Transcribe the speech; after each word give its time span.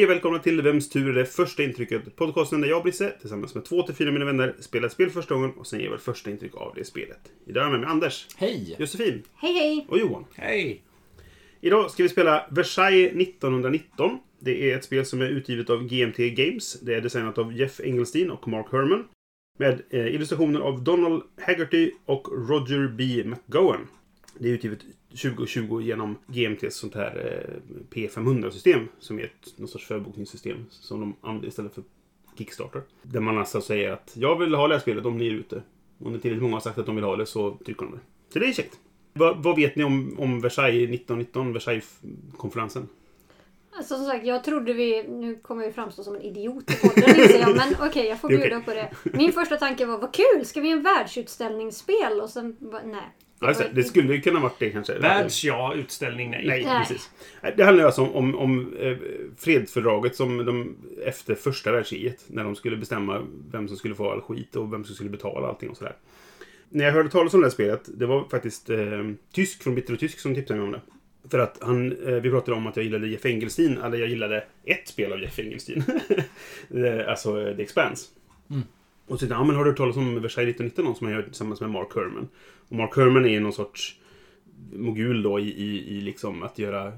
Hej 0.00 0.04
och 0.04 0.10
välkomna 0.10 0.38
till 0.38 0.62
Vems 0.62 0.88
tur 0.88 1.08
är 1.08 1.12
det 1.12 1.26
första 1.26 1.62
intrycket? 1.62 2.16
Podcasten 2.16 2.60
där 2.60 2.68
jag 2.68 2.76
och 2.76 2.82
Brisse 2.82 3.10
tillsammans 3.20 3.54
med 3.54 3.64
två 3.64 3.82
till 3.82 3.94
fyra 3.94 4.10
mina 4.10 4.24
vänner 4.24 4.54
spelar 4.60 4.86
ett 4.86 4.92
spel 4.92 5.10
första 5.10 5.34
gången 5.34 5.50
och 5.50 5.66
sen 5.66 5.80
ger 5.80 5.90
vårt 5.90 6.00
första 6.00 6.30
intryck 6.30 6.54
av 6.54 6.72
det 6.76 6.84
spelet. 6.84 7.18
Idag 7.46 7.60
är 7.60 7.64
jag 7.64 7.70
med 7.70 7.80
mig 7.80 7.90
Anders, 7.90 8.26
Hej! 8.36 8.76
Josefin 8.78 9.22
Hej 9.36 9.52
hej! 9.52 9.86
och 9.88 9.98
Johan. 9.98 10.24
Hej! 10.34 10.82
Idag 11.60 11.90
ska 11.90 12.02
vi 12.02 12.08
spela 12.08 12.46
Versailles 12.50 13.12
1919. 13.12 14.18
Det 14.38 14.70
är 14.70 14.76
ett 14.76 14.84
spel 14.84 15.06
som 15.06 15.20
är 15.20 15.26
utgivet 15.26 15.70
av 15.70 15.86
GMT 15.86 16.16
Games. 16.16 16.80
Det 16.80 16.94
är 16.94 17.00
designat 17.00 17.38
av 17.38 17.52
Jeff 17.52 17.80
Engelstein 17.80 18.30
och 18.30 18.48
Mark 18.48 18.66
Herman. 18.72 19.04
Med 19.58 19.82
eh, 19.90 20.06
illustrationer 20.06 20.60
av 20.60 20.84
Donald 20.84 21.22
Haggerty 21.46 21.90
och 22.04 22.28
Roger 22.48 22.88
B. 22.88 23.24
McGowan. 23.24 23.88
Det 24.38 24.48
är 24.48 24.52
utgivet 24.52 24.80
2020 25.10 25.80
genom 25.80 26.16
GMTs 26.26 26.76
sånt 26.76 26.94
här 26.94 27.42
eh, 27.44 27.74
P500-system. 27.90 28.88
Som 28.98 29.18
är 29.18 29.24
ett, 29.24 29.58
någon 29.58 29.68
sorts 29.68 29.86
förbokningssystem 29.86 30.66
som 30.70 31.00
de 31.00 31.16
använder 31.20 31.48
istället 31.48 31.74
för 31.74 31.84
Kickstarter. 32.38 32.82
Där 33.02 33.20
man 33.20 33.38
alltså 33.38 33.60
säger 33.60 33.92
att 33.92 34.12
jag 34.14 34.38
vill 34.38 34.54
ha 34.54 34.68
det 34.68 34.74
här 34.74 34.80
spelet 34.80 35.06
om 35.06 35.18
ni 35.18 35.26
är 35.26 35.30
ute. 35.30 35.62
Om 35.98 36.12
det 36.12 36.18
tillräckligt 36.18 36.42
många 36.42 36.56
har 36.56 36.60
sagt 36.60 36.78
att 36.78 36.86
de 36.86 36.96
vill 36.96 37.04
ha 37.04 37.16
det 37.16 37.26
så 37.26 37.50
trycker 37.50 37.84
de 37.84 37.92
det. 37.92 38.00
Så 38.32 38.38
det 38.38 38.46
är 38.46 38.52
käckt. 38.52 38.78
Vad, 39.12 39.42
vad 39.42 39.56
vet 39.56 39.76
ni 39.76 39.84
om, 39.84 40.16
om 40.18 40.40
Versailles 40.40 40.90
1919, 40.90 41.52
Versailles-konferensen? 41.52 42.88
Alltså 43.76 43.96
som 43.96 44.06
sagt, 44.06 44.26
jag 44.26 44.44
trodde 44.44 44.72
vi... 44.72 45.02
Nu 45.08 45.36
kommer 45.36 45.64
jag 45.64 45.74
framstå 45.74 46.02
som 46.02 46.14
en 46.14 46.22
idiot 46.22 46.70
i 46.70 46.88
podden 46.88 47.20
inser 47.20 47.40
jag, 47.40 47.56
men 47.56 47.74
okej, 47.88 48.06
jag 48.06 48.20
får 48.20 48.28
bjuda 48.28 48.44
okej. 48.46 48.62
på 48.62 48.74
det. 48.74 48.90
Min 49.18 49.32
första 49.32 49.56
tanke 49.56 49.86
var, 49.86 49.98
vad 49.98 50.14
kul! 50.14 50.44
Ska 50.44 50.60
vi 50.60 50.68
göra 50.68 50.78
en 50.78 50.84
världsutställningsspel? 50.84 52.20
Och 52.20 52.30
sen, 52.30 52.56
nej. 52.84 53.14
Ja, 53.40 53.54
det. 53.72 53.84
skulle 53.84 54.14
ju 54.14 54.20
kunna 54.20 54.40
varit 54.40 54.58
det 54.58 54.70
kanske. 54.70 54.98
Världs 54.98 55.44
ja, 55.44 55.74
utställning 55.74 56.30
nej. 56.30 56.46
Nej, 56.46 56.64
Nej. 56.64 56.78
precis. 56.78 57.10
Det 57.56 57.64
handlar 57.64 57.84
alltså 57.84 58.02
om, 58.02 58.14
om, 58.14 58.34
om 58.34 58.74
eh, 58.80 58.96
fredsfördraget 59.38 60.16
som 60.16 60.44
de 60.44 60.76
efter 61.04 61.34
första 61.34 61.72
världskriget. 61.72 62.24
När 62.26 62.44
de 62.44 62.56
skulle 62.56 62.76
bestämma 62.76 63.22
vem 63.52 63.68
som 63.68 63.76
skulle 63.76 63.94
få 63.94 64.10
all 64.10 64.20
skit 64.20 64.56
och 64.56 64.72
vem 64.72 64.84
som 64.84 64.94
skulle 64.94 65.10
betala 65.10 65.48
allting 65.48 65.70
och 65.70 65.76
sådär. 65.76 65.96
När 66.68 66.84
jag 66.84 66.92
hörde 66.92 67.08
talas 67.08 67.34
om 67.34 67.40
det 67.40 67.46
här 67.46 67.50
spelet, 67.50 67.88
det 67.94 68.06
var 68.06 68.24
faktiskt 68.24 68.70
eh, 68.70 68.78
Tysk 69.32 69.62
från 69.62 69.74
Bitter 69.74 69.92
och 69.92 70.00
Tysk 70.00 70.18
som 70.20 70.34
tipsade 70.34 70.60
mig 70.60 70.66
om 70.66 70.72
det. 70.72 70.80
För 71.30 71.38
att 71.38 71.58
han, 71.60 71.92
eh, 72.06 72.14
vi 72.14 72.30
pratade 72.30 72.56
om 72.56 72.66
att 72.66 72.76
jag 72.76 72.84
gillade 72.84 73.08
Jeff 73.08 73.26
Engelstein, 73.26 73.78
eller 73.78 73.98
jag 73.98 74.08
gillade 74.08 74.44
ett 74.64 74.88
spel 74.88 75.12
av 75.12 75.20
Jeff 75.20 75.38
Engelstein. 75.38 75.84
Eh, 76.74 77.08
alltså 77.08 77.40
eh, 77.40 77.56
The 77.56 77.62
Expanse. 77.62 78.08
Och 79.10 79.16
så 79.16 79.18
tänkte 79.18 79.34
jag, 79.34 79.40
ja 79.40 79.44
men 79.44 79.56
har 79.56 79.64
du 79.64 79.70
hört 79.70 79.78
talas 79.78 79.96
om 79.96 80.22
Versailles 80.22 80.54
1919 80.54 80.94
som 80.94 81.06
han 81.06 81.16
gör 81.16 81.22
tillsammans 81.22 81.60
med 81.60 81.70
Mark 81.70 81.94
Herman? 81.94 82.28
Och 82.68 82.76
Mark 82.76 82.96
Herman 82.96 83.24
är 83.24 83.28
ju 83.28 83.40
någon 83.40 83.52
sorts 83.52 84.00
mogul 84.72 85.22
då 85.22 85.40
i, 85.40 85.48
i, 85.48 85.96
i 85.96 86.00
liksom 86.00 86.42
att 86.42 86.58
göra 86.58 86.92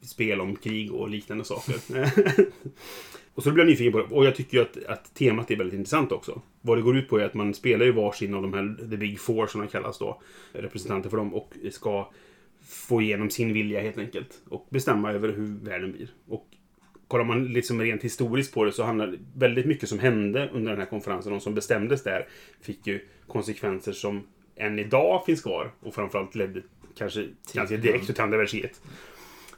spel 0.00 0.40
om 0.40 0.56
krig 0.56 0.92
och 0.92 1.10
liknande 1.10 1.44
saker. 1.44 1.74
och 3.34 3.42
så 3.42 3.50
blev 3.50 3.66
jag 3.66 3.70
nyfiken 3.70 3.92
på 3.92 3.98
det. 3.98 4.14
Och 4.14 4.24
jag 4.24 4.34
tycker 4.34 4.56
ju 4.58 4.62
att, 4.62 4.84
att 4.84 5.14
temat 5.14 5.50
är 5.50 5.56
väldigt 5.56 5.78
intressant 5.78 6.12
också. 6.12 6.42
Vad 6.60 6.78
det 6.78 6.82
går 6.82 6.96
ut 6.96 7.08
på 7.08 7.18
är 7.18 7.24
att 7.24 7.34
man 7.34 7.54
spelar 7.54 7.86
ju 7.86 7.92
varsin 7.92 8.34
av 8.34 8.42
de 8.42 8.54
här 8.54 8.88
The 8.90 8.96
Big 8.96 9.20
Four 9.20 9.46
som 9.46 9.60
de 9.60 9.68
kallas 9.68 9.98
då. 9.98 10.22
Representanter 10.52 11.10
för 11.10 11.16
dem 11.16 11.34
och 11.34 11.54
ska 11.70 12.12
få 12.64 13.02
igenom 13.02 13.30
sin 13.30 13.52
vilja 13.52 13.80
helt 13.80 13.98
enkelt. 13.98 14.42
Och 14.48 14.66
bestämma 14.70 15.12
över 15.12 15.28
hur 15.28 15.64
världen 15.64 15.92
blir. 15.92 16.08
Och 16.28 16.46
kollar 17.08 17.24
man 17.24 17.44
liksom 17.44 17.80
rent 17.80 18.02
historiskt 18.02 18.54
på 18.54 18.64
det 18.64 18.72
så 18.72 18.82
handlar 18.82 19.18
väldigt 19.34 19.66
mycket 19.66 19.88
som 19.88 19.98
hände 19.98 20.50
under 20.52 20.70
den 20.70 20.80
här 20.80 20.86
konferensen. 20.86 21.32
De 21.32 21.40
som 21.40 21.54
bestämdes 21.54 22.02
där 22.02 22.26
fick 22.60 22.86
ju 22.86 23.00
konsekvenser 23.26 23.92
som 23.92 24.26
än 24.56 24.78
idag 24.78 25.24
finns 25.26 25.42
kvar. 25.42 25.72
Och 25.80 25.94
framförallt 25.94 26.34
ledde 26.34 26.62
kanske 26.98 27.28
ganska 27.52 27.76
direkt 27.76 28.06
till 28.06 28.20
andra 28.20 28.38
världskriget. 28.38 28.80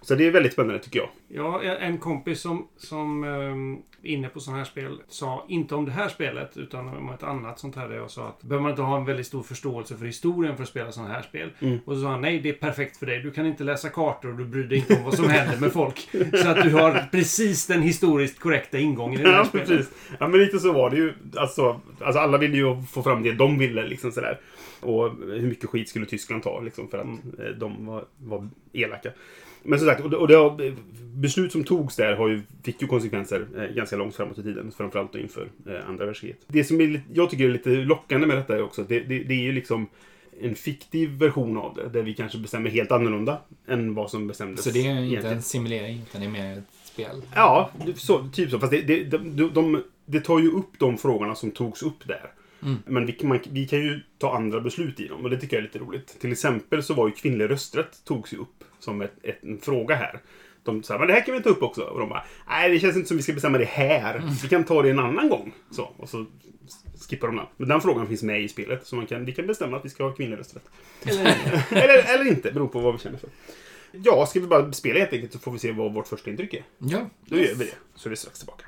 Så 0.08 0.14
det 0.14 0.26
är 0.26 0.30
väldigt 0.30 0.52
spännande 0.52 0.78
tycker 0.78 0.98
jag. 0.98 1.08
Ja, 1.28 1.62
en 1.62 1.98
kompis 1.98 2.40
som, 2.40 2.68
som 2.76 3.24
um, 3.24 3.82
inne 4.02 4.28
på 4.28 4.40
sådana 4.40 4.58
här 4.58 4.64
spel 4.64 5.00
sa 5.08 5.44
inte 5.48 5.74
om 5.74 5.84
det 5.84 5.90
här 5.90 6.08
spelet 6.08 6.56
utan 6.56 6.88
om 6.88 7.10
ett 7.10 7.22
annat 7.22 7.58
sånt 7.58 7.76
här 7.76 7.88
där 7.88 7.96
jag 7.96 8.10
sa 8.10 8.28
att 8.28 8.42
behöver 8.42 8.62
man 8.62 8.70
inte 8.70 8.82
ha 8.82 8.96
en 8.96 9.04
väldigt 9.04 9.26
stor 9.26 9.42
förståelse 9.42 9.96
för 9.96 10.06
historien 10.06 10.56
för 10.56 10.62
att 10.62 10.68
spela 10.68 10.92
sådana 10.92 11.12
här 11.14 11.22
spel? 11.22 11.50
Mm. 11.60 11.78
Och 11.84 11.94
så 11.94 12.00
sa 12.02 12.08
han 12.08 12.20
nej, 12.20 12.40
det 12.40 12.48
är 12.48 12.52
perfekt 12.52 12.96
för 12.96 13.06
dig. 13.06 13.20
Du 13.22 13.30
kan 13.30 13.46
inte 13.46 13.64
läsa 13.64 13.88
kartor 13.88 14.30
och 14.30 14.38
du 14.38 14.44
bryr 14.44 14.64
dig 14.64 14.78
inte 14.78 14.94
om 14.96 15.04
vad 15.04 15.14
som 15.14 15.28
händer 15.28 15.58
med 15.60 15.72
folk. 15.72 16.08
Så 16.42 16.48
att 16.48 16.62
du 16.62 16.70
har 16.70 17.08
precis 17.12 17.66
den 17.66 17.82
historiskt 17.82 18.38
korrekta 18.38 18.78
ingången 18.78 19.20
i 19.20 19.22
det 19.22 19.30
här 19.30 19.38
Ja, 19.38 19.44
spelet. 19.44 19.68
precis. 19.68 19.92
Ja, 20.20 20.28
men 20.28 20.40
lite 20.40 20.58
så 20.58 20.72
var 20.72 20.90
det 20.90 20.96
ju. 20.96 21.12
Alltså, 21.36 21.80
alltså 22.00 22.20
alla 22.20 22.38
ville 22.38 22.56
ju 22.56 22.82
få 22.82 23.02
fram 23.02 23.22
det 23.22 23.32
de 23.32 23.58
ville. 23.58 23.86
Liksom 23.86 24.12
sådär. 24.12 24.40
Och 24.80 25.10
hur 25.10 25.48
mycket 25.48 25.70
skit 25.70 25.88
skulle 25.88 26.06
Tyskland 26.06 26.42
ta 26.42 26.60
liksom, 26.60 26.88
för 26.88 26.98
att 26.98 27.06
eh, 27.38 27.50
de 27.58 27.86
var, 27.86 28.04
var 28.18 28.48
elaka. 28.72 29.10
Men 29.68 29.78
som 29.78 29.88
sagt, 29.88 30.04
och 30.04 30.10
det, 30.10 30.16
och 30.16 30.28
det 30.28 30.34
har, 30.34 30.74
beslut 31.16 31.52
som 31.52 31.64
togs 31.64 31.96
där 31.96 32.16
har 32.16 32.28
ju, 32.28 32.42
fick 32.62 32.82
ju 32.82 32.88
konsekvenser 32.88 33.46
eh, 33.56 33.74
ganska 33.74 33.96
långt 33.96 34.16
framåt 34.16 34.38
i 34.38 34.42
tiden. 34.42 34.72
Framförallt 34.76 35.12
då 35.12 35.18
inför 35.18 35.48
eh, 35.66 35.88
andra 35.88 36.06
världskriget. 36.06 36.38
Det 36.46 36.64
som 36.64 36.80
är, 36.80 37.02
jag 37.12 37.30
tycker 37.30 37.44
är 37.44 37.48
lite 37.48 37.70
lockande 37.70 38.26
med 38.26 38.36
detta 38.36 38.56
är 38.56 38.62
också 38.62 38.82
att 38.82 38.88
det, 38.88 39.00
det, 39.00 39.18
det 39.18 39.34
är 39.34 39.42
ju 39.42 39.52
liksom 39.52 39.86
en 40.40 40.54
fiktiv 40.54 41.10
version 41.10 41.56
av 41.56 41.74
det. 41.74 41.88
Där 41.88 42.02
vi 42.02 42.14
kanske 42.14 42.38
bestämmer 42.38 42.70
helt 42.70 42.92
annorlunda 42.92 43.40
än 43.66 43.94
vad 43.94 44.10
som 44.10 44.26
bestämdes. 44.26 44.64
Så 44.64 44.70
det 44.70 44.86
är 44.86 44.90
inte 44.90 45.02
egentligen. 45.02 45.36
en 45.36 45.42
simulering, 45.42 46.02
utan 46.08 46.20
det 46.20 46.26
är 46.26 46.30
mer 46.30 46.58
ett 46.58 46.64
spel. 46.84 47.22
Ja, 47.34 47.70
så, 47.96 48.28
typ 48.32 48.50
så. 48.50 48.58
Fast 48.58 48.70
det, 48.70 48.82
det, 48.82 49.04
de, 49.04 49.50
de, 49.54 49.82
det 50.06 50.20
tar 50.20 50.38
ju 50.38 50.50
upp 50.50 50.70
de 50.78 50.98
frågorna 50.98 51.34
som 51.34 51.50
togs 51.50 51.82
upp 51.82 52.06
där. 52.06 52.30
Mm. 52.62 52.76
Men 52.86 53.06
vi, 53.06 53.12
kan- 53.12 53.28
man, 53.28 53.38
vi 53.50 53.68
kan 53.68 53.78
ju 53.78 54.00
ta 54.18 54.36
andra 54.36 54.60
beslut 54.60 55.00
i 55.00 55.08
dem 55.08 55.24
och 55.24 55.30
det 55.30 55.40
tycker 55.40 55.56
jag 55.56 55.60
är 55.60 55.66
lite 55.66 55.78
roligt. 55.78 56.20
Till 56.20 56.32
exempel 56.32 56.82
så 56.82 56.94
var 56.94 57.08
ju 57.08 57.14
kvinnlig 57.14 57.50
rösträtt 57.50 58.04
togs 58.04 58.32
ju 58.32 58.36
upp 58.36 58.64
som 58.78 59.00
ett, 59.02 59.12
ett, 59.22 59.42
en 59.44 59.58
fråga 59.60 59.94
här. 59.94 60.20
De 60.64 60.82
sa, 60.82 60.98
men 60.98 61.06
det 61.06 61.12
här 61.12 61.24
kan 61.26 61.34
vi 61.34 61.42
ta 61.42 61.48
upp 61.50 61.62
också. 61.62 61.82
Och 61.82 62.00
de 62.00 62.08
bara, 62.08 62.24
nej 62.48 62.70
det 62.70 62.78
känns 62.80 62.96
inte 62.96 63.08
som 63.08 63.16
vi 63.16 63.22
ska 63.22 63.32
bestämma 63.32 63.58
det 63.58 63.64
här. 63.64 64.22
Vi 64.42 64.48
kan 64.48 64.64
ta 64.64 64.82
det 64.82 64.90
en 64.90 64.98
annan 64.98 65.28
gång. 65.28 65.52
Så, 65.70 65.82
och 65.96 66.08
så 66.08 66.26
skippar 67.08 67.26
de 67.26 67.36
den. 67.36 67.46
Men 67.56 67.68
den 67.68 67.80
frågan 67.80 68.06
finns 68.08 68.22
med 68.22 68.42
i 68.42 68.48
spelet. 68.48 68.86
Så 68.86 68.96
man 68.96 69.06
kan, 69.06 69.24
vi 69.24 69.32
kan 69.32 69.46
bestämma 69.46 69.76
att 69.76 69.84
vi 69.84 69.88
ska 69.88 70.04
ha 70.04 70.12
kvinnlig 70.12 70.38
rösträtt. 70.38 70.64
eller, 71.70 72.14
eller 72.14 72.28
inte, 72.28 72.52
beror 72.52 72.68
på 72.68 72.80
vad 72.80 72.92
vi 72.94 72.98
känner 73.00 73.18
för. 73.18 73.30
Ja, 73.92 74.26
ska 74.26 74.40
vi 74.40 74.46
bara 74.46 74.72
spela 74.72 74.98
helt 74.98 75.12
enkelt 75.12 75.32
så 75.32 75.38
får 75.38 75.52
vi 75.52 75.58
se 75.58 75.72
vad 75.72 75.94
vårt 75.94 76.06
första 76.08 76.30
intryck 76.30 76.54
är. 76.54 76.62
Ja. 76.78 77.10
Då 77.26 77.36
gör 77.36 77.54
vi 77.54 77.64
det. 77.64 77.74
Så 77.94 78.08
är 78.08 78.10
vi 78.10 78.16
strax 78.16 78.38
tillbaka. 78.38 78.64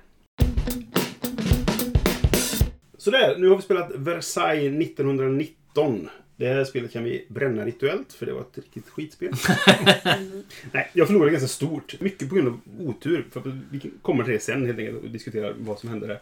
Sådär, 3.00 3.36
nu 3.38 3.48
har 3.48 3.56
vi 3.56 3.62
spelat 3.62 3.90
Versailles 3.94 4.86
1919. 4.86 6.08
Det 6.36 6.46
här 6.46 6.64
spelet 6.64 6.92
kan 6.92 7.04
vi 7.04 7.26
bränna 7.28 7.64
rituellt, 7.64 8.12
för 8.12 8.26
det 8.26 8.32
var 8.32 8.40
ett 8.40 8.58
riktigt 8.58 8.88
skitspel. 8.88 9.32
Nej, 10.72 10.90
jag 10.92 11.06
förlorade 11.06 11.30
ganska 11.30 11.48
stort. 11.48 12.00
Mycket 12.00 12.28
på 12.28 12.34
grund 12.34 12.48
av 12.48 12.60
otur. 12.78 13.26
För 13.30 13.60
vi 13.70 13.90
kommer 14.02 14.24
till 14.24 14.32
det 14.32 14.40
sen 14.40 14.66
helt 14.66 14.78
enkelt 14.78 15.04
och 15.04 15.10
diskuterar 15.10 15.54
vad 15.58 15.78
som 15.78 15.88
hände 15.88 16.06
där. 16.06 16.20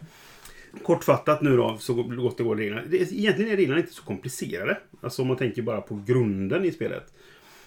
Kortfattat 0.83 1.41
nu 1.41 1.57
då, 1.57 1.77
så 1.79 1.93
reglerna. 2.55 2.81
Det 2.87 3.01
är, 3.01 3.13
egentligen 3.13 3.51
är 3.51 3.57
reglerna 3.57 3.79
inte 3.79 3.93
så 3.93 4.03
komplicerade. 4.03 4.77
Alltså 5.01 5.21
om 5.21 5.27
man 5.27 5.37
tänker 5.37 5.61
bara 5.61 5.81
på 5.81 6.03
grunden 6.07 6.65
i 6.65 6.71
spelet. 6.71 7.13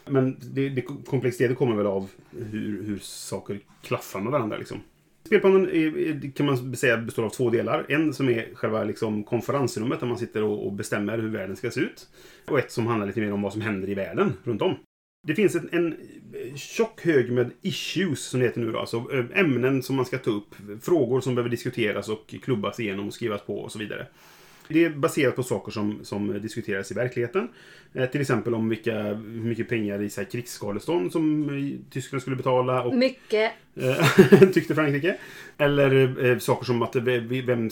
Men 0.06 0.36
det, 0.40 0.68
det, 0.68 0.82
komplexiteten 1.06 1.56
kommer 1.56 1.76
väl 1.76 1.86
av 1.86 2.08
hur, 2.30 2.82
hur 2.82 2.98
saker 2.98 3.60
klaffar 3.82 4.20
med 4.20 4.32
varandra. 4.32 4.56
Liksom. 4.56 4.80
Spelplanen 5.32 5.68
är, 5.68 6.32
kan 6.32 6.46
man 6.46 6.76
säga 6.76 6.96
består 6.96 7.24
av 7.24 7.30
två 7.30 7.50
delar. 7.50 7.86
En 7.88 8.14
som 8.14 8.28
är 8.28 8.54
själva 8.54 8.84
liksom, 8.84 9.24
konferensrummet 9.24 10.00
där 10.00 10.06
man 10.06 10.18
sitter 10.18 10.42
och, 10.42 10.66
och 10.66 10.72
bestämmer 10.72 11.18
hur 11.18 11.28
världen 11.28 11.56
ska 11.56 11.70
se 11.70 11.80
ut. 11.80 12.08
Och 12.46 12.58
ett 12.58 12.72
som 12.72 12.86
handlar 12.86 13.06
lite 13.06 13.20
mer 13.20 13.32
om 13.32 13.42
vad 13.42 13.52
som 13.52 13.60
händer 13.60 13.88
i 13.88 13.94
världen 13.94 14.32
runt 14.44 14.62
om. 14.62 14.76
Det 15.26 15.34
finns 15.34 15.54
en, 15.54 15.68
en 15.72 15.96
tjock 16.56 17.04
hög 17.04 17.32
med 17.32 17.50
issues, 17.62 18.20
som 18.20 18.40
det 18.40 18.46
heter 18.46 18.60
nu 18.60 18.72
då. 18.72 18.78
Alltså 18.78 18.96
eh, 19.12 19.24
ämnen 19.40 19.82
som 19.82 19.96
man 19.96 20.04
ska 20.04 20.18
ta 20.18 20.30
upp, 20.30 20.54
frågor 20.82 21.20
som 21.20 21.34
behöver 21.34 21.50
diskuteras 21.50 22.08
och 22.08 22.34
klubbas 22.42 22.80
igenom 22.80 23.06
och 23.06 23.14
skrivas 23.14 23.42
på 23.42 23.58
och 23.58 23.72
så 23.72 23.78
vidare. 23.78 24.06
Det 24.72 24.84
är 24.84 24.90
baserat 24.90 25.36
på 25.36 25.42
saker 25.42 25.72
som, 25.72 26.00
som 26.02 26.40
diskuteras 26.42 26.90
i 26.90 26.94
verkligheten. 26.94 27.48
Eh, 27.94 28.06
till 28.06 28.20
exempel 28.20 28.54
om 28.54 28.68
vilka, 28.68 29.02
hur 29.14 29.44
mycket 29.44 29.68
pengar 29.68 30.02
i 30.02 30.10
så 30.10 30.20
här, 30.20 30.28
krigsskadestånd 30.30 31.12
som 31.12 31.48
eh, 31.48 31.90
Tyskland 31.90 32.22
skulle 32.22 32.36
betala. 32.36 32.82
Och, 32.82 32.94
Mycket. 32.94 33.52
eh, 33.76 34.48
tyckte 34.52 34.74
Frankrike. 34.74 35.16
Eller 35.58 36.24
eh, 36.30 36.38
saker 36.38 36.64
som 36.64 36.82
att 36.82 36.96
vem, 36.96 37.70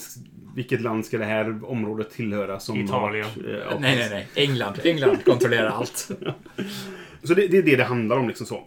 vilket 0.54 0.80
land 0.80 1.06
ska 1.06 1.18
det 1.18 1.24
här 1.24 1.70
området 1.70 2.10
tillhöra? 2.10 2.60
Som 2.60 2.80
Italien. 2.80 3.26
Har, 3.26 3.42
varit, 3.42 3.72
eh, 3.72 3.80
Nej, 3.80 3.96
nej, 3.96 4.08
nej. 4.10 4.28
England. 4.34 4.80
England 4.84 5.24
kontrollerar 5.24 5.68
allt. 5.68 6.10
Så 7.22 7.34
det, 7.34 7.46
det 7.46 7.58
är 7.58 7.62
det 7.62 7.76
det 7.76 7.84
handlar 7.84 8.16
om 8.16 8.28
liksom 8.28 8.46
så. 8.46 8.66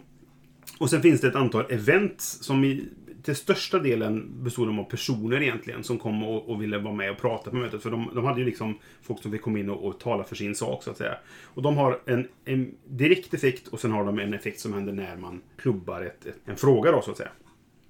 Och 0.78 0.90
sen 0.90 1.02
finns 1.02 1.20
det 1.20 1.28
ett 1.28 1.36
antal 1.36 1.64
event 1.70 2.20
som 2.20 2.64
i 2.64 2.84
till 3.24 3.36
största 3.36 3.78
delen 3.78 4.30
bestod 4.44 4.68
de 4.68 4.78
av 4.78 4.84
personer 4.84 5.42
egentligen 5.42 5.84
som 5.84 5.98
kom 5.98 6.22
och, 6.22 6.48
och 6.48 6.62
ville 6.62 6.78
vara 6.78 6.94
med 6.94 7.10
och 7.10 7.18
prata 7.18 7.50
på 7.50 7.56
mötet. 7.56 7.82
För 7.82 7.90
de, 7.90 8.10
de 8.14 8.24
hade 8.24 8.40
ju 8.40 8.46
liksom 8.46 8.78
folk 9.02 9.22
som 9.22 9.32
fick 9.32 9.42
komma 9.42 9.58
in 9.58 9.70
och, 9.70 9.86
och 9.86 10.00
tala 10.00 10.24
för 10.24 10.36
sin 10.36 10.54
sak 10.54 10.82
så 10.82 10.90
att 10.90 10.96
säga. 10.96 11.14
Och 11.44 11.62
de 11.62 11.76
har 11.76 12.00
en, 12.04 12.28
en 12.44 12.74
direkt 12.84 13.34
effekt 13.34 13.68
och 13.68 13.80
sen 13.80 13.92
har 13.92 14.04
de 14.04 14.18
en 14.18 14.34
effekt 14.34 14.60
som 14.60 14.72
händer 14.72 14.92
när 14.92 15.16
man 15.16 15.42
klubbar 15.56 16.02
ett, 16.02 16.26
ett, 16.26 16.36
en 16.44 16.56
fråga 16.56 16.92
då 16.92 17.02
så 17.02 17.10
att 17.10 17.16
säga. 17.16 17.30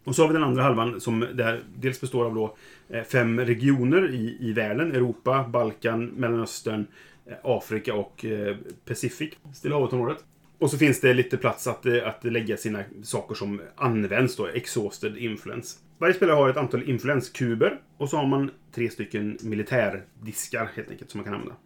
Och 0.05 0.15
så 0.15 0.23
har 0.23 0.29
vi 0.29 0.35
den 0.35 0.43
andra 0.43 0.63
halvan 0.63 1.01
som 1.01 1.21
där 1.21 1.63
dels 1.77 2.01
består 2.01 2.25
av 2.25 2.35
då 2.35 2.57
eh, 2.89 3.03
fem 3.03 3.41
regioner 3.41 4.15
i, 4.15 4.37
i 4.41 4.53
världen. 4.53 4.93
Europa, 4.93 5.49
Balkan, 5.49 6.07
Mellanöstern, 6.07 6.87
eh, 7.27 7.35
Afrika 7.43 7.95
och 7.95 8.25
eh, 8.25 8.57
Pacific. 8.85 9.33
Stilla 9.55 9.75
havet-området. 9.75 10.25
Och 10.65 10.71
så 10.71 10.79
finns 10.79 11.01
det 11.01 11.15
lite 11.15 11.37
plats 11.37 11.67
att, 11.67 11.87
eh, 11.87 12.09
att 12.09 12.25
lägga 12.25 12.57
sina 12.57 12.85
saker 13.03 13.35
som 13.35 13.61
används 13.77 14.37
då. 14.37 14.47
Exhausted 14.47 15.17
influence. 15.17 15.79
Varje 15.99 16.15
spelare 16.15 16.35
har 16.35 16.49
ett 16.49 16.57
antal 16.57 16.83
influenskuber. 16.83 17.81
Och 17.97 18.09
så 18.09 18.17
har 18.17 18.27
man 18.27 18.51
tre 18.75 18.91
stycken 18.91 19.39
militärdiskar 19.43 20.71
helt 20.75 20.91
enkelt 20.91 21.11
som 21.11 21.19
man 21.19 21.25
kan 21.25 21.35
använda. 21.35 21.57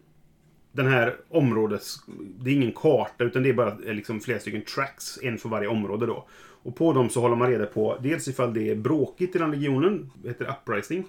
Den 0.71 0.87
här 0.87 1.15
områdes... 1.29 1.95
Det 2.39 2.49
är 2.49 2.55
ingen 2.55 2.71
karta 2.71 3.23
utan 3.23 3.43
det 3.43 3.49
är 3.49 3.53
bara 3.53 3.77
eh, 3.85 3.93
liksom 3.93 4.19
flera 4.19 4.39
stycken 4.39 4.61
tracks. 4.61 5.19
En 5.21 5.37
för 5.37 5.49
varje 5.49 5.67
område 5.67 6.05
då. 6.05 6.27
Och 6.63 6.75
på 6.75 6.93
dem 6.93 7.09
så 7.09 7.21
håller 7.21 7.35
man 7.35 7.49
reda 7.49 7.65
på 7.65 7.97
dels 8.01 8.27
ifall 8.27 8.53
det 8.53 8.69
är 8.69 8.75
bråkigt 8.75 9.35
i 9.35 9.39
den 9.39 9.51
regionen. 9.51 10.11
Det 10.21 10.27
heter 10.27 10.55
uprising. 10.61 11.03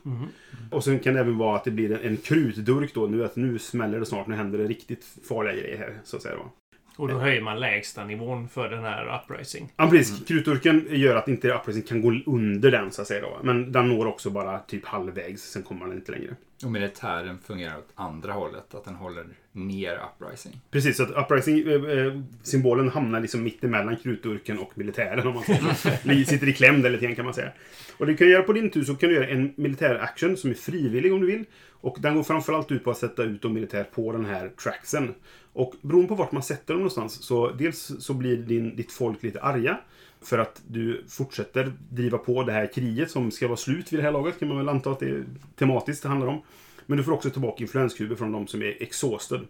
Och 0.71 0.85
sen 0.85 0.99
kan 0.99 1.15
det 1.15 1.21
även 1.21 1.39
vara 1.39 1.57
att 1.57 1.65
det 1.65 1.71
blir 1.71 1.93
en, 1.93 2.01
en 2.01 2.17
krutdurk 2.17 2.95
då. 2.95 3.07
Nu, 3.07 3.25
att 3.25 3.37
nu 3.37 3.59
smäller 3.59 3.99
det 3.99 4.07
snart. 4.07 4.27
Nu 4.27 4.35
händer 4.35 4.59
det 4.59 4.67
riktigt 4.67 5.05
farliga 5.29 5.55
grejer 5.55 5.79
här. 5.79 6.01
Så 6.05 6.17
att 6.17 6.23
säga 6.23 6.37
då. 6.37 6.53
Och 6.97 7.09
då 7.09 7.19
höjer 7.19 7.41
man 7.41 7.61
lägsta 7.61 8.05
nivån 8.05 8.49
för 8.49 8.69
den 8.69 8.85
här 8.85 9.21
uprising. 9.25 9.73
Ja, 9.77 9.91
precis. 9.91 10.27
Krutdurken 10.27 10.87
gör 10.91 11.17
att 11.17 11.29
inte 11.29 11.51
uprising 11.53 11.83
kan 11.83 12.03
gå 12.03 12.15
under 12.27 12.71
den, 12.71 12.93
så 12.93 13.03
att 13.03 13.09
säga. 13.09 13.21
Då. 13.21 13.39
Men 13.43 13.73
den 13.73 13.89
når 13.89 14.07
också 14.07 14.31
bara 14.31 14.59
typ 14.59 14.87
halvvägs, 14.87 15.43
sen 15.43 15.63
kommer 15.63 15.87
den 15.87 15.97
inte 15.97 16.13
längre. 16.13 16.37
Och 16.65 16.71
militären 16.71 17.39
fungerar 17.39 17.79
åt 17.79 17.89
andra 17.95 18.33
hållet, 18.33 18.75
att 18.75 18.85
den 18.85 18.95
håller 18.95 19.27
ner 19.53 20.01
uprising. 20.19 20.61
Precis, 20.71 20.97
så 20.97 21.03
att 21.03 21.11
uprising-symbolen 21.11 22.89
hamnar 22.89 23.21
liksom 23.21 23.43
mitt 23.43 23.65
emellan 23.65 23.97
krutdurken 23.97 24.59
och 24.59 24.79
militären, 24.79 25.27
om 25.27 25.35
man 25.35 25.45
säger. 25.45 26.25
sitter 26.25 26.49
i 26.49 26.53
kläm 26.53 26.83
där 26.83 26.91
lite 26.91 27.05
grann, 27.05 27.17
kan 27.17 27.25
man 27.25 27.35
säga. 27.35 27.53
Och 27.99 28.07
det 28.07 28.12
du 28.12 28.17
kan 28.17 28.29
göra 28.29 28.43
på 28.43 28.53
din 28.53 28.71
tur 28.71 28.85
så 28.85 28.95
kan 28.95 29.09
du 29.09 29.15
göra 29.15 29.29
en 29.29 29.53
militär 29.57 29.95
action 29.95 30.37
som 30.37 30.51
är 30.51 30.55
frivillig 30.55 31.12
om 31.12 31.21
du 31.21 31.27
vill. 31.27 31.45
Och 31.81 31.97
den 32.01 32.15
går 32.15 32.23
framförallt 32.23 32.73
ut 32.73 32.85
på 32.85 32.91
att 32.91 32.99
sätta 32.99 33.23
ut 33.23 33.43
de 33.43 33.55
militär 33.55 33.85
på 33.85 34.13
den 34.13 34.25
här 34.25 34.49
tracksen. 34.49 35.15
Och 35.53 35.75
beroende 35.83 36.09
på 36.09 36.15
vart 36.15 36.33
man 36.33 36.43
sätter 36.43 36.75
dem 36.75 36.81
någonstans 36.81 37.23
så 37.23 37.51
dels 37.51 37.93
så 37.99 38.15
blir 38.15 38.37
din, 38.37 38.77
ditt 38.77 38.93
folk 38.93 39.23
lite 39.23 39.41
arga. 39.41 39.79
För 40.22 40.38
att 40.38 40.62
du 40.67 41.05
fortsätter 41.08 41.72
driva 41.90 42.19
på 42.19 42.43
det 42.43 42.52
här 42.52 42.72
kriget 42.75 43.11
som 43.11 43.31
ska 43.31 43.46
vara 43.46 43.56
slut 43.56 43.93
vid 43.93 44.00
det 44.00 44.05
här 44.05 44.12
laget 44.12 44.38
kan 44.38 44.49
man 44.49 44.56
väl 44.56 44.69
anta 44.69 44.90
att 44.90 45.00
det 45.00 45.08
är 45.08 45.25
tematiskt 45.56 46.02
det 46.02 46.08
handlar 46.08 46.26
om. 46.26 46.43
Men 46.87 46.99
du 46.99 47.05
får 47.05 47.12
också 47.12 47.31
tillbaka 47.31 47.62
influenskuber 47.62 48.17
från 48.17 48.32
de 48.32 48.46
som 48.46 48.62
är 48.62 48.82
exhausted. 48.82 49.40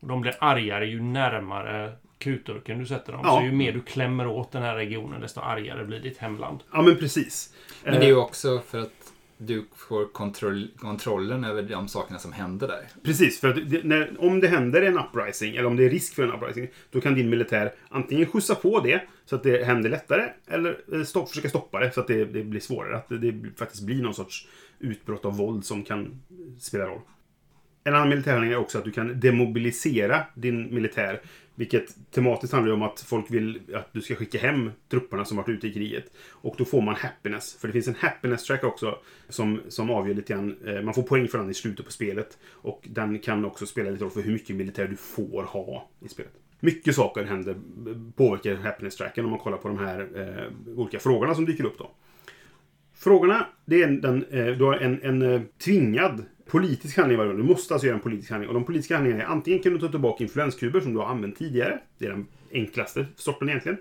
Och 0.00 0.08
de 0.08 0.20
blir 0.20 0.34
argare 0.40 0.86
ju 0.86 1.02
närmare 1.02 1.92
krutdurken 2.18 2.78
du 2.78 2.86
sätter 2.86 3.12
dem. 3.12 3.20
Ja. 3.24 3.38
Så 3.38 3.46
ju 3.46 3.52
mer 3.52 3.72
du 3.72 3.80
klämmer 3.80 4.26
åt 4.26 4.52
den 4.52 4.62
här 4.62 4.74
regionen, 4.74 5.20
desto 5.20 5.40
argare 5.40 5.84
blir 5.84 6.00
ditt 6.00 6.18
hemland. 6.18 6.60
Ja 6.72 6.82
men 6.82 6.96
precis. 6.96 7.54
Men 7.84 7.94
det 7.94 8.06
är 8.06 8.08
ju 8.08 8.16
också 8.16 8.62
för 8.68 8.78
att 8.78 9.12
du 9.38 9.66
får 9.74 10.12
kontroll, 10.12 10.68
kontrollen 10.78 11.44
över 11.44 11.62
de 11.62 11.88
sakerna 11.88 12.18
som 12.18 12.32
händer 12.32 12.68
där. 12.68 12.88
Precis, 13.02 13.40
för 13.40 13.48
att 13.48 13.70
det, 13.70 13.84
när, 13.84 14.16
om 14.18 14.40
det 14.40 14.48
händer 14.48 14.82
en 14.82 14.98
uprising, 14.98 15.56
eller 15.56 15.66
om 15.66 15.76
det 15.76 15.84
är 15.84 15.90
risk 15.90 16.14
för 16.14 16.22
en 16.22 16.32
uprising, 16.32 16.68
då 16.90 17.00
kan 17.00 17.14
din 17.14 17.30
militär 17.30 17.72
antingen 17.88 18.26
skjutsa 18.26 18.54
på 18.54 18.80
det 18.80 19.00
så 19.26 19.36
att 19.36 19.42
det 19.42 19.64
händer 19.64 19.90
lättare, 19.90 20.30
eller 20.46 20.80
eh, 20.92 21.02
stopp, 21.02 21.28
försöka 21.28 21.48
stoppa 21.48 21.80
det 21.80 21.92
så 21.92 22.00
att 22.00 22.06
det, 22.06 22.24
det 22.24 22.44
blir 22.44 22.60
svårare. 22.60 22.96
Att 22.96 23.08
det, 23.08 23.18
det 23.18 23.50
faktiskt 23.56 23.82
blir 23.82 24.02
någon 24.02 24.14
sorts 24.14 24.48
utbrott 24.78 25.24
av 25.24 25.36
våld 25.36 25.64
som 25.64 25.82
kan 25.82 26.22
spela 26.58 26.86
roll. 26.86 27.00
En 27.84 27.94
annan 27.94 28.08
militärhandling 28.08 28.52
är 28.52 28.56
också 28.56 28.78
att 28.78 28.84
du 28.84 28.92
kan 28.92 29.20
demobilisera 29.20 30.24
din 30.34 30.74
militär. 30.74 31.20
Vilket 31.54 32.10
tematiskt 32.10 32.52
handlar 32.52 32.74
om 32.74 32.82
att 32.82 33.00
folk 33.00 33.30
vill 33.30 33.60
att 33.74 33.92
du 33.92 34.00
ska 34.00 34.14
skicka 34.14 34.38
hem 34.38 34.70
trupperna 34.88 35.24
som 35.24 35.36
varit 35.36 35.48
ute 35.48 35.66
i 35.66 35.72
kriget. 35.72 36.04
Och 36.30 36.54
då 36.58 36.64
får 36.64 36.82
man 36.82 36.94
happiness. 36.94 37.56
För 37.60 37.68
det 37.68 37.72
finns 37.72 37.88
en 37.88 37.94
happiness 37.94 38.44
track 38.44 38.64
också 38.64 38.98
som, 39.28 39.60
som 39.68 39.90
avgör 39.90 40.14
lite 40.14 40.32
grann. 40.32 40.56
Eh, 40.66 40.82
man 40.82 40.94
får 40.94 41.02
poäng 41.02 41.28
för 41.28 41.38
den 41.38 41.50
i 41.50 41.54
slutet 41.54 41.86
på 41.86 41.92
spelet. 41.92 42.38
Och 42.50 42.88
den 42.90 43.18
kan 43.18 43.44
också 43.44 43.66
spela 43.66 43.90
lite 43.90 44.04
roll 44.04 44.10
för 44.10 44.22
hur 44.22 44.32
mycket 44.32 44.56
militär 44.56 44.88
du 44.88 44.96
får 44.96 45.42
ha 45.42 45.90
i 46.00 46.08
spelet. 46.08 46.32
Mycket 46.60 46.94
saker 46.94 47.24
händer, 47.24 47.56
påverkar 48.16 48.54
happiness-tracken 48.54 49.24
om 49.24 49.30
man 49.30 49.40
kollar 49.40 49.58
på 49.58 49.68
de 49.68 49.78
här 49.78 50.08
eh, 50.14 50.78
olika 50.78 50.98
frågorna 50.98 51.34
som 51.34 51.44
dyker 51.44 51.64
upp 51.64 51.78
då. 51.78 51.90
Frågorna, 52.94 53.46
det 53.64 53.82
är 53.82 53.88
den, 53.88 54.24
eh, 54.30 54.46
du 54.46 54.64
har 54.64 54.74
en, 54.74 55.02
en 55.02 55.22
eh, 55.22 55.40
tvingad 55.64 56.24
politisk 56.46 56.96
handling 56.96 57.18
varje 57.18 57.32
gång. 57.32 57.40
Du 57.40 57.48
måste 57.48 57.74
alltså 57.74 57.86
göra 57.86 57.96
en 57.96 58.02
politisk 58.02 58.30
handling. 58.30 58.48
Och 58.48 58.54
de 58.54 58.64
politiska 58.64 58.94
handlingarna 58.94 59.22
är 59.24 59.26
antingen 59.26 59.62
kan 59.62 59.72
du 59.72 59.78
ta 59.78 59.88
tillbaka 59.88 60.24
influenskuber 60.24 60.80
som 60.80 60.92
du 60.92 60.98
har 60.98 61.06
använt 61.06 61.38
tidigare. 61.38 61.78
Det 61.98 62.06
är 62.06 62.10
den 62.10 62.26
enklaste 62.52 63.06
sorten 63.16 63.48
egentligen. 63.48 63.78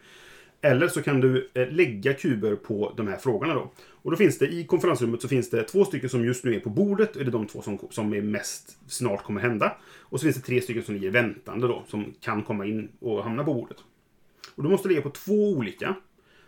Eller 0.61 0.87
så 0.87 1.01
kan 1.01 1.21
du 1.21 1.49
eh, 1.53 1.67
lägga 1.67 2.13
kuber 2.13 2.55
på 2.55 2.93
de 2.97 3.07
här 3.07 3.17
frågorna 3.17 3.53
då. 3.53 3.71
Och 3.91 4.11
då 4.11 4.17
finns 4.17 4.37
det 4.37 4.47
i 4.47 4.63
konferensrummet 4.63 5.21
så 5.21 5.27
finns 5.27 5.49
det 5.49 5.63
två 5.63 5.85
stycken 5.85 6.09
som 6.09 6.25
just 6.25 6.43
nu 6.43 6.55
är 6.55 6.59
på 6.59 6.69
bordet. 6.69 7.15
Och 7.15 7.23
det 7.23 7.29
är 7.29 7.31
de 7.31 7.47
två 7.47 7.61
som, 7.61 7.79
som 7.89 8.13
är 8.13 8.21
mest 8.21 8.77
snart 8.87 9.23
kommer 9.23 9.41
hända. 9.41 9.77
Och 10.09 10.19
så 10.19 10.23
finns 10.23 10.35
det 10.35 10.41
tre 10.41 10.61
stycken 10.61 10.83
som 10.83 10.95
ligger 10.95 11.11
väntande 11.11 11.67
då. 11.67 11.83
Som 11.87 12.13
kan 12.21 12.43
komma 12.43 12.65
in 12.65 12.89
och 12.99 13.23
hamna 13.23 13.43
på 13.43 13.53
bordet. 13.53 13.77
Och 14.55 14.63
du 14.63 14.69
måste 14.69 14.87
ligga 14.87 15.01
på 15.01 15.09
två 15.09 15.49
olika. 15.49 15.95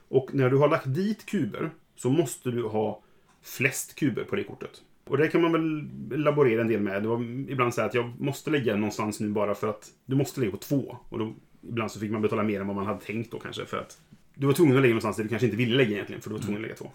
Och 0.09 0.33
när 0.33 0.50
du 0.50 0.57
har 0.57 0.69
lagt 0.69 0.94
dit 0.94 1.25
kuber 1.25 1.69
så 1.95 2.09
måste 2.09 2.51
du 2.51 2.63
ha 2.63 3.04
flest 3.42 3.95
kuber 3.95 4.24
på 4.24 4.36
det 4.36 4.44
kortet. 4.44 4.81
Och 5.06 5.18
det 5.18 5.27
kan 5.27 5.42
man 5.42 5.51
väl 5.51 5.89
laborera 6.19 6.62
en 6.62 6.68
del 6.68 6.81
med. 6.81 7.04
Det 7.04 7.07
var 7.07 7.24
ibland 7.50 7.74
så 7.74 7.81
här 7.81 7.88
att 7.88 7.94
jag 7.94 8.21
måste 8.21 8.50
lägga 8.50 8.75
någonstans 8.75 9.19
nu 9.19 9.30
bara 9.30 9.56
för 9.56 9.68
att 9.68 9.92
du 10.06 10.15
måste 10.15 10.39
lägga 10.39 10.51
på 10.51 10.57
två. 10.57 10.98
Och 11.10 11.19
då, 11.19 11.33
ibland 11.69 11.92
så 11.92 12.00
fick 12.00 12.12
man 12.12 12.21
betala 12.21 12.44
mer 12.44 12.62
än 12.62 12.68
vad 12.68 12.75
man 12.75 12.86
hade 12.86 13.00
tänkt 13.00 13.31
då 13.31 13.39
kanske 13.39 13.65
för 13.65 13.77
att 13.77 13.98
du 14.36 14.48
var 14.48 14.53
tvungen 14.53 14.75
att 14.75 14.81
lägga 14.81 14.94
någonstans 14.94 15.18
där 15.18 15.24
du 15.24 15.30
kanske 15.30 15.45
inte 15.45 15.57
ville 15.57 15.75
lägga 15.75 15.92
egentligen 15.92 16.21
för 16.21 16.30
du 16.30 16.36
var 16.36 16.42
tvungen 16.42 16.57
att 16.57 16.62
lägga 16.62 16.75
två. 16.75 16.92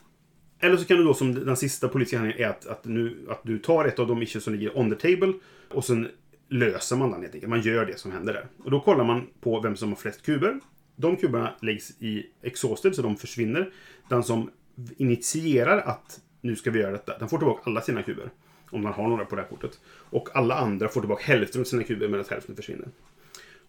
Eller 0.60 0.76
så 0.76 0.84
kan 0.84 0.96
du 0.96 1.04
då 1.04 1.14
som 1.14 1.34
den 1.34 1.56
sista 1.56 1.88
politiska 1.88 2.18
handlingen 2.18 2.44
är 2.44 2.48
att, 2.48 2.66
att, 2.66 2.84
nu, 2.84 3.26
att 3.28 3.40
du 3.42 3.58
tar 3.58 3.84
ett 3.84 3.98
av 3.98 4.06
de 4.06 4.22
issues 4.22 4.44
som 4.44 4.54
ligger 4.54 4.78
on 4.78 4.90
the 4.90 4.96
table 4.96 5.32
och 5.68 5.84
sen 5.84 6.08
löser 6.52 6.96
man 6.96 7.10
den 7.10 7.22
helt 7.22 7.34
enkelt. 7.34 7.50
Man 7.50 7.60
gör 7.60 7.86
det 7.86 7.98
som 7.98 8.12
händer 8.12 8.32
där. 8.32 8.46
Och 8.64 8.70
då 8.70 8.80
kollar 8.80 9.04
man 9.04 9.26
på 9.40 9.60
vem 9.60 9.76
som 9.76 9.88
har 9.88 9.96
flest 9.96 10.22
kuber. 10.22 10.60
De 10.96 11.16
kuberna 11.16 11.54
läggs 11.60 11.90
i 11.98 12.26
exhausted 12.42 12.94
så 12.94 13.02
de 13.02 13.16
försvinner. 13.16 13.72
Den 14.08 14.22
som 14.22 14.50
initierar 14.96 15.78
att 15.78 16.20
nu 16.40 16.56
ska 16.56 16.70
vi 16.70 16.80
göra 16.80 16.92
detta, 16.92 17.18
den 17.18 17.28
får 17.28 17.38
tillbaka 17.38 17.62
alla 17.64 17.80
sina 17.80 18.02
kuber. 18.02 18.30
Om 18.70 18.82
man 18.82 18.92
har 18.92 19.08
några 19.08 19.24
på 19.24 19.36
det 19.36 19.42
här 19.42 19.48
kortet. 19.48 19.80
Och 19.86 20.36
alla 20.36 20.54
andra 20.54 20.88
får 20.88 21.00
tillbaka 21.00 21.24
hälften 21.24 21.60
av 21.60 21.64
sina 21.64 21.82
kuber 21.82 22.08
medan 22.08 22.24
hälften 22.30 22.56
försvinner. 22.56 22.88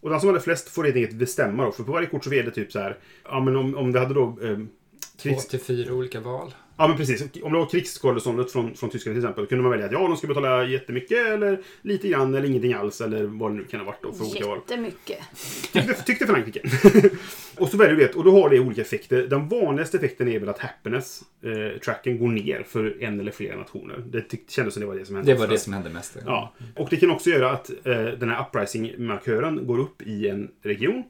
Och 0.02 0.10
den 0.10 0.20
som 0.20 0.30
hade 0.30 0.42
flest 0.42 0.70
får 0.70 0.84
helt 0.84 0.96
enkelt 0.96 1.16
bestämma 1.16 1.66
då. 1.66 1.72
För 1.72 1.84
på 1.84 1.92
varje 1.92 2.08
kort 2.08 2.24
så 2.24 2.34
är 2.34 2.44
det 2.44 2.52
typ 2.52 2.72
så 2.72 2.80
här. 2.80 2.98
Ja 3.24 3.40
men 3.40 3.56
om, 3.56 3.76
om 3.76 3.92
vi 3.92 4.00
hade 4.00 4.14
då... 4.14 4.38
Eh, 4.42 4.58
Två 5.18 5.30
krigs... 5.30 5.48
till 5.48 5.60
fyra 5.60 5.94
olika 5.94 6.20
val. 6.20 6.54
Ja 6.78 6.88
men 6.88 6.98
precis. 6.98 7.22
Om 7.22 7.54
det 7.54 7.60
var 7.60 7.70
krigsskadeståndet 7.70 8.52
från, 8.52 8.76
från 8.76 8.90
Tyskland 8.90 9.16
till 9.16 9.24
exempel. 9.24 9.44
Då 9.44 9.50
kunde 9.50 9.62
man 9.62 9.72
välja 9.72 9.86
att 9.86 9.92
ja, 9.92 10.08
de 10.08 10.18
ska 10.18 10.28
betala 10.28 10.66
jättemycket 10.66 11.28
eller 11.28 11.62
lite 11.82 12.08
grann 12.08 12.36
eller 12.36 12.48
ingenting 12.48 12.74
alls. 12.74 13.02
Eller 13.02 13.24
vad 13.24 13.52
det 13.52 13.56
nu 13.56 13.64
kan 13.64 13.80
ha 13.80 13.88
varit 13.88 14.02
då 14.02 14.14
för 14.14 14.26
olika 14.26 14.48
val. 14.48 14.58
Jättemycket. 14.58 15.20
Tyckte, 15.74 15.94
tyckte 15.94 16.28
Frankrike. 16.28 16.62
och 17.58 17.70
så 17.70 17.78
väljer 17.78 17.96
du 17.96 18.08
det. 18.08 18.16
Och 18.16 18.24
då 18.24 18.32
har 18.42 18.50
det 18.50 18.60
olika 18.60 18.82
effekter. 18.82 19.28
Den 19.28 19.50
vanligaste 19.50 19.98
effekten 19.98 20.28
är 20.28 20.40
väl 20.40 20.50
att 20.50 20.60
happiness-tracken 20.60 22.18
går 22.18 22.28
ner 22.28 22.64
för 22.68 23.04
en 23.04 23.20
eller 23.20 23.32
flera 23.32 23.58
nationer. 23.58 24.04
Det 24.06 24.22
tyck, 24.22 24.50
kändes 24.50 24.74
som 24.74 24.82
det 24.82 24.88
var 24.88 24.96
det 24.96 25.06
som 25.06 25.16
hände. 25.16 25.34
Det 25.34 25.40
var 25.40 25.48
det 25.48 25.58
som 25.58 25.74
hände 25.74 25.90
mest. 25.90 26.18
Ja. 26.26 26.54
Och 26.76 26.88
det 26.90 26.98
kan 26.98 27.12
också 27.12 27.30
göra 27.30 27.52
att 27.52 27.70
eh, 27.70 28.04
den 28.04 28.30
här 28.30 28.46
uprising-markören 28.46 29.68
går 29.68 29.80
upp 29.80 30.02
i 30.02 30.30
en 30.30 30.50
region. 30.64 31.04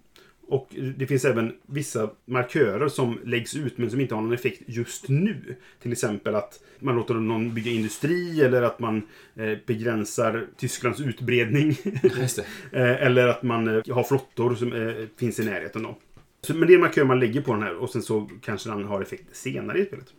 Och 0.47 0.75
det 0.97 1.07
finns 1.07 1.25
även 1.25 1.53
vissa 1.65 2.09
markörer 2.25 2.88
som 2.88 3.19
läggs 3.23 3.55
ut 3.55 3.77
men 3.77 3.91
som 3.91 4.01
inte 4.01 4.15
har 4.15 4.21
någon 4.21 4.33
effekt 4.33 4.62
just 4.65 5.09
nu. 5.09 5.55
Till 5.81 5.91
exempel 5.91 6.35
att 6.35 6.59
man 6.79 6.95
låter 6.95 7.13
någon 7.13 7.53
bygga 7.53 7.71
industri 7.71 8.41
eller 8.41 8.62
att 8.62 8.79
man 8.79 9.01
eh, 9.35 9.57
begränsar 9.65 10.47
Tysklands 10.57 11.01
utbredning. 11.01 11.77
Eh, 12.71 13.03
eller 13.03 13.27
att 13.27 13.43
man 13.43 13.67
eh, 13.67 13.95
har 13.95 14.03
flottor 14.03 14.55
som 14.55 14.95
finns 15.19 15.39
i 15.39 15.45
närheten. 15.45 15.83
Då. 15.83 15.97
Så, 16.41 16.53
men 16.53 16.67
det 16.67 16.73
är 16.73 16.75
en 16.75 16.81
markör 16.81 17.03
man 17.03 17.19
lägger 17.19 17.41
på 17.41 17.53
den 17.53 17.63
här 17.63 17.75
och 17.75 17.89
sen 17.89 18.01
så 18.01 18.29
kanske 18.41 18.69
den 18.69 18.83
har 18.83 19.01
effekt 19.01 19.35
senare 19.35 19.79
i 19.79 19.85
spelet. 19.85 20.13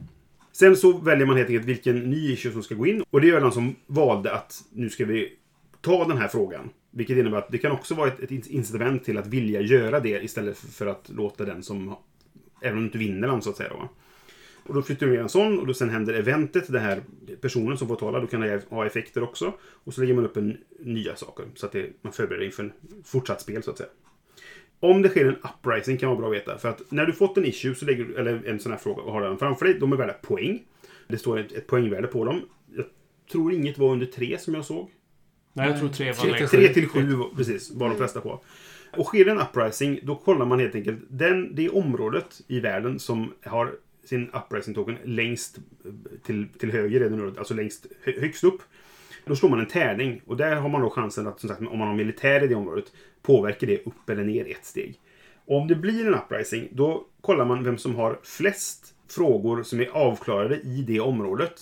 Sen 0.53 0.77
så 0.77 0.99
väljer 0.99 1.27
man 1.27 1.37
helt 1.37 1.49
enkelt 1.49 1.67
vilken 1.67 2.11
ny 2.11 2.33
issue 2.33 2.53
som 2.53 2.63
ska 2.63 2.75
gå 2.75 2.87
in. 2.87 3.05
Och 3.11 3.21
det 3.21 3.27
gör 3.27 3.41
den 3.41 3.53
som 3.53 3.77
valde 3.87 4.35
att 4.35 4.65
nu 4.73 4.91
ska 4.91 5.05
vi 5.05 5.33
ta 5.81 6.09
den 6.09 6.19
här 6.19 6.29
frågan. 6.29 6.71
Vilket 6.97 7.19
innebär 7.19 7.39
att 7.39 7.51
det 7.51 7.59
kan 7.59 7.73
också 7.73 7.95
vara 7.95 8.09
ett, 8.09 8.21
ett 8.21 8.47
incitament 8.47 9.05
till 9.05 9.19
att 9.19 9.27
vilja 9.27 9.61
göra 9.61 10.01
det 10.01 10.25
istället 10.25 10.59
för, 10.59 10.69
för 10.69 10.87
att 10.87 11.09
låta 11.09 11.45
den 11.45 11.63
som... 11.63 11.95
Även 12.61 12.77
om 12.77 12.81
du 12.81 12.87
inte 12.87 12.99
vinner 12.99 13.29
den 13.29 13.43
så 13.43 13.51
att 13.51 13.57
säga 13.57 13.69
då. 13.69 13.89
Och 14.67 14.75
då 14.75 14.83
flyttar 14.83 15.07
du 15.07 15.13
ner 15.13 15.21
en 15.21 15.29
sån 15.29 15.59
och 15.59 15.67
då 15.67 15.75
sen 15.75 15.91
händer 15.91 16.15
eventet, 16.15 16.73
den 16.73 16.83
här 16.83 17.03
personen 17.41 17.79
som 17.79 17.89
får 17.89 17.97
tala, 17.97 18.21
då 18.21 18.27
kan 18.27 18.41
det 18.41 18.63
ha 18.71 18.87
effekter 18.87 19.23
också. 19.23 19.53
Och 19.63 19.95
så 19.95 20.01
lägger 20.01 20.15
man 20.15 20.25
upp 20.25 20.37
en 20.37 20.57
nya 20.79 21.17
saker 21.17 21.45
så 21.55 21.67
att 21.67 21.73
det, 21.73 21.91
man 22.03 22.13
förbereder 22.13 22.47
inför 22.47 22.63
en 22.63 22.73
fortsatt 23.05 23.41
spel 23.41 23.63
så 23.63 23.71
att 23.71 23.79
säga. 23.79 23.91
Om 24.81 25.03
det 25.03 25.09
sker 25.09 25.27
en 25.27 25.37
uprising 25.37 25.97
kan 25.97 26.09
vara 26.09 26.19
bra 26.19 26.29
att 26.29 26.35
veta. 26.35 26.59
För 26.59 26.69
att 26.69 26.91
när 26.91 27.07
du 27.07 27.13
fått 27.13 27.39
en 27.39 27.45
issue, 27.45 27.75
så 27.75 27.87
lägger 27.87 28.05
du, 28.05 28.17
eller 28.17 28.47
en 28.47 28.61
sån 28.61 28.73
här 28.73 28.79
fråga 28.79 29.03
och 29.03 29.13
har 29.13 29.23
den 29.23 29.39
framför 29.39 29.65
dig. 29.65 29.75
De 29.75 29.93
är 29.93 29.97
värda 29.97 30.13
poäng. 30.13 30.63
Det 31.09 31.19
står 31.19 31.39
ett, 31.39 31.53
ett 31.53 31.67
poängvärde 31.67 32.07
på 32.07 32.25
dem. 32.25 32.41
Jag 32.77 32.85
tror 33.33 33.53
inget 33.53 33.79
var 33.79 33.93
under 33.93 34.07
tre 34.07 34.39
som 34.39 34.55
jag 34.55 34.65
såg. 34.65 34.91
Nej, 35.57 35.69
jag 35.69 35.79
tror 35.79 35.89
tre 35.89 36.07
var 36.07 36.15
Tre 36.15 36.23
till 36.23 36.31
längst. 36.33 36.51
sju. 36.51 36.57
3 36.57 36.69
till 36.75 36.89
7 36.89 37.17
precis, 37.37 37.71
var 37.71 37.89
de 37.89 37.97
flesta 37.97 38.21
på. 38.21 38.41
Och 38.97 39.07
sker 39.07 39.25
det 39.25 39.31
en 39.31 39.39
uprising, 39.39 40.01
då 40.03 40.17
kollar 40.17 40.47
man 40.47 40.61
helt 40.61 40.75
enkelt 40.75 40.99
den, 41.09 41.55
det 41.55 41.69
området 41.69 42.41
i 42.47 42.61
världen 42.61 42.99
som 42.99 43.33
har 43.45 43.73
sin 44.05 44.31
uprising 44.31 44.75
token 44.75 44.97
längst 45.05 45.59
till, 46.27 46.49
till 46.59 46.73
höger, 46.73 47.01
är 47.01 47.11
det 47.11 47.17
nu, 47.17 47.33
alltså 47.39 47.55
längst 47.55 47.87
hö, 48.05 48.13
högst 48.21 48.45
upp. 48.45 48.63
Då 49.27 49.37
slår 49.37 49.51
man 49.51 49.61
en 49.61 49.67
tärning 49.67 50.23
och 50.27 50.37
där 50.37 50.57
har 50.57 50.69
man 50.69 50.81
då 50.81 50.91
chansen 50.91 51.27
att, 51.27 51.41
som 51.41 51.49
sagt, 51.49 51.61
om 51.61 51.79
man 51.79 51.89
har 51.89 51.95
militär 51.95 52.45
i 52.45 52.47
det 52.47 52.55
området, 52.55 52.85
påverkar 53.23 53.67
det 53.67 53.87
upp 53.87 54.11
eller 54.11 54.25
ner 54.25 54.51
ett 54.51 54.65
steg. 54.65 55.01
Och 55.47 55.57
om 55.61 55.69
det 55.69 55.75
blir 55.75 56.07
en 56.07 56.15
uprising, 56.15 56.69
då 56.73 57.07
kollar 57.21 57.45
man 57.45 57.65
vem 57.65 57.79
som 57.79 57.95
har 57.95 58.19
flest 58.23 58.95
frågor 59.09 59.63
som 59.63 59.81
är 59.81 59.87
avklarade 59.87 60.57
i 60.61 60.85
det 60.87 61.01
området. 61.01 61.53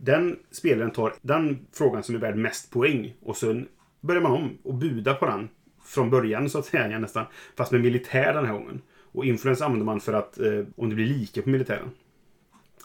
Den 0.00 0.38
spelaren 0.50 0.90
tar 0.90 1.14
den 1.22 1.66
frågan 1.72 2.02
som 2.02 2.14
är 2.14 2.18
värd 2.18 2.36
mest 2.36 2.70
poäng 2.70 3.14
och 3.22 3.36
sen 3.36 3.68
börjar 4.00 4.22
man 4.22 4.32
om 4.32 4.58
och 4.62 4.74
buda 4.74 5.14
på 5.14 5.26
den 5.26 5.48
från 5.84 6.10
början 6.10 6.50
så 6.50 6.58
att 6.58 6.66
säga 6.66 6.98
nästan. 6.98 7.24
Fast 7.56 7.72
med 7.72 7.80
militär 7.80 8.34
den 8.34 8.46
här 8.46 8.52
gången. 8.52 8.82
Och 9.12 9.24
influens 9.24 9.62
använder 9.62 9.86
man 9.86 10.00
för 10.00 10.12
att 10.12 10.38
eh, 10.38 10.64
om 10.76 10.88
det 10.88 10.94
blir 10.94 11.06
lika 11.06 11.42
på 11.42 11.50
militären. 11.50 11.90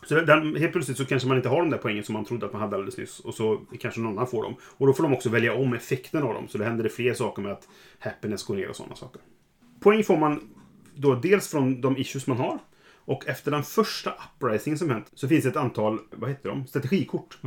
Så 0.06 0.16
den, 0.16 0.56
helt 0.56 0.72
plötsligt 0.72 0.98
så 0.98 1.06
kanske 1.06 1.28
man 1.28 1.38
inte 1.38 1.50
har 1.50 1.58
de 1.58 1.70
där 1.70 1.78
poängen 1.78 2.04
som 2.04 2.14
man 2.14 2.26
trodde 2.26 2.46
att 2.46 2.54
man 2.54 2.62
hade 2.62 2.76
alldeles 2.76 2.98
nyss. 2.98 3.20
Och 3.20 3.34
så 3.34 3.62
kanske 3.80 4.02
någon 4.02 4.12
annan 4.12 4.28
får 4.28 4.44
dem. 4.44 4.56
Och 4.62 4.88
då 4.88 4.94
får 4.94 5.04
de 5.04 5.14
också 5.14 5.30
välja 5.30 5.54
om 5.54 5.74
effekten 5.74 6.24
av 6.24 6.34
dem. 6.34 6.48
Så 6.48 6.58
då 6.58 6.64
händer 6.64 6.84
det 6.84 6.90
fler 6.90 7.14
saker 7.14 7.42
med 7.42 7.52
att 7.52 7.68
happiness 8.00 8.44
går 8.44 8.56
ner 8.56 8.70
och 8.70 8.76
sådana 8.76 8.96
saker. 8.96 9.22
Poäng 9.80 10.04
får 10.04 10.18
man 10.18 10.50
då 10.96 11.16
dels 11.16 11.48
från 11.48 11.82
de 11.82 11.98
issues 11.98 12.28
man 12.28 12.38
har. 12.38 12.60
Och 13.06 13.28
efter 13.28 13.52
den 13.52 13.64
första 13.64 14.14
uprisingen 14.36 14.78
som 14.78 14.90
hänt 14.90 15.12
så 15.14 15.28
finns 15.28 15.44
det 15.44 15.50
ett 15.50 15.56
antal, 15.56 16.00
vad 16.12 16.30
heter 16.30 16.50
de, 16.50 16.68
strategikort. 16.68 17.38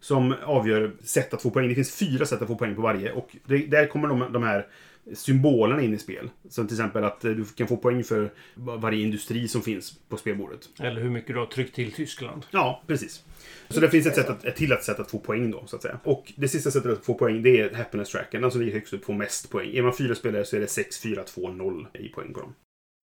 Som 0.00 0.34
avgör 0.44 0.92
sätt 1.02 1.34
att 1.34 1.42
få 1.42 1.50
poäng. 1.50 1.68
Det 1.68 1.74
finns 1.74 1.94
fyra 1.94 2.26
sätt 2.26 2.42
att 2.42 2.48
få 2.48 2.56
poäng 2.56 2.74
på 2.74 2.82
varje. 2.82 3.12
Och 3.12 3.36
det, 3.44 3.66
där 3.66 3.86
kommer 3.86 4.08
de, 4.08 4.32
de 4.32 4.42
här 4.42 4.66
symbolerna 5.14 5.82
in 5.82 5.94
i 5.94 5.98
spel. 5.98 6.30
Som 6.48 6.66
till 6.66 6.76
exempel 6.76 7.04
att 7.04 7.24
eh, 7.24 7.30
du 7.30 7.44
kan 7.44 7.68
få 7.68 7.76
poäng 7.76 8.04
för 8.04 8.32
varje 8.54 9.02
industri 9.02 9.48
som 9.48 9.62
finns 9.62 9.98
på 10.08 10.16
spelbordet. 10.16 10.68
Eller 10.80 11.00
hur 11.00 11.10
mycket 11.10 11.34
du 11.34 11.38
har 11.38 11.46
tryckt 11.46 11.74
till 11.74 11.92
Tyskland. 11.92 12.46
Ja, 12.50 12.82
precis. 12.86 13.24
Så 13.68 13.80
det 13.80 13.90
finns 13.90 14.06
ett, 14.06 14.14
sätt 14.14 14.28
att, 14.28 14.44
ett 14.44 14.56
till 14.56 14.72
ett 14.72 14.84
sätt 14.84 15.00
att 15.00 15.10
få 15.10 15.18
poäng 15.18 15.50
då, 15.50 15.64
så 15.66 15.76
att 15.76 15.82
säga. 15.82 16.00
Och 16.04 16.32
det 16.36 16.48
sista 16.48 16.70
sättet 16.70 16.92
att 16.92 17.04
få 17.04 17.14
poäng, 17.14 17.42
det 17.42 17.60
är 17.60 17.74
happiness 17.74 18.10
tracken. 18.10 18.42
Den 18.42 18.50
som 18.50 18.60
ligger 18.60 18.72
högst 18.72 18.92
upp 18.92 19.04
får 19.04 19.14
mest 19.14 19.50
poäng. 19.50 19.70
Är 19.74 19.82
man 19.82 19.96
fyra 19.96 20.14
spelare 20.14 20.44
så 20.44 20.56
är 20.56 20.60
det 20.60 20.66
6, 20.66 20.98
4, 20.98 21.22
2, 21.22 21.48
0 21.48 21.86
i 21.94 22.08
poäng 22.08 22.34
på 22.34 22.40
dem. 22.40 22.54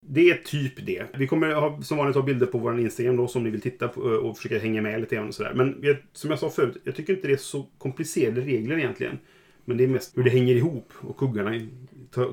Det 0.05 0.29
är 0.29 0.35
typ 0.35 0.85
det. 0.85 1.05
Vi 1.17 1.27
kommer 1.27 1.53
ha, 1.53 1.81
som 1.81 1.97
vanligt 1.97 2.15
ha 2.15 2.23
bilder 2.23 2.45
på 2.45 2.57
vår 2.57 2.79
Instagram 2.79 3.17
då, 3.17 3.27
som 3.27 3.43
ni 3.43 3.49
vill 3.49 3.61
titta 3.61 3.87
på 3.87 4.01
och 4.01 4.37
försöka 4.37 4.59
hänga 4.59 4.81
med 4.81 4.99
lite 5.01 5.15
grann 5.15 5.27
och 5.27 5.35
sådär. 5.35 5.53
Men 5.53 5.79
jag, 5.81 5.97
som 6.13 6.29
jag 6.29 6.39
sa 6.39 6.49
förut, 6.49 6.77
jag 6.83 6.95
tycker 6.95 7.13
inte 7.15 7.27
det 7.27 7.33
är 7.33 7.37
så 7.37 7.65
komplicerade 7.77 8.41
regler 8.41 8.77
egentligen. 8.77 9.19
Men 9.65 9.77
det 9.77 9.83
är 9.83 9.87
mest 9.87 10.17
hur 10.17 10.23
det 10.23 10.29
hänger 10.29 10.55
ihop 10.55 10.93
och 11.01 11.17
kuggarna 11.17 11.67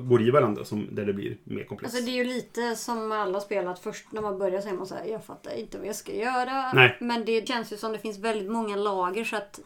går 0.01 0.21
i 0.21 0.31
varandra 0.31 0.65
som, 0.65 0.87
där 0.91 1.05
det 1.05 1.13
blir 1.13 1.37
mer 1.43 1.63
komplext. 1.63 1.95
Alltså 1.95 2.11
det 2.11 2.19
är 2.19 2.23
ju 2.25 2.33
lite 2.33 2.75
som 2.75 3.11
alla 3.11 3.39
spel 3.39 3.67
att 3.67 3.79
först 3.79 4.11
när 4.11 4.21
man 4.21 4.39
börjar 4.39 4.61
säger 4.61 4.75
man 4.75 4.87
så 4.87 4.95
här, 4.95 5.05
jag 5.05 5.25
fattar 5.25 5.55
inte 5.55 5.77
vad 5.77 5.87
jag 5.87 5.95
ska 5.95 6.13
göra. 6.15 6.73
Nej. 6.73 6.97
Men 6.99 7.25
det 7.25 7.47
känns 7.47 7.73
ju 7.73 7.77
som 7.77 7.91
det 7.91 7.99
finns 7.99 8.17
väldigt 8.19 8.51
många 8.51 8.75
lager 8.75 9.23
så 9.23 9.35
att 9.35 9.59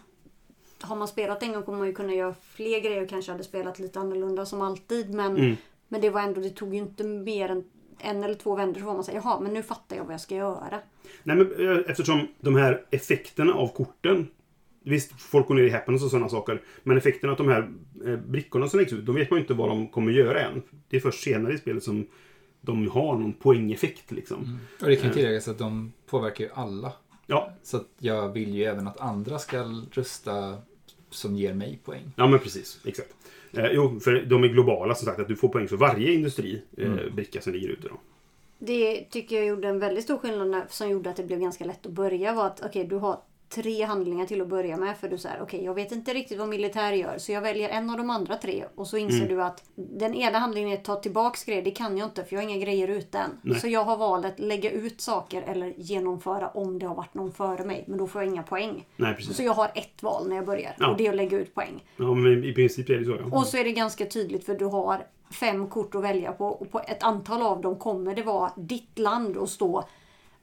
har 0.81 0.95
man 0.95 1.07
spelat 1.07 1.43
en 1.43 1.53
gång 1.53 1.63
kommer 1.63 1.77
man 1.77 1.87
ju 1.87 1.93
kunna 1.93 2.13
göra 2.13 2.35
fler 2.43 2.79
grejer 2.79 3.03
och 3.03 3.09
kanske 3.09 3.31
hade 3.31 3.43
spelat 3.43 3.79
lite 3.79 3.99
annorlunda 3.99 4.45
som 4.45 4.61
alltid. 4.61 5.13
Men, 5.13 5.37
Mm. 5.37 5.55
men 5.87 6.01
det 6.01 6.09
var 6.09 6.21
ändå, 6.21 6.41
det 6.41 6.49
tog 6.49 6.73
ju 6.73 6.79
inte 6.79 7.03
mer 7.03 7.49
än 7.49 7.63
en 7.99 8.23
eller 8.23 8.35
två 8.35 8.55
vändor 8.55 8.79
så 8.79 8.85
var 8.85 8.93
man 8.93 9.03
säger 9.03 9.19
jaha 9.19 9.39
men 9.39 9.53
nu 9.53 9.63
fattar 9.63 9.95
jag 9.95 10.03
vad 10.03 10.13
jag 10.13 10.21
ska 10.21 10.35
göra. 10.35 10.79
Nej, 11.23 11.35
men 11.37 11.69
eh, 11.69 11.77
eftersom 11.87 12.27
de 12.39 12.55
här 12.55 12.85
effekterna 12.91 13.53
av 13.53 13.67
korten 13.67 14.27
Visst, 14.85 15.21
folk 15.21 15.47
går 15.47 15.55
ner 15.55 15.63
i 15.63 15.69
happiness 15.69 16.03
och 16.03 16.09
sådana 16.09 16.29
saker. 16.29 16.61
Men 16.83 16.97
effekterna 16.97 17.31
av 17.31 17.37
de 17.37 17.47
här 17.47 17.69
eh, 18.05 18.17
brickorna 18.17 18.67
som 18.67 18.79
läggs 18.79 18.93
ut, 18.93 19.05
de 19.05 19.15
vet 19.15 19.29
man 19.29 19.37
ju 19.37 19.41
inte 19.41 19.53
vad 19.53 19.69
de 19.69 19.87
kommer 19.87 20.11
göra 20.11 20.41
än. 20.41 20.61
Det 20.89 20.97
är 20.97 21.01
först 21.01 21.23
senare 21.23 21.53
i 21.53 21.57
spelet 21.57 21.83
som 21.83 22.07
de 22.61 22.89
har 22.89 23.17
någon 23.17 23.33
poängeffekt 23.33 24.11
liksom. 24.11 24.59
Och 24.81 24.87
det 24.87 24.95
kan 24.95 25.07
ju 25.07 25.13
tilläggas 25.13 25.47
att 25.47 25.57
de 25.57 25.93
påverkar 26.05 26.43
ju 26.43 26.49
alla. 26.53 26.93
Ja, 27.27 27.53
Så 27.63 27.77
att 27.77 27.87
jag 27.99 28.29
vill 28.29 28.53
ju 28.53 28.63
även 28.63 28.87
att 28.87 28.99
andra 28.99 29.39
ska 29.39 29.63
rösta 29.91 30.57
som 31.13 31.35
ger 31.35 31.53
mig 31.53 31.79
poäng. 31.85 32.11
ja, 32.15 32.27
men 32.27 32.39
precis. 32.39 32.79
Exakt. 32.85 33.13
Eh, 33.51 33.65
jo, 33.71 33.99
för 33.99 34.25
de 34.25 34.43
är 34.43 34.47
globala 34.47 34.95
som 34.95 35.05
sagt. 35.05 35.19
Att 35.19 35.27
du 35.27 35.35
får 35.35 35.49
poäng 35.49 35.67
för 35.67 35.77
varje 35.77 36.13
industri 36.13 36.61
eh, 36.77 36.85
Mm. 36.91 37.25
som 37.41 37.53
ligger 37.53 37.69
ute. 37.69 37.87
Då. 37.87 37.95
Det 38.59 39.01
tycker 39.03 39.35
jag 39.35 39.45
gjorde 39.45 39.67
en 39.67 39.79
väldigt 39.79 40.03
stor 40.03 40.17
skillnad 40.17 40.63
som 40.69 40.89
gjorde 40.89 41.09
att 41.09 41.15
det 41.15 41.23
blev 41.23 41.39
ganska 41.39 41.65
lätt 41.65 41.85
att 41.85 41.91
börja 41.91 42.33
var 42.33 42.45
att 42.47 42.61
okej 42.65 42.85
du 42.85 42.95
har 42.95 43.19
tre 43.55 43.83
handlingar 43.83 44.25
till 44.25 44.41
att 44.41 44.47
börja 44.47 44.77
med 44.77 44.97
för 44.97 45.07
du 45.09 45.17
säger 45.17 45.41
okej 45.41 45.63
jag 45.63 45.73
vet 45.73 45.91
inte 45.91 46.13
riktigt 46.13 46.39
vad 46.39 46.47
militär 46.49 46.93
gör 46.93 47.17
så 47.17 47.31
jag 47.31 47.41
väljer 47.41 47.69
en 47.69 47.89
av 47.89 47.97
de 47.97 48.09
andra 48.09 48.35
tre 48.37 48.63
och 48.75 48.87
så 48.87 48.97
inser 48.97 49.17
Mm. 49.17 49.27
du 49.35 49.43
att 49.43 49.63
den 49.75 50.13
ena 50.15 50.39
handlingen 50.39 50.69
är 50.69 50.73
att 50.73 50.83
ta 50.85 50.95
tillbaks 50.95 51.43
grejer, 51.45 51.61
det 51.61 51.71
kan 51.71 51.97
jag 51.97 52.07
inte 52.07 52.23
för 52.23 52.35
jag 52.35 52.43
har 52.43 52.49
inga 52.49 52.65
grejer 52.65 52.87
ute 52.87 53.17
än. 53.17 53.29
Nej. 53.41 53.59
Så 53.59 53.67
jag 53.67 53.83
har 53.83 53.97
valt 53.97 54.25
att 54.25 54.39
lägga 54.39 54.71
ut 54.71 55.01
saker 55.01 55.41
eller 55.41 55.73
genomföra 55.77 56.47
om 56.47 56.79
det 56.79 56.85
har 56.85 56.95
varit 56.95 57.13
någon 57.13 57.31
före 57.31 57.63
mig 57.65 57.83
men 57.87 57.97
då 57.97 58.07
får 58.07 58.21
jag 58.23 58.31
inga 58.31 58.43
poäng. 58.43 58.85
Nej, 58.97 59.13
precis. 59.15 59.37
Så 59.37 59.43
jag 59.43 59.53
har 59.53 59.71
ett 59.75 60.03
val 60.03 60.27
när 60.29 60.35
jag 60.35 60.45
börjar 60.45 60.75
Ja. 60.79 60.91
och 60.91 60.97
det 60.97 61.05
är 61.07 61.09
att 61.09 61.15
lägga 61.15 61.37
ut 61.39 61.55
poäng. 61.55 61.83
Ja, 61.97 62.13
men 62.13 62.43
i 62.43 62.53
princip 62.53 62.89
är 62.89 62.93
det 62.97 63.05
så. 63.05 63.11
Ja. 63.31 63.37
Och 63.37 63.45
så 63.45 63.57
är 63.57 63.63
det 63.63 63.71
ganska 63.71 64.05
tydligt 64.05 64.45
för 64.45 64.55
du 64.55 64.65
har 64.65 65.05
fem 65.39 65.67
kort 65.67 65.95
att 65.95 66.03
välja 66.03 66.31
på 66.31 66.45
och 66.45 66.71
på 66.71 66.79
ett 66.79 67.03
antal 67.03 67.41
av 67.41 67.61
dem 67.61 67.75
kommer 67.75 68.15
det 68.15 68.23
vara 68.23 68.51
ditt 68.57 68.99
land 68.99 69.37
och 69.37 69.49
stå 69.49 69.83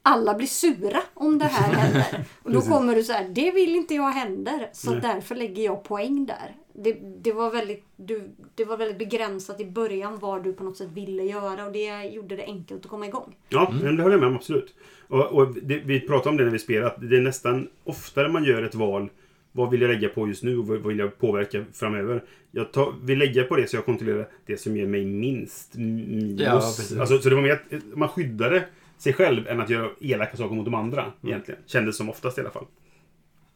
alla 0.03 0.33
blir 0.33 0.47
sura 0.47 1.01
om 1.13 1.37
det 1.37 1.45
här 1.45 1.73
händer. 1.77 2.25
Och 2.43 2.51
då 2.51 2.61
kommer 2.61 2.95
du 2.95 3.03
så 3.03 3.13
här, 3.13 3.29
det 3.29 3.51
vill 3.51 3.75
inte 3.75 3.95
jag 3.95 4.11
händer. 4.11 4.69
Så 4.73 4.91
Nej. 4.91 5.01
därför 5.01 5.35
lägger 5.35 5.63
jag 5.63 5.83
poäng 5.83 6.25
där. 6.25 6.55
Det, 6.73 6.97
det, 7.23 7.31
var 7.31 7.51
väldigt, 7.51 7.85
du, 7.95 8.29
det 8.55 8.65
var 8.65 8.77
väldigt 8.77 8.97
begränsat 8.97 9.61
i 9.61 9.65
början 9.65 10.19
vad 10.19 10.43
du 10.43 10.53
på 10.53 10.63
något 10.63 10.77
sätt 10.77 10.91
ville 10.93 11.23
göra 11.23 11.65
och 11.65 11.71
det 11.71 12.03
gjorde 12.03 12.35
det 12.35 12.43
enkelt 12.43 12.85
att 12.85 12.91
komma 12.91 13.07
igång. 13.07 13.35
Ja, 13.49 13.73
men 13.83 13.95
det 13.95 14.03
håller 14.03 14.15
jag 14.15 14.19
med 14.19 14.29
om 14.29 14.35
absolut. 14.35 14.75
Och, 15.07 15.25
och 15.25 15.53
det, 15.61 15.81
vi 15.85 15.99
pratade 15.99 16.29
om 16.29 16.37
det 16.37 16.43
när 16.43 16.51
vi 16.51 16.59
spelade, 16.59 16.87
att 16.87 17.09
det 17.09 17.17
är 17.17 17.21
nästan 17.21 17.67
oftare 17.83 18.29
man 18.29 18.43
gör 18.43 18.63
ett 18.63 18.75
val. 18.75 19.09
Vad 19.51 19.69
vill 19.69 19.81
jag 19.81 19.87
lägga 19.87 20.09
på 20.09 20.27
just 20.27 20.43
nu 20.43 20.57
och 20.57 20.67
vad 20.67 20.87
vill 20.87 20.99
jag 20.99 21.17
påverka 21.17 21.65
framöver? 21.73 22.23
Jag 22.51 22.71
tar, 22.71 22.93
vill 23.01 23.19
lägga 23.19 23.43
på 23.43 23.55
det 23.55 23.67
så 23.67 23.77
jag 23.77 23.85
kontrollerar 23.85 24.27
det 24.45 24.57
som 24.57 24.77
ger 24.77 24.87
mig 24.87 25.05
minst 25.05 25.75
minus. 25.75 26.41
Ja, 26.41 26.51
precis. 26.51 26.97
alltså, 26.97 27.19
så 27.19 27.29
det 27.29 27.35
var 27.35 27.41
mer 27.41 27.51
att 27.51 27.97
man 27.97 28.09
skyddade 28.09 28.63
sig 29.01 29.13
själv 29.13 29.47
än 29.47 29.61
att 29.61 29.69
göra 29.69 29.89
elaka 30.01 30.37
saker 30.37 30.55
mot 30.55 30.65
de 30.65 30.73
andra. 30.73 31.11
Egentligen. 31.23 31.61
Kändes 31.65 31.97
som 31.97 32.09
oftast 32.09 32.37
i 32.37 32.41
alla 32.41 32.49
fall. 32.49 32.65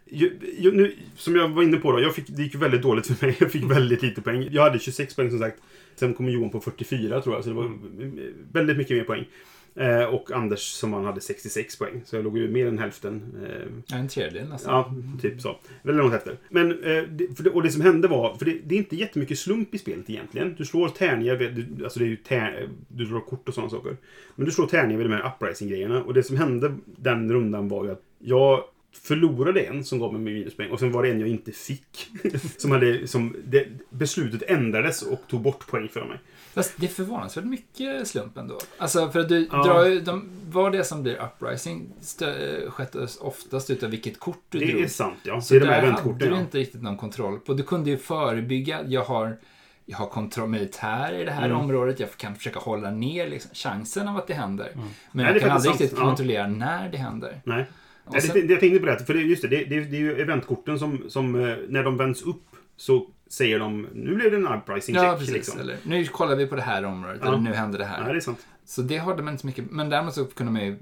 Ju, 0.06 0.40
ju, 0.58 0.72
nu, 0.72 0.96
som 1.16 1.36
jag 1.36 1.50
var 1.50 1.64
inne 1.64 1.78
på 1.78 1.92
då, 1.92 2.00
jag 2.00 2.16
fick, 2.16 2.28
det 2.28 2.44
gick 2.44 2.56
väldigt 2.56 2.82
dåligt 2.82 3.08
för 3.08 3.26
mig. 3.26 3.38
Jag 3.40 3.52
fick 3.52 3.72
väldigt 3.72 4.02
lite 4.02 4.22
poäng. 4.22 4.48
Jag 4.52 4.64
hade 4.64 4.80
26 4.80 5.16
poäng 5.16 5.30
som 5.30 5.40
sagt. 5.40 5.62
Sen 5.96 6.14
kom 6.14 6.30
Johan 6.30 6.50
på 6.50 6.62
44 6.62 7.22
tror 7.22 7.36
jag, 7.36 7.44
så 7.44 7.50
det 7.50 7.56
var 7.56 7.72
väldigt 8.52 8.78
mycket 8.78 8.98
mer 8.98 9.04
poäng. 9.04 9.26
Eh, 9.78 10.04
och 10.04 10.32
Anders 10.32 10.62
som 10.62 10.94
han 10.94 11.06
hade 11.06 11.22
66 11.22 11.76
poäng. 11.78 12.02
Så 12.06 12.16
jag 12.16 12.24
låg 12.24 12.38
ju 12.38 12.50
mer 12.50 12.68
än 12.68 12.80
hälften. 12.80 13.22
Eh, 13.46 13.68
Ja, 13.88 13.98
En 13.98 14.08
tredjedel 14.08 14.50
nästan. 14.50 14.74
Ja, 14.74 14.94
typ 15.22 15.42
så. 15.42 15.58
Väldigt 15.84 16.04
långt 16.04 16.14
efter. 16.16 16.38
Men, 16.50 16.72
eh, 16.84 17.04
det, 17.04 17.50
och 17.50 17.64
det 17.64 17.72
som 17.72 17.82
hände 17.82 18.08
var, 18.08 18.36
för 18.36 18.46
det, 18.46 18.60
det 18.66 18.76
är 18.76 18.80
inte 18.80 18.96
jättemycket 18.96 19.40
slump 19.40 19.76
i 19.76 19.78
spelet 19.78 20.10
egentligen. 20.10 20.56
Du 20.58 20.66
slår 20.66 20.90
tärningar, 20.90 21.36
du, 21.36 21.84
alltså 21.84 22.00
det 22.00 22.06
är 22.06 22.10
ju 22.10 22.16
tär, 22.16 22.70
du 22.88 23.06
drar 23.06 23.20
kort 23.20 23.48
och 23.48 23.54
sådana 23.54 23.70
saker. 23.70 23.98
Men 24.36 24.46
du 24.46 24.52
slår 24.52 24.68
tärningar 24.68 24.98
vid 24.98 25.10
de 25.10 25.14
här 25.16 25.34
uprising-grejerna. 25.40 26.04
Och 26.04 26.14
det 26.14 26.24
som 26.24 26.38
hände 26.38 26.76
den 26.86 27.32
rundan 27.34 27.68
var 27.68 27.86
ju 27.86 27.92
att 27.92 28.02
jag 28.20 28.64
förlorade 29.04 29.62
en 29.62 29.84
som 29.84 30.00
gav 30.00 30.14
mig 30.14 30.22
minuspoäng 30.22 30.70
och 30.72 30.80
sen 30.80 30.92
var 30.92 31.04
det 31.04 31.10
en 31.10 31.20
jag 31.20 31.30
inte 31.30 31.52
fick. 31.52 32.08
som 32.58 32.72
hade, 32.72 33.08
som 33.08 33.36
det, 33.46 33.68
beslutet 33.90 34.44
ändrades 34.50 35.02
och 35.02 35.22
tog 35.28 35.42
bort 35.42 35.68
poäng 35.68 35.88
för 35.88 36.06
mig. 36.06 36.18
Fast 36.56 36.74
det 36.78 36.86
är 36.86 36.90
förvånansvärt 36.90 37.46
mycket 37.46 38.08
slump 38.08 38.38
ändå. 38.38 38.60
Alltså 38.78 39.10
för 39.12 39.20
att 39.20 39.30
du 39.30 39.48
Ja. 39.52 39.64
drar 39.64 39.86
ju, 39.86 40.00
de, 40.00 40.30
vad 40.52 40.72
det 40.72 40.84
som 40.84 41.04
blir 41.04 41.16
uprising 41.24 41.90
sköttes 42.70 43.18
oftast 43.18 43.70
utav 43.70 43.90
vilket 43.90 44.20
kort 44.20 44.44
du 44.50 44.60
Det 44.60 44.66
drog. 44.66 44.82
är 44.82 44.88
sant 44.88 45.18
ja. 45.24 45.42
Så 45.42 45.54
det 45.54 45.58
är 45.58 45.62
de 45.62 45.66
där 45.68 45.92
hade 45.92 46.26
du 46.30 46.36
inte 46.40 46.58
riktigt 46.58 46.82
någon 46.82 46.98
kontroll 46.98 47.40
på. 47.40 47.54
Du 47.54 47.64
kunde 47.64 47.90
ju 47.90 47.98
förebygga, 47.98 48.80
jag 48.88 49.04
har, 49.04 49.38
jag 49.86 49.98
har 49.98 50.08
kontroll 50.08 50.50
militär 50.50 51.14
i 51.14 51.24
det 51.26 51.32
här 51.32 51.46
Mm. 51.46 51.58
området, 51.58 52.00
jag 52.00 52.10
kan 52.18 52.36
försöka 52.36 52.60
hålla 52.60 52.92
ner 52.92 53.28
liksom, 53.30 53.52
chansen 53.54 54.08
av 54.08 54.18
att 54.18 54.28
det 54.28 54.34
händer. 54.34 54.72
Men 54.76 54.84
Nej, 55.12 55.26
jag 55.26 55.36
det 55.36 55.40
kan 55.40 55.52
aldrig 55.52 55.72
riktigt 55.72 55.90
sant. 55.90 56.00
Ja. 56.02 56.08
kontrollera 56.08 56.48
när 56.48 56.90
det 56.90 56.98
händer. 56.98 57.42
Nej. 57.44 57.66
Sen- 58.22 58.34
det, 58.34 58.54
jag 58.54 58.60
tänkte 58.60 58.80
på 58.80 58.86
det, 58.86 59.06
för 59.06 59.14
det, 59.14 59.20
just 59.22 59.42
det, 59.42 59.48
det, 59.48 59.64
det, 59.66 59.80
det 59.80 59.96
är 59.96 60.00
ju 60.02 60.22
eventkorten 60.22 60.80
som, 60.80 61.04
som 61.10 61.36
eh, 61.36 61.56
när 61.70 61.84
de 61.84 61.98
vänds 61.98 62.22
upp 62.22 62.44
så 62.78 63.08
säger 63.30 63.60
de 63.60 63.88
nu 63.94 64.16
blev 64.16 64.32
det 64.32 64.38
en 64.38 64.48
uprising 64.48 64.96
Ja, 64.96 65.02
check. 65.02 65.18
precis. 65.20 65.34
liksom. 65.34 65.60
Eller, 65.60 65.78
nu 65.84 66.06
kollar 66.06 66.36
vi 66.36 66.48
på 66.48 66.56
det 66.56 66.62
här 66.62 66.86
området, 66.86 67.20
Ja. 67.22 67.28
eller 67.28 67.38
nu 67.38 67.54
händer 67.54 67.80
det 67.80 67.86
här. 67.86 68.04
Nej, 68.04 68.12
det 68.14 68.20
är 68.20 68.22
sant. 68.22 68.46
Så 68.66 68.82
det 68.82 68.98
hade 68.98 69.24
man 69.24 69.34
inte 69.34 69.42
så 69.42 69.48
mycket. 69.48 69.72
Men 69.72 69.90
däremot 69.90 70.14
så 70.14 70.26
kunde 70.26 70.52
man 70.52 70.66
ju 70.66 70.78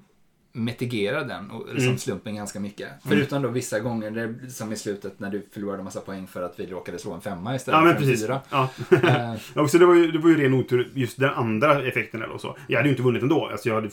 mitigerar 0.55 1.25
den, 1.25 1.51
och, 1.51 1.69
Mm. 1.69 1.81
som 1.83 1.97
slumpen, 1.97 2.35
ganska 2.35 2.59
mycket. 2.59 2.87
Förutom 3.05 3.41
då 3.41 3.49
vissa 3.49 3.79
gånger, 3.79 4.11
där, 4.11 4.35
som 4.49 4.71
i 4.71 4.75
slutet 4.75 5.19
när 5.19 5.29
du 5.29 5.47
förlorade 5.51 5.83
massa 5.83 5.99
poäng 5.99 6.27
för 6.27 6.41
att 6.41 6.59
vi 6.59 6.65
råkade 6.65 6.99
slå 6.99 7.13
en 7.13 7.21
femma 7.21 7.55
istället 7.55 7.77
Ja, 7.77 7.85
men 7.85 7.95
för 7.95 8.01
en 8.03 8.07
precis. 8.09 8.25
fyra. 8.25 8.41
Ja. 8.49 8.69
Eh, 8.91 9.35
Också, 9.63 9.77
det, 9.77 9.85
var 9.85 9.95
ju, 9.95 10.11
det 10.11 10.19
var 10.19 10.29
ju 10.29 10.37
ren 10.37 10.53
otur, 10.53 10.91
just 10.93 11.19
den 11.19 11.29
andra 11.29 11.83
effekten 11.87 12.21
eller 12.21 12.37
så. 12.37 12.57
Jag 12.67 12.77
hade 12.77 12.89
ju 12.89 12.93
inte 12.93 13.03
vunnit 13.03 13.21
ändå. 13.23 13.45
Alltså, 13.51 13.69
jag 13.69 13.75
hade, 13.75 13.89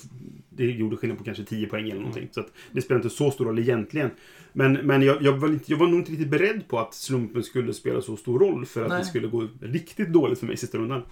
det 0.51 0.65
gjorde 0.65 0.97
skillnad 0.97 1.19
på 1.19 1.25
kanske 1.25 1.45
10 1.45 1.67
poäng 1.67 1.85
eller 1.85 2.01
någonting. 2.01 2.29
Så 2.33 2.41
att, 2.41 2.49
det 2.73 2.83
spelar 2.83 2.99
inte 2.99 3.11
så 3.15 3.31
stor 3.31 3.45
roll 3.45 3.59
egentligen. 3.59 4.11
Men, 4.53 4.73
men 4.73 5.03
jag, 5.03 5.23
jag, 5.23 5.33
var 5.33 5.49
inte, 5.49 5.73
jag 5.73 5.79
var 5.79 5.87
nog 5.87 5.99
inte 6.01 6.11
riktigt 6.13 6.29
beredd 6.31 6.69
på 6.69 6.79
att 6.79 6.95
slumpen 6.95 7.43
skulle 7.43 7.75
spela 7.75 8.03
så 8.03 8.17
stor 8.17 8.39
roll 8.39 8.67
för 8.67 8.83
att 8.83 8.89
Nej. 8.89 8.99
det 8.99 9.05
skulle 9.05 9.27
gå 9.29 9.49
riktigt 9.61 10.09
dåligt 10.13 10.39
för 10.39 10.47
mig 10.47 10.55
i 10.55 10.57
sista 10.57 10.79
rundan. 10.79 11.03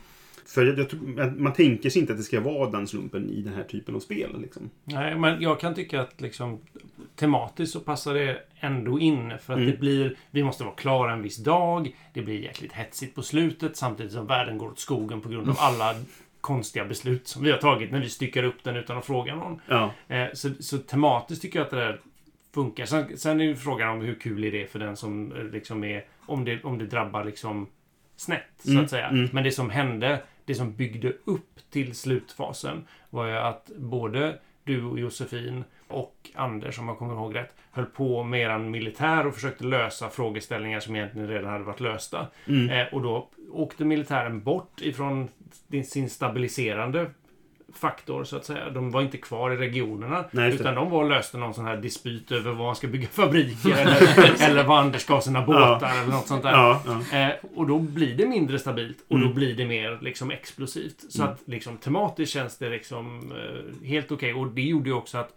För 0.48 0.64
jag, 0.66 0.78
jag, 1.16 1.40
man 1.40 1.52
tänker 1.52 1.90
sig 1.90 2.00
inte 2.00 2.12
att 2.12 2.18
det 2.18 2.24
ska 2.24 2.40
vara 2.40 2.70
den 2.70 2.86
slumpen 2.86 3.30
i 3.30 3.42
den 3.42 3.54
här 3.54 3.62
typen 3.64 3.94
av 3.94 4.00
spel. 4.00 4.40
Liksom. 4.40 4.70
Nej, 4.84 5.14
men 5.18 5.42
jag 5.42 5.60
kan 5.60 5.74
tycka 5.74 6.00
att 6.00 6.20
liksom 6.20 6.58
tematiskt 7.16 7.72
så 7.72 7.80
passar 7.80 8.14
det 8.14 8.38
ändå 8.60 8.98
in. 9.00 9.32
För 9.42 9.52
att 9.52 9.58
Mm. 9.58 9.70
det 9.70 9.76
blir... 9.80 10.16
Vi 10.30 10.42
måste 10.42 10.64
vara 10.64 10.74
klara 10.74 11.12
en 11.12 11.22
viss 11.22 11.36
dag. 11.36 11.96
Det 12.14 12.22
blir 12.22 12.40
jäkligt 12.40 12.72
hetsigt 12.72 13.14
på 13.14 13.22
slutet 13.22 13.76
samtidigt 13.76 14.12
som 14.12 14.26
världen 14.26 14.58
går 14.58 14.68
åt 14.68 14.78
skogen 14.78 15.20
på 15.20 15.28
grund 15.28 15.48
av 15.48 15.56
alla 15.58 15.94
konstiga 16.40 16.84
beslut 16.84 17.28
som 17.28 17.42
vi 17.42 17.50
har 17.50 17.58
tagit 17.58 17.90
när 17.92 18.00
vi 18.00 18.08
styckar 18.08 18.42
upp 18.42 18.64
den 18.64 18.76
utan 18.76 18.98
att 18.98 19.06
fråga 19.06 19.34
någon. 19.36 19.60
Ja. 19.68 19.90
Eh, 20.08 20.26
så, 20.34 20.50
så 20.60 20.78
tematiskt 20.78 21.42
tycker 21.42 21.58
jag 21.58 21.64
att 21.64 21.70
det 21.70 21.76
där 21.76 22.00
funkar. 22.54 22.84
Sen, 22.86 23.18
sen 23.18 23.40
är 23.40 23.44
ju 23.44 23.56
frågan 23.56 23.88
om 23.88 24.00
hur 24.00 24.14
kul 24.14 24.44
är 24.44 24.52
det 24.52 24.66
för 24.72 24.78
den 24.78 24.96
som 24.96 25.32
eh, 25.32 25.44
liksom 25.44 25.84
är... 25.84 26.04
Om 26.26 26.44
det, 26.44 26.64
om 26.64 26.78
det 26.78 26.86
drabbar 26.86 27.24
liksom 27.24 27.66
snett, 28.16 28.42
så 28.58 28.70
Mm, 28.70 28.84
att 28.84 28.90
säga. 28.90 29.08
mm. 29.08 29.28
Men 29.32 29.44
det 29.44 29.50
som 29.52 29.70
hände, 29.70 30.22
det 30.48 30.54
som 30.54 30.72
byggde 30.72 31.12
upp 31.24 31.60
till 31.70 31.94
slutfasen 31.94 32.84
var 33.10 33.26
ju 33.26 33.36
att 33.36 33.70
både 33.76 34.38
du 34.64 34.84
och 34.84 34.98
Josefin 34.98 35.64
och 35.88 36.30
Anders, 36.34 36.78
om 36.78 36.88
jag 36.88 36.98
kommer 36.98 37.14
ihåg 37.14 37.34
rätt, 37.34 37.54
höll 37.70 37.84
på 37.84 38.22
med 38.22 38.40
eran 38.40 38.70
militär 38.70 39.26
och 39.26 39.34
försökte 39.34 39.64
lösa 39.64 40.08
frågeställningar 40.08 40.80
som 40.80 40.96
egentligen 40.96 41.28
redan 41.28 41.50
hade 41.50 41.64
varit 41.64 41.80
lösta. 41.80 42.26
Mm. 42.46 42.70
Eh, 42.70 42.94
och 42.94 43.02
då 43.02 43.28
åkte 43.52 43.84
militären 43.84 44.42
bort 44.42 44.80
ifrån 44.80 45.28
sin 45.84 46.10
stabiliserande 46.10 47.10
faktor, 47.78 48.25
så 48.25 48.37
att 48.37 48.44
säga. 48.44 48.70
De 48.70 48.90
var 48.90 49.02
inte 49.02 49.16
kvar 49.18 49.50
i 49.50 49.56
regionerna. 49.56 50.25
Nej, 50.30 50.49
det. 50.50 50.54
utan 50.54 50.75
de 50.75 50.90
var 50.90 51.02
och 51.02 51.08
löste 51.11 51.38
någon 51.38 51.54
sån 51.54 51.64
här 51.64 51.76
dispyt 51.76 52.32
över 52.32 52.52
var 52.52 52.64
man 52.66 52.76
ska 52.76 52.87
bygga 52.87 53.08
fabriker 53.12 53.70
eller, 53.70 54.50
eller 54.50 54.64
var 54.64 54.78
Anders 54.78 55.02
ska 55.02 55.14
ha 55.14 55.20
sina 55.20 55.42
båtar 55.42 55.90
eller 56.02 56.12
något 56.12 56.26
sånt 56.26 56.42
där. 56.42 56.50
Ja, 56.52 56.82
ja. 57.11 57.18
Eh, 57.18 57.30
och 57.54 57.66
då 57.66 57.78
blir 57.78 58.14
det 58.16 58.26
mindre 58.26 58.58
stabilt 58.58 58.99
och 59.08 59.16
Mm. 59.16 59.28
då 59.28 59.35
blir 59.35 59.54
det 59.56 59.66
mer 59.66 59.99
liksom 60.02 60.30
explosivt. 60.30 61.04
Så 61.08 61.23
Mm. 61.23 61.32
att 61.35 61.40
liksom 61.44 61.76
tematiskt 61.76 62.32
känns 62.35 62.58
det 62.58 62.68
liksom 62.70 63.32
eh, 63.32 63.87
helt 63.88 64.12
okej. 64.12 64.35
Och 64.35 64.47
det 64.47 64.62
gjorde 64.62 64.88
ju 64.90 64.94
också 64.97 65.18
att 65.18 65.30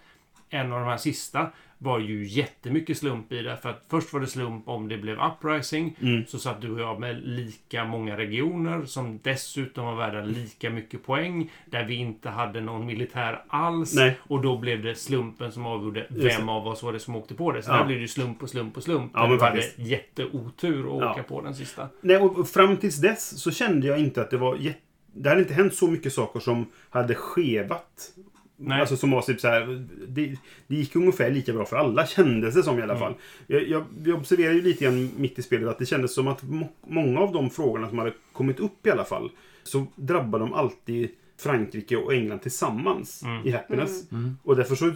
en 0.50 0.74
av 0.74 0.80
de 0.80 0.90
här 0.90 0.98
sista 0.98 1.48
var 1.84 2.00
ju 2.00 2.26
jättemycket 2.28 2.98
slump 2.98 3.32
i 3.32 3.42
det. 3.42 3.58
För 3.58 3.70
att 3.70 3.86
först 3.90 4.14
var 4.14 4.20
det 4.20 4.28
slump 4.28 4.68
om 4.68 4.88
det 4.88 4.98
blev 4.98 5.18
uprising. 5.20 5.98
Mm. 6.02 6.26
Så 6.26 6.40
satt 6.40 6.62
du 6.62 6.72
och 6.72 6.80
jag 6.80 7.00
med 7.00 7.22
lika 7.24 7.86
många 7.86 8.18
regioner 8.18 8.86
som 8.86 9.20
dessutom 9.24 9.86
var 9.86 9.96
värda 9.96 10.22
lika 10.22 10.70
mycket 10.70 11.04
poäng. 11.06 11.52
Där 11.66 11.84
vi 11.86 11.96
inte 11.96 12.30
hade 12.30 12.62
någon 12.62 12.86
militär 12.86 13.44
alls. 13.48 13.94
Nej. 13.96 14.18
Och 14.22 14.42
då 14.42 14.58
blev 14.58 14.84
det 14.84 14.96
slumpen 14.96 15.52
som 15.52 15.66
avgjorde 15.66 16.08
vem 16.10 16.50
av 16.50 16.68
oss 16.68 16.84
var 16.84 16.94
det 16.94 17.00
som 17.00 17.16
åkte 17.16 17.34
på 17.34 17.52
det. 17.52 17.64
Så 17.64 17.72
Ja. 17.72 17.78
där 17.78 17.86
blev 17.86 18.00
det 18.00 18.08
slump 18.08 18.44
och 18.44 18.50
slump 18.50 18.78
och 18.78 18.84
slump. 18.84 19.12
Ja, 19.14 19.28
men 19.28 19.38
du 19.38 19.44
hade 19.44 19.64
jätteotur 19.76 20.96
att 20.96 21.02
Ja. 21.02 21.12
åka 21.12 21.24
på 21.24 21.42
den 21.42 21.56
sista. 21.56 21.90
Nej, 22.02 22.18
och 22.18 22.50
fram 22.50 22.78
tills 22.78 22.98
dess 23.02 23.42
så 23.42 23.52
kände 23.52 23.88
jag 23.88 24.00
inte 24.00 24.22
att 24.22 24.30
det 24.30 24.38
var 24.38 24.56
jätte... 24.56 24.80
Det 25.14 25.30
hade 25.30 25.42
inte 25.42 25.54
hänt 25.54 25.74
så 25.76 25.88
mycket 25.88 26.14
saker 26.14 26.40
som 26.40 26.66
hade 26.90 27.16
skevat. 27.16 28.14
Nej. 28.62 28.82
Alltså 28.82 28.98
som 28.98 29.12
var 29.12 29.22
typ 29.22 29.40
så 29.40 29.48
här, 29.48 29.88
det, 30.08 30.36
det 30.68 30.76
gick 30.76 30.96
ungefär 30.96 31.32
lika 31.32 31.54
bra 31.54 31.66
för 31.66 31.76
alla 31.78 32.06
kändes 32.08 32.56
det 32.56 32.64
som 32.64 32.80
i 32.80 32.82
alla 32.82 32.98
fall. 32.98 33.14
Jag, 33.48 33.68
jag, 33.68 33.84
jag 34.06 34.16
observerade 34.18 34.56
ju 34.56 34.62
lite 34.62 34.84
grann 34.84 35.10
mitt 35.18 35.40
i 35.40 35.42
spelet 35.42 35.70
att 35.70 35.80
det 35.80 35.86
kändes 35.86 36.14
som 36.14 36.28
att 36.28 36.44
må, 36.44 36.68
många 36.88 37.20
av 37.20 37.32
de 37.34 37.50
frågorna 37.50 37.90
som 37.90 37.98
hade 37.98 38.14
kommit 38.34 38.60
upp 38.60 38.88
i 38.88 38.92
alla 38.92 39.04
fall 39.06 39.30
så 39.64 39.86
drabbade 39.96 40.44
de 40.44 40.54
alltid 40.54 41.10
Frankrike 41.40 41.96
och 41.98 42.14
England 42.14 42.40
tillsammans 42.40 43.24
Mm. 43.24 43.48
i 43.48 43.52
Happiness. 43.52 44.04
Och 44.44 44.56
därför 44.56 44.76
så 44.76 44.94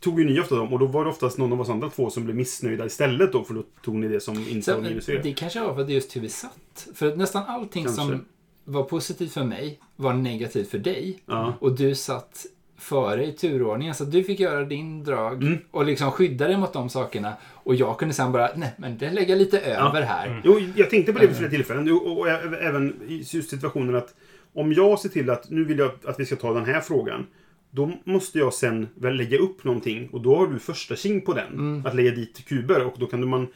tog 0.00 0.20
ju 0.20 0.26
ni 0.26 0.40
ofta 0.40 0.56
dem 0.56 0.72
och 0.72 0.78
då 0.78 0.86
var 0.86 1.04
det 1.04 1.10
oftast 1.10 1.38
någon 1.38 1.52
av 1.52 1.60
oss 1.60 1.68
andra 1.68 1.90
två 1.90 2.10
som 2.10 2.24
blev 2.24 2.36
missnöjda 2.36 2.86
istället 2.86 3.32
då 3.32 3.44
för 3.44 3.54
då 3.54 3.62
tog 3.84 3.94
ni 3.94 4.08
det 4.08 4.20
som 4.20 4.48
inte 4.48 4.74
var 4.74 4.80
minus 4.82 5.06
det 5.06 5.32
kanske 5.36 5.60
var 5.60 5.74
för 5.74 5.80
att 5.80 5.86
det 5.86 5.92
är 5.92 5.94
just 5.94 6.16
hur 6.16 6.20
vi 6.20 6.28
satt. 6.28 6.88
För 6.94 7.06
att 7.08 7.18
nästan 7.18 7.42
allting 7.46 7.84
Kanske. 7.84 8.02
som 8.02 8.24
var 8.64 8.82
positivt 8.84 9.32
för 9.32 9.44
mig 9.44 9.80
var 9.96 10.12
negativt 10.14 10.70
för 10.70 10.78
dig. 10.78 11.22
Ja. 11.26 11.54
Och 11.60 11.76
du 11.76 11.94
satt 11.94 12.46
före 12.80 13.26
i 13.26 13.32
turordningen. 13.32 13.94
Så 13.94 14.04
du 14.04 14.24
fick 14.24 14.40
göra 14.40 14.64
din 14.64 15.04
drag 15.04 15.42
Mm. 15.42 15.58
och 15.70 15.84
liksom 15.84 16.10
skydda 16.10 16.46
dig 16.48 16.56
mot 16.56 16.72
de 16.72 16.88
sakerna. 16.88 17.32
Och 17.52 17.74
jag 17.74 17.98
kunde 17.98 18.14
sen 18.14 18.32
bara, 18.32 18.50
nej 18.56 18.72
men 18.78 18.98
det 18.98 19.10
lägger 19.10 19.36
lite 19.36 19.60
över 19.60 20.02
här. 20.02 20.40
Jo, 20.44 20.60
jag 20.76 20.90
tänkte 20.90 21.12
på 21.12 21.18
det 21.18 21.26
vid 21.26 21.36
flera 21.36 21.50
tillfällen. 21.50 21.86
Jo, 21.86 21.96
Och, 21.96 22.28
även 22.62 22.96
i 23.08 23.24
situationen 23.24 23.94
att 23.94 24.14
om 24.54 24.72
jag 24.72 24.98
ser 24.98 25.08
till 25.08 25.30
att 25.30 25.50
nu 25.50 25.64
vill 25.64 25.78
jag 25.78 25.90
att 26.04 26.20
vi 26.20 26.26
ska 26.26 26.36
ta 26.36 26.54
den 26.54 26.64
här 26.64 26.80
frågan. 26.80 27.26
Då 27.70 27.92
måste 28.04 28.38
jag 28.38 28.54
sen 28.54 28.88
väl 28.94 29.16
lägga 29.16 29.38
upp 29.38 29.64
någonting 29.64 30.08
och 30.12 30.20
då 30.20 30.36
har 30.36 30.46
du 30.46 30.58
första 30.58 30.96
king 30.96 31.20
på 31.20 31.32
den. 31.34 31.82
Att 31.86 31.94
lägga 31.94 32.10
dit 32.10 32.44
kuber 32.48 32.84
och 32.86 32.94
då 32.98 33.06
kan 33.06 33.20
du 33.20 33.26
man... 33.26 33.46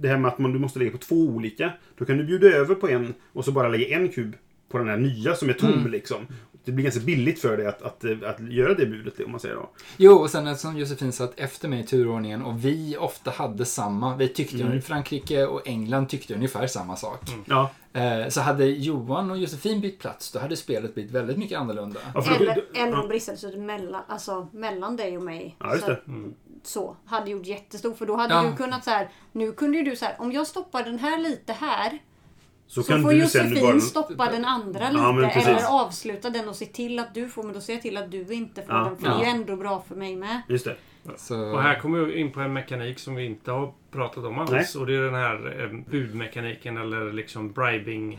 Det 0.00 0.08
här 0.08 0.16
med 0.16 0.28
att 0.28 0.38
man, 0.38 0.52
du 0.52 0.58
måste 0.58 0.78
lägga 0.78 0.90
på 0.90 0.98
två 0.98 1.14
olika. 1.16 1.72
Då 1.98 2.04
kan 2.04 2.16
du 2.18 2.24
bjuda 2.24 2.46
över 2.48 2.74
på 2.74 2.88
en 2.88 3.14
och 3.32 3.44
så 3.44 3.52
bara 3.52 3.68
lägga 3.68 3.96
en 3.96 4.08
kub 4.08 4.36
på 4.70 4.78
den 4.78 4.88
här 4.88 4.96
nya 4.96 5.34
som 5.34 5.48
är 5.48 5.52
tom 5.52 5.86
liksom. 5.90 6.26
Det 6.64 6.72
blir 6.72 6.84
ganska 6.84 7.00
billigt 7.00 7.40
för 7.40 7.56
dig 7.56 7.66
att, 7.66 7.82
att, 7.82 8.04
att 8.24 8.52
göra 8.52 8.74
det 8.74 8.86
budet 8.86 9.20
om 9.20 9.30
man 9.30 9.40
säger 9.40 9.54
då. 9.54 9.70
Jo, 9.96 10.12
och 10.12 10.30
sen 10.30 10.46
eftersom 10.46 10.76
Josefin 10.78 11.12
satt 11.12 11.32
efter 11.40 11.68
mig 11.68 11.80
i 11.80 11.82
turordningen 11.84 12.42
och 12.42 12.64
vi 12.64 12.96
ofta 12.96 13.30
hade 13.30 13.64
samma. 13.64 14.16
Vi 14.16 14.28
tyckte, 14.28 14.62
Mm. 14.62 14.82
Frankrike 14.82 15.46
och 15.46 15.68
England 15.68 16.06
tyckte 16.08 16.34
ungefär 16.34 16.66
samma 16.66 16.96
sak. 16.96 17.20
Ja. 17.46 17.70
Eh, 17.92 18.28
Så 18.28 18.40
hade 18.40 18.64
Johan 18.66 19.30
och 19.30 19.38
Josefin 19.38 19.80
bytt 19.80 19.98
plats, 19.98 20.32
då 20.32 20.38
hade 20.38 20.56
spelet 20.56 20.94
blivit 20.94 21.12
väldigt 21.12 21.38
mycket 21.38 21.58
annorlunda. 21.58 22.00
Ja, 22.14 22.22
för 22.22 22.34
Eller, 22.42 22.64
eller 22.74 23.00
om 23.02 23.08
bristade 23.08 23.56
mellan, 23.56 24.02
alltså, 24.08 24.48
mellan 24.52 24.96
dig 24.96 25.16
och 25.16 25.22
mig. 25.22 25.56
Ja, 25.60 25.72
just 25.72 25.80
så, 25.84 25.90
det. 25.90 25.92
att- 25.96 26.04
så. 26.62 26.96
Hade 27.04 27.30
gjort 27.30 27.46
jättestor. 27.46 27.94
För 27.94 28.06
då 28.06 28.16
hade 28.16 28.34
Ja. 28.34 28.42
du 28.42 28.56
kunnat 28.56 28.84
så 28.84 28.90
här. 28.90 29.08
Nu 29.32 29.52
kunde 29.52 29.78
ju 29.78 29.84
du 29.84 29.96
så 29.96 30.04
här. 30.04 30.16
Om 30.18 30.32
jag 30.32 30.46
stoppar 30.46 30.84
den 30.84 30.98
här 30.98 31.18
lite 31.18 31.52
här. 31.52 31.98
Så, 32.70 32.82
Så 32.82 32.92
kan 32.92 33.02
får 33.02 33.10
du 33.10 33.26
sen 33.26 33.48
Josefin 33.48 33.64
bara... 33.66 33.80
stoppa 33.80 34.30
den 34.30 34.44
andra 34.44 34.90
lite. 34.90 35.00
Ja, 35.02 35.40
eller 35.48 35.84
avsluta 35.84 36.30
den 36.30 36.48
och 36.48 36.56
se 36.56 36.66
till 36.66 36.98
att 36.98 37.14
du 37.14 37.28
får. 37.28 37.42
Men 37.42 37.52
då 37.52 37.60
ser 37.60 37.72
jag 37.72 37.82
till 37.82 37.96
att 37.96 38.10
du 38.10 38.26
inte 38.34 38.62
får 38.62 38.74
Ja. 38.74 38.84
den. 38.84 38.96
För 38.96 39.04
det 39.04 39.10
är 39.10 39.18
Ja. 39.18 39.24
ju 39.24 39.30
ändå 39.30 39.56
bra 39.56 39.84
för 39.88 39.94
mig 39.94 40.16
med. 40.16 40.42
Just 40.48 40.64
det. 40.64 40.76
Så... 41.16 41.40
Och 41.54 41.62
här 41.62 41.78
kommer 41.80 42.00
vi 42.04 42.18
in 42.20 42.32
på 42.32 42.40
en 42.40 42.52
mekanik 42.52 42.98
som 42.98 43.14
vi 43.14 43.24
inte 43.24 43.50
har 43.50 43.72
pratat 43.92 44.24
om 44.24 44.38
alls. 44.38 44.50
Nej. 44.50 44.66
Och 44.80 44.86
det 44.86 44.94
är 44.96 45.00
den 45.02 45.14
här 45.14 45.62
eh, 45.62 45.90
budmekaniken 45.90 46.76
eller 46.76 47.12
liksom 47.12 47.52
bribing. 47.52 48.18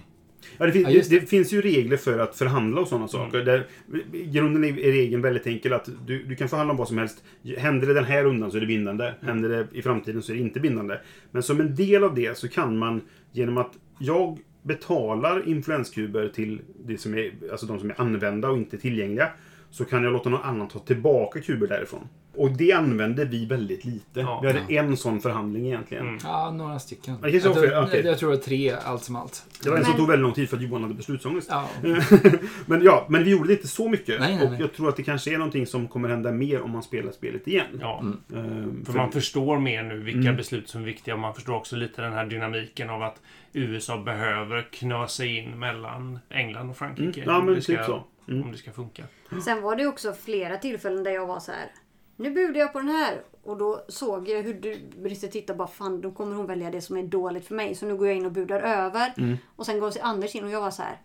Ja, 0.57 0.65
det, 0.65 0.71
finns, 0.71 0.87
Ja, 0.87 0.93
just 0.93 1.09
det. 1.09 1.29
finns 1.29 1.53
ju 1.53 1.61
regler 1.61 1.97
för 1.97 2.19
att 2.19 2.35
förhandla 2.37 2.81
och 2.81 2.87
sådana 2.87 3.07
saker. 3.07 3.37
Där, 3.43 3.67
I 4.13 4.25
grunden 4.25 4.63
är 4.63 4.79
är 4.79 4.91
regeln 4.91 5.21
väldigt 5.21 5.47
enkel. 5.47 5.73
att 5.73 5.89
du, 6.05 6.23
du 6.23 6.35
kan 6.35 6.49
förhandla 6.49 6.71
om 6.71 6.77
vad 6.77 6.87
som 6.87 6.97
helst. 6.97 7.23
Händer 7.57 7.87
det 7.87 7.93
den 7.93 8.05
här 8.05 8.23
rundan 8.23 8.51
så 8.51 8.57
är 8.57 8.61
det 8.61 8.67
bindande. 8.67 9.13
Händer 9.21 9.49
det 9.49 9.67
i 9.77 9.81
framtiden 9.81 10.21
så 10.21 10.31
är 10.31 10.35
det 10.35 10.41
inte 10.41 10.59
bindande. 10.59 10.97
Men 11.31 11.43
som 11.43 11.59
en 11.61 11.75
del 11.75 12.03
av 12.03 12.15
det 12.15 12.37
så 12.37 12.47
kan 12.47 12.77
man 12.77 13.01
genom 13.31 13.57
att 13.57 13.71
jag 14.01 14.39
betalar 14.61 15.47
influenskuber 15.47 16.29
till 16.29 16.61
det 16.85 16.97
som 16.97 17.13
är, 17.13 17.31
alltså 17.51 17.65
de 17.65 17.79
som 17.79 17.89
är 17.89 18.01
använda 18.01 18.49
och 18.49 18.57
inte 18.57 18.77
tillgängliga. 18.77 19.29
Så 19.69 19.85
kan 19.85 20.03
jag 20.03 20.13
låta 20.13 20.29
någon 20.29 20.41
annan 20.41 20.67
ta 20.67 20.79
tillbaka 20.79 21.41
kuber 21.41 21.67
därifrån. 21.67 22.07
Och 22.35 22.51
det 22.51 22.71
använde 22.71 23.25
vi 23.25 23.45
väldigt 23.45 23.85
lite. 23.85 24.19
Ja. 24.19 24.39
vi 24.41 24.47
hade 24.47 24.59
en 24.69 24.97
sån 24.97 25.21
förhandling 25.21 25.65
egentligen. 25.67 26.07
Mm. 26.07 26.19
Ja, 26.23 26.51
några 26.51 26.79
stycken. 26.79 27.15
Jag, 27.21 27.31
var 27.31 27.39
tror, 27.39 27.83
okej. 27.83 28.01
jag 28.05 28.17
tror 28.19 28.29
det 28.31 28.35
var 28.35 28.43
tre 28.43 28.71
allt 28.83 29.03
som 29.03 29.15
allt. 29.15 29.45
Det 29.63 29.69
var 29.69 29.77
en 29.77 29.85
som 29.85 29.93
tog 29.93 30.07
väldigt 30.07 30.23
lång 30.23 30.33
tid 30.33 30.49
för 30.49 30.57
att 30.57 30.63
Johan 30.63 30.81
hade 30.83 30.93
beslutsångest. 30.95 31.47
Ja. 31.51 31.69
men 32.65 32.83
ja, 32.83 33.05
men 33.09 33.23
vi 33.23 33.31
gjorde 33.31 33.47
det 33.47 33.53
inte 33.53 33.67
så 33.67 33.89
mycket. 33.89 34.19
Nej, 34.19 34.35
nej, 34.35 34.45
och 34.45 34.51
nej. 34.51 34.61
jag 34.61 34.73
tror 34.73 34.89
att 34.89 34.95
det 34.95 35.03
kanske 35.03 35.33
är 35.33 35.37
någonting 35.37 35.65
som 35.67 35.87
kommer 35.87 36.09
hända 36.09 36.31
mer 36.31 36.61
om 36.61 36.71
man 36.71 36.83
spelar 36.83 37.11
spelet 37.11 37.47
igen. 37.47 37.67
Ja. 37.81 38.03
Ehm, 38.33 38.85
För 38.85 38.93
man 38.93 39.11
förstår 39.11 39.59
mer 39.59 39.83
nu 39.83 39.97
vilka 39.99 40.19
Mm. 40.19 40.35
beslut 40.37 40.69
som 40.69 40.81
är 40.81 40.85
viktiga. 40.85 41.13
Och 41.13 41.19
man 41.19 41.33
förstår 41.33 41.55
också 41.55 41.75
lite 41.75 42.01
den 42.01 42.13
här 42.13 42.25
dynamiken 42.25 42.89
av 42.89 43.03
att 43.03 43.21
USA 43.53 43.97
behöver 43.97 44.67
knösa 44.71 45.25
in 45.25 45.59
mellan 45.59 46.19
England 46.29 46.69
och 46.69 46.77
Frankrike. 46.77 47.21
Mm. 47.21 47.33
Ja, 47.33 47.39
om 47.39 47.45
men 47.45 47.61
typ 47.61 47.85
så. 47.85 48.03
Mm. 48.27 48.43
Om 48.43 48.51
det 48.51 48.57
ska 48.57 48.71
funka. 48.71 49.03
Sen 49.45 49.61
var 49.61 49.75
det 49.75 49.87
också 49.87 50.13
flera 50.13 50.57
tillfällen 50.57 51.03
där 51.03 51.11
jag 51.11 51.27
var 51.27 51.39
så 51.39 51.51
här. 51.51 51.71
Nu 52.21 52.31
budar 52.31 52.59
jag 52.59 52.73
på 52.73 52.79
den 52.79 52.89
här. 52.89 53.21
Och 53.43 53.57
då 53.57 53.85
såg 53.87 54.29
jag 54.29 54.43
hur 54.43 54.53
du 54.53 54.81
Brisse 55.01 55.27
tittade 55.27 55.57
bara 55.57 55.67
fan 55.67 56.01
då 56.01 56.11
kommer 56.11 56.35
hon 56.35 56.45
välja 56.45 56.71
det 56.71 56.81
som 56.81 56.97
är 56.97 57.03
dåligt 57.03 57.47
för 57.47 57.55
mig. 57.55 57.75
Så 57.75 57.85
nu 57.85 57.95
går 57.95 58.07
jag 58.07 58.17
in 58.17 58.25
och 58.25 58.31
budar 58.31 58.61
över. 58.61 59.13
Mm. 59.17 59.37
Och 59.55 59.65
sen 59.65 59.79
går 59.79 59.93
Anders 60.01 60.35
in 60.35 60.43
och 60.43 60.51
jag 60.51 60.61
var 60.61 60.71
så 60.71 60.81
här. 60.81 61.01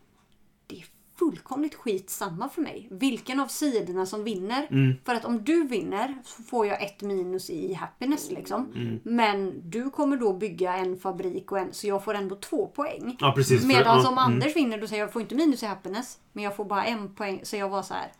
Det 0.66 0.76
är 0.76 0.84
fullkomligt 1.18 1.74
skit 1.74 2.10
samma 2.10 2.48
för 2.48 2.62
mig. 2.62 2.88
Vilken 2.90 3.40
av 3.40 3.46
sidorna 3.46 4.06
som 4.06 4.24
vinner. 4.24 4.66
Mm. 4.70 4.94
För 5.04 5.14
att 5.14 5.24
om 5.24 5.44
du 5.44 5.66
vinner 5.66 6.14
så 6.24 6.42
får 6.42 6.66
jag 6.66 6.82
ett 6.82 7.02
minus 7.02 7.50
i 7.50 7.74
happiness 7.74 8.30
liksom. 8.30 8.72
Mm. 8.74 9.00
Men 9.02 9.70
du 9.70 9.90
kommer 9.90 10.16
då 10.16 10.32
bygga 10.32 10.76
en 10.76 10.96
fabrik 10.98 11.52
och 11.52 11.58
en, 11.58 11.72
så 11.72 11.86
jag 11.86 12.04
får 12.04 12.14
ändå 12.14 12.36
två 12.36 12.66
poäng. 12.66 13.16
Ja, 13.20 13.32
precis. 13.36 13.60
för- 13.60 13.68
Medan 13.68 13.98
ja, 14.02 14.08
om 14.08 14.18
mm. 14.18 14.18
Anders 14.18 14.56
vinner 14.56 14.78
då 14.78 14.86
säger 14.86 15.02
jag 15.02 15.06
jag 15.06 15.12
får 15.12 15.22
inte 15.22 15.34
minus 15.34 15.62
i 15.62 15.66
happiness. 15.66 16.18
Men 16.32 16.44
jag 16.44 16.56
får 16.56 16.64
bara 16.64 16.84
en 16.84 17.14
poäng. 17.14 17.40
Så 17.42 17.56
jag 17.56 17.68
var 17.68 17.82
så 17.82 17.94
här. 17.94 18.12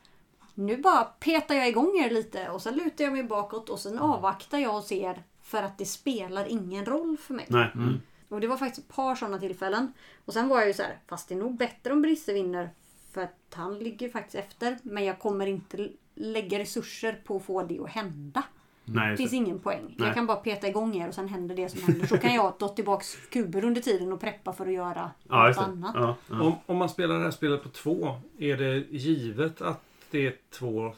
Nu 0.58 0.76
bara 0.76 1.04
petar 1.04 1.54
jag 1.54 1.68
igång 1.68 1.98
er 1.98 2.10
lite 2.10 2.48
och 2.48 2.62
sen 2.62 2.74
lutar 2.74 3.04
jag 3.04 3.12
mig 3.12 3.22
bakåt 3.24 3.68
och 3.70 3.78
sen 3.78 3.98
avvaktar 3.98 4.58
jag 4.58 4.76
och 4.76 4.84
ser 4.84 5.22
för 5.42 5.62
att 5.62 5.78
det 5.78 5.84
spelar 5.86 6.46
ingen 6.48 6.84
roll 6.86 7.16
för 7.16 7.34
mig. 7.34 7.46
Nej. 7.48 7.70
Mm. 7.74 8.00
Och 8.28 8.40
det 8.40 8.46
var 8.46 8.56
faktiskt 8.56 8.88
ett 8.90 8.96
par 8.96 9.14
sådana 9.14 9.38
tillfällen. 9.38 9.92
Och 10.24 10.32
sen 10.32 10.48
var 10.48 10.58
jag 10.58 10.66
ju 10.66 10.74
så 10.74 10.82
här, 10.82 10.98
fast 11.08 11.28
det 11.28 11.34
är 11.34 11.38
nog 11.38 11.56
bättre 11.56 11.92
om 11.92 12.02
Brisse 12.02 12.32
vinner. 12.32 12.70
För 13.12 13.22
att 13.22 13.36
han 13.54 13.78
ligger 13.78 14.08
faktiskt 14.08 14.34
efter. 14.34 14.78
Men 14.82 15.04
jag 15.04 15.18
kommer 15.18 15.46
inte 15.46 15.88
lägga 16.14 16.58
resurser 16.58 17.20
på 17.24 17.36
att 17.36 17.42
få 17.44 17.62
det 17.62 17.78
att 17.80 17.90
hända. 17.90 18.42
Nej, 18.84 19.10
Det 19.10 19.16
finns 19.16 19.30
det. 19.30 19.36
ingen 19.36 19.58
poäng. 19.58 19.94
Nej. 19.98 20.06
Jag 20.06 20.14
kan 20.14 20.26
bara 20.26 20.36
peta 20.36 20.68
igång 20.68 20.96
er 20.96 21.08
och 21.08 21.14
sen 21.14 21.28
händer 21.28 21.54
det 21.56 21.68
som 21.68 21.82
händer. 21.82 22.06
Så 22.06 22.18
kan 22.18 22.34
jag 22.34 22.58
ta 22.58 22.68
tillbaks 22.68 23.16
kuber 23.30 23.64
under 23.64 23.80
tiden 23.80 24.12
och 24.12 24.20
preppa 24.20 24.52
för 24.52 24.66
att 24.66 24.72
göra 24.72 25.10
Ja, 25.28 25.48
något 25.48 25.58
annat. 25.58 25.94
Ja, 25.94 26.16
ja. 26.30 26.40
Om, 26.42 26.54
om 26.66 26.76
man 26.76 26.88
spelar 26.88 27.14
det 27.18 27.24
här 27.24 27.30
spelet 27.30 27.62
på 27.62 27.68
två, 27.68 28.16
är 28.38 28.56
det 28.56 28.76
givet 28.90 29.62
att 29.62 29.82
det 30.16 30.26
är 30.26 30.34
två 30.58 30.94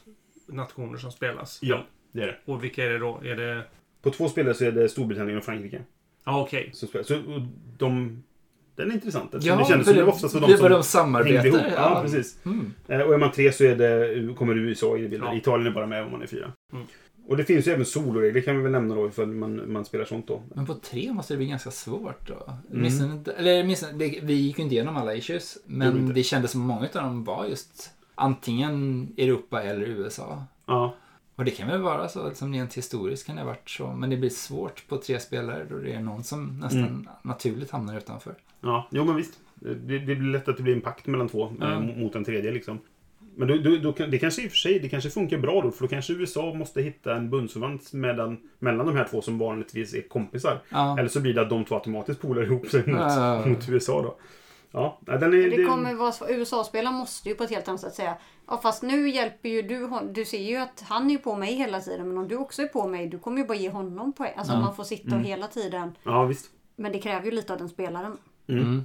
nationer 0.47 0.97
som 0.97 1.11
spelas? 1.11 1.59
ja, 1.61 1.85
det 2.11 2.21
är 2.21 2.27
det. 2.27 2.37
Och 2.45 2.63
vilka 2.63 2.85
är 2.85 2.89
det 2.89 2.97
då? 2.99 3.21
Är 3.23 3.35
det... 3.35 3.63
På 4.01 4.09
två 4.11 4.29
spelare 4.29 4.53
så 4.53 4.65
är 4.65 4.71
det 4.71 4.89
Storbritannien 4.89 5.37
och 5.37 5.43
Frankrike 5.43 5.81
Ja, 6.25 6.41
okej. 6.41 6.69
som 6.73 6.87
spelar. 6.87 7.03
Så 7.03 7.15
och 7.15 7.41
de... 7.77 8.23
Den 8.75 8.89
är 8.89 8.93
intressant. 8.93 9.35
Ja, 9.41 9.55
det 9.55 9.65
kändes 9.65 9.69
för 9.69 9.83
som 9.83 9.95
det 9.95 10.03
var 10.03 10.13
oftast 10.13 10.33
var 10.35 10.41
de 10.47 10.57
som 10.57 10.69
de 10.69 10.83
samarbetar. 10.83 11.45
ihop. 11.45 11.61
Ja, 11.75 11.99
precis. 12.03 12.45
Mm. 12.45 12.73
Eh, 12.87 13.01
Och 13.01 13.13
är 13.13 13.17
man 13.17 13.31
tre 13.31 13.51
så 13.51 13.63
är 13.63 13.75
det, 13.75 14.33
kommer 14.35 14.57
USA 14.57 14.97
in 14.97 15.03
i 15.05 15.07
bilden. 15.07 15.27
Ja. 15.31 15.37
Italien 15.37 15.67
är 15.67 15.71
bara 15.71 15.87
med 15.87 16.03
om 16.03 16.11
man 16.11 16.21
är 16.21 16.27
fyra. 16.27 16.51
Mm. 16.73 16.85
Och 17.27 17.37
det 17.37 17.43
finns 17.43 17.67
ju 17.67 17.71
även 17.71 17.85
soloregler 17.85 18.41
kan 18.41 18.57
vi 18.57 18.63
väl 18.63 18.71
nämna 18.71 18.95
då 18.95 19.07
ifall 19.07 19.27
man, 19.27 19.71
man 19.71 19.85
spelar 19.85 20.05
sånt 20.05 20.27
då. 20.27 20.43
Men 20.55 20.65
på 20.65 20.73
tre 20.73 21.13
måste 21.13 21.33
det 21.33 21.37
bli 21.37 21.47
ganska 21.47 21.71
svårt 21.71 22.27
då. 22.27 22.53
Mm. 22.73 22.85
Inte- 22.85 23.31
Eller 23.31 23.93
det- 23.97 24.19
vi 24.23 24.33
gick 24.33 24.57
ju 24.57 24.63
inte 24.63 24.75
igenom 24.75 24.97
alla 24.97 25.15
issues. 25.15 25.57
Men 25.65 26.13
det 26.13 26.23
kändes 26.23 26.51
som 26.51 26.61
många 26.61 26.87
av 26.93 27.01
dem 27.03 27.23
var 27.23 27.45
just 27.45 27.91
antingen 28.19 29.07
Europa 29.17 29.63
eller 29.63 29.85
USA. 29.85 30.43
Ja, 30.65 30.93
Och 31.35 31.45
det 31.45 31.51
kan 31.51 31.67
väl 31.67 31.81
vara 31.81 32.07
så, 32.09 32.27
liksom 32.29 32.53
rent 32.53 32.73
historiskt 32.73 33.25
kan 33.27 33.35
det 33.35 33.41
ha 33.41 33.47
varit 33.47 33.69
så. 33.69 33.87
Men 33.87 34.09
det 34.09 34.17
blir 34.17 34.29
svårt 34.29 34.87
på 34.87 34.97
tre 34.97 35.19
spelare 35.19 35.65
då 35.69 35.77
det 35.77 35.93
är 35.93 35.99
någon 35.99 36.23
som 36.23 36.59
nästan 36.59 36.83
Mm. 36.83 37.07
naturligt 37.21 37.71
hamnar 37.71 37.97
utanför. 37.97 38.35
ja. 38.61 38.87
jo 38.91 39.05
men 39.05 39.15
visst. 39.15 39.33
Det, 39.55 39.73
det 39.99 40.15
blir 40.15 40.31
lätt 40.31 40.47
att 40.47 40.57
det 40.57 40.63
blir 40.63 40.75
en 40.75 40.81
pakt 40.81 41.07
mellan 41.07 41.29
två 41.29 41.51
Ja. 41.59 41.73
eh, 41.73 41.79
mot 41.79 42.15
en 42.15 42.23
tredje 42.23 42.51
liksom. 42.51 42.79
Men 43.35 43.47
då, 43.47 43.57
då, 43.57 43.77
då, 43.91 44.05
det 44.05 44.17
kanske 44.17 44.41
i 44.43 44.47
och 44.47 44.51
för 44.51 44.57
sig 44.57 44.79
det 44.79 44.89
kanske 44.89 45.09
funkar 45.09 45.37
bra 45.37 45.61
då, 45.61 45.71
för 45.71 45.81
då 45.81 45.87
kanske 45.87 46.13
USA 46.13 46.53
måste 46.53 46.81
hitta 46.81 47.15
en 47.15 47.29
bundsförvant 47.29 47.93
mellan, 47.93 48.37
mellan 48.59 48.85
de 48.85 48.95
här 48.95 49.07
två 49.11 49.21
som 49.21 49.37
vanligtvis 49.37 49.93
är 49.93 50.01
kompisar. 50.01 50.61
Ja. 50.69 50.99
Eller 50.99 51.09
så 51.09 51.19
blir 51.21 51.33
det 51.33 51.41
att 51.41 51.49
de 51.49 51.65
två 51.65 51.75
automatiskt 51.75 52.21
polar 52.21 52.43
ihop 52.43 52.67
sig 52.67 52.79
mot, 52.87 52.99
Ja. 52.99 53.43
mot 53.45 53.69
USA 53.69 54.01
då. 54.01 54.15
Ja, 54.71 54.99
den 55.05 55.23
är... 55.23 55.57
Det 55.57 55.63
kommer 55.65 55.93
vara 55.93 56.11
så. 56.11 56.29
USA-spelaren 56.29 56.95
måste 56.95 57.29
ju 57.29 57.35
på 57.35 57.43
ett 57.43 57.49
helt 57.49 57.67
annat 57.67 57.81
sätt 57.81 57.93
säga. 57.93 58.17
Ja 58.47 58.59
fast 58.63 58.83
nu 58.83 59.09
hjälper 59.09 59.49
ju 59.49 59.61
du 59.61 59.89
Du 60.13 60.25
ser 60.25 60.41
ju 60.41 60.55
att 60.55 60.83
han 60.87 61.11
är 61.11 61.17
på 61.17 61.35
mig 61.35 61.53
hela 61.55 61.79
tiden. 61.81 62.07
Men 62.07 62.17
om 62.17 62.27
du 62.27 62.35
också 62.35 62.61
är 62.61 62.67
på 62.67 62.87
mig. 62.87 63.07
Du 63.07 63.19
kommer 63.19 63.37
ju 63.37 63.45
bara 63.47 63.57
ge 63.57 63.69
honom 63.69 64.13
poäng. 64.13 64.33
Alltså 64.35 64.53
Ja. 64.53 64.59
man 64.59 64.75
får 64.75 64.83
sitta 64.83 65.07
Mm. 65.07 65.19
och 65.19 65.25
hela 65.25 65.47
tiden. 65.47 65.91
Ja, 66.03 66.25
visst. 66.25 66.49
Men 66.75 66.91
det 66.91 66.99
kräver 66.99 67.25
ju 67.25 67.31
lite 67.31 67.53
av 67.53 67.59
den 67.59 67.69
spelaren. 67.69 68.17
Mm. 68.47 68.81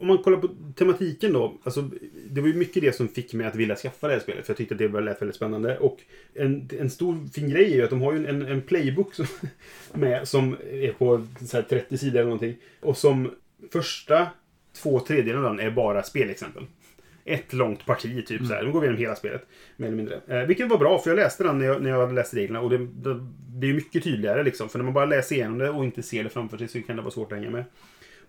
Om 0.00 0.06
man 0.06 0.18
kollar 0.18 0.38
på 0.38 0.48
tematiken 0.76 1.32
då. 1.32 1.54
Alltså, 1.62 1.82
det 2.30 2.40
var 2.40 2.48
ju 2.48 2.54
mycket 2.54 2.82
det 2.82 2.96
som 2.96 3.08
fick 3.08 3.34
mig 3.34 3.46
att 3.46 3.54
vilja 3.56 3.76
skaffa 3.76 4.06
det 4.06 4.12
här 4.12 4.20
spelet. 4.20 4.46
För 4.46 4.50
jag 4.52 4.56
tyckte 4.56 4.74
att 4.74 4.78
det 4.78 4.88
var 4.88 5.00
lät 5.00 5.22
väldigt 5.22 5.36
spännande. 5.36 5.78
Och 5.78 5.98
en, 6.34 6.68
en 6.80 6.90
stor 6.90 7.26
fin 7.34 7.50
grej 7.50 7.72
är 7.72 7.76
ju 7.76 7.84
att 7.84 7.90
de 7.90 8.00
har 8.02 8.12
ju 8.12 8.26
en, 8.26 8.42
en 8.46 8.62
playbook 8.62 9.14
som, 9.14 9.26
med 9.92 10.28
som 10.28 10.56
är 10.70 10.92
på 10.92 11.26
så 11.46 11.56
här 11.56 11.62
30 11.64 11.98
sidor 11.98 12.14
eller 12.14 12.24
någonting. 12.24 12.56
Och 12.80 12.96
som 12.96 13.30
första 13.72 14.28
två 14.82 15.00
tredjedelar 15.00 15.44
av 15.44 15.56
den 15.56 15.66
är 15.66 15.70
bara 15.70 16.02
spelexempel. 16.02 16.66
Ett 17.24 17.52
långt 17.52 17.86
parti, 17.86 18.26
typ 18.26 18.46
så 18.46 18.54
här. 18.54 18.62
Nu 18.62 18.72
går 18.72 18.80
vi 18.80 18.86
igenom 18.86 19.00
hela 19.00 19.16
spelet. 19.16 19.46
Mer 19.76 19.86
eller 19.86 19.96
mindre. 19.96 20.20
Eh, 20.28 20.46
vilket 20.46 20.68
var 20.68 20.78
bra, 20.78 20.98
för 20.98 21.10
jag 21.10 21.16
läste 21.16 21.44
den 21.44 21.58
när 21.58 21.66
jag, 21.66 21.82
när 21.82 21.90
jag 21.90 22.00
hade 22.00 22.12
läst 22.12 22.34
reglerna. 22.34 22.60
Och 22.60 22.70
det, 22.70 22.78
det, 22.78 23.26
det 23.48 23.66
är 23.66 23.74
mycket 23.74 24.04
tydligare 24.04 24.42
liksom. 24.42 24.68
För 24.68 24.78
när 24.78 24.84
man 24.84 24.94
bara 24.94 25.06
läser 25.06 25.36
igenom 25.36 25.58
det 25.58 25.70
och 25.70 25.84
inte 25.84 26.02
ser 26.02 26.24
det 26.24 26.30
framför 26.30 26.58
sig 26.58 26.68
så 26.68 26.82
kan 26.82 26.96
det 26.96 27.02
vara 27.02 27.10
svårt 27.10 27.32
att 27.32 27.38
hänga 27.38 27.50
med. 27.50 27.64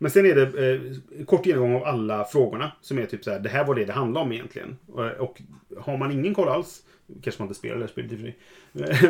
Men 0.02 0.12
sen 0.12 0.26
är 0.26 0.36
det 0.36 0.72
eh, 0.74 1.26
kort 1.26 1.46
genomgång 1.46 1.76
av 1.76 1.84
alla 1.84 2.26
frågorna. 2.26 2.72
Som 2.82 3.00
är 3.00 3.06
typ 3.06 3.24
så 3.24 3.32
här, 3.32 3.40
det 3.40 3.50
här 3.50 3.66
var 3.66 3.76
det 3.76 3.86
det 3.86 3.94
handlade 3.94 4.26
om 4.26 4.32
egentligen. 4.32 4.78
Och, 4.88 5.06
och 5.06 5.42
har 5.78 5.98
man 5.98 6.12
ingen 6.12 6.34
koll 6.34 6.48
alls, 6.50 6.84
kanske 7.22 7.42
man 7.42 7.48
inte 7.48 7.60
spelar 7.60 7.76
det 7.76 7.82
här 7.82 7.88
spelet 7.88 8.12
i 8.12 8.18
sig. 8.18 8.38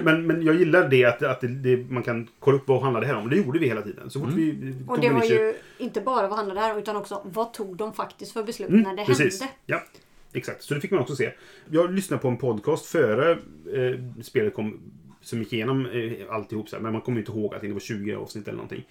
Men, 0.03 0.27
men 0.27 0.41
jag 0.41 0.55
gillar 0.55 0.89
det 0.89 1.05
att, 1.05 1.23
att 1.23 1.41
det, 1.41 1.47
det, 1.47 1.77
man 1.89 2.03
kan 2.03 2.27
kolla 2.39 2.57
upp 2.57 2.67
vad 2.67 2.81
handlar 2.81 3.01
det 3.01 3.07
här 3.07 3.17
om. 3.17 3.29
Det 3.29 3.35
gjorde 3.35 3.59
vi 3.59 3.67
hela 3.67 3.81
tiden. 3.81 4.09
Så 4.09 4.19
fort 4.19 4.33
vi 4.33 4.75
Och 4.87 4.99
det 4.99 5.09
var 5.09 5.23
ju 5.23 5.53
inte 5.77 6.01
bara 6.01 6.27
vad 6.27 6.37
handlade 6.37 6.59
det 6.59 6.65
här 6.65 6.79
utan 6.79 6.95
också 6.95 7.21
vad 7.25 7.53
tog 7.53 7.77
de 7.77 7.93
faktiskt 7.93 8.31
för 8.31 8.43
beslut 8.43 8.69
Mm, 8.69 8.81
när 8.81 8.95
det 8.95 9.05
precis. 9.05 9.39
hände. 9.41 9.53
Ja, 9.65 9.83
exakt. 10.33 10.63
Så 10.63 10.73
det 10.73 10.81
fick 10.81 10.91
man 10.91 10.99
också 10.99 11.15
se. 11.15 11.31
Jag 11.69 11.93
lyssnade 11.93 12.21
på 12.21 12.27
en 12.27 12.37
podcast 12.37 12.85
före 12.85 13.31
eh, 13.31 14.21
spelet 14.21 14.53
kom, 14.53 14.79
som 15.21 15.39
gick 15.39 15.53
igenom 15.53 15.85
eh, 15.85 16.35
alltihop. 16.35 16.69
Så 16.69 16.75
här, 16.75 16.83
men 16.83 16.91
man 16.93 17.01
kommer 17.01 17.19
inte 17.19 17.31
ihåg 17.31 17.55
att 17.55 17.61
det 17.61 17.73
var 17.73 17.79
20 17.79 18.15
avsnitt 18.15 18.47
eller 18.47 18.55
någonting. 18.57 18.85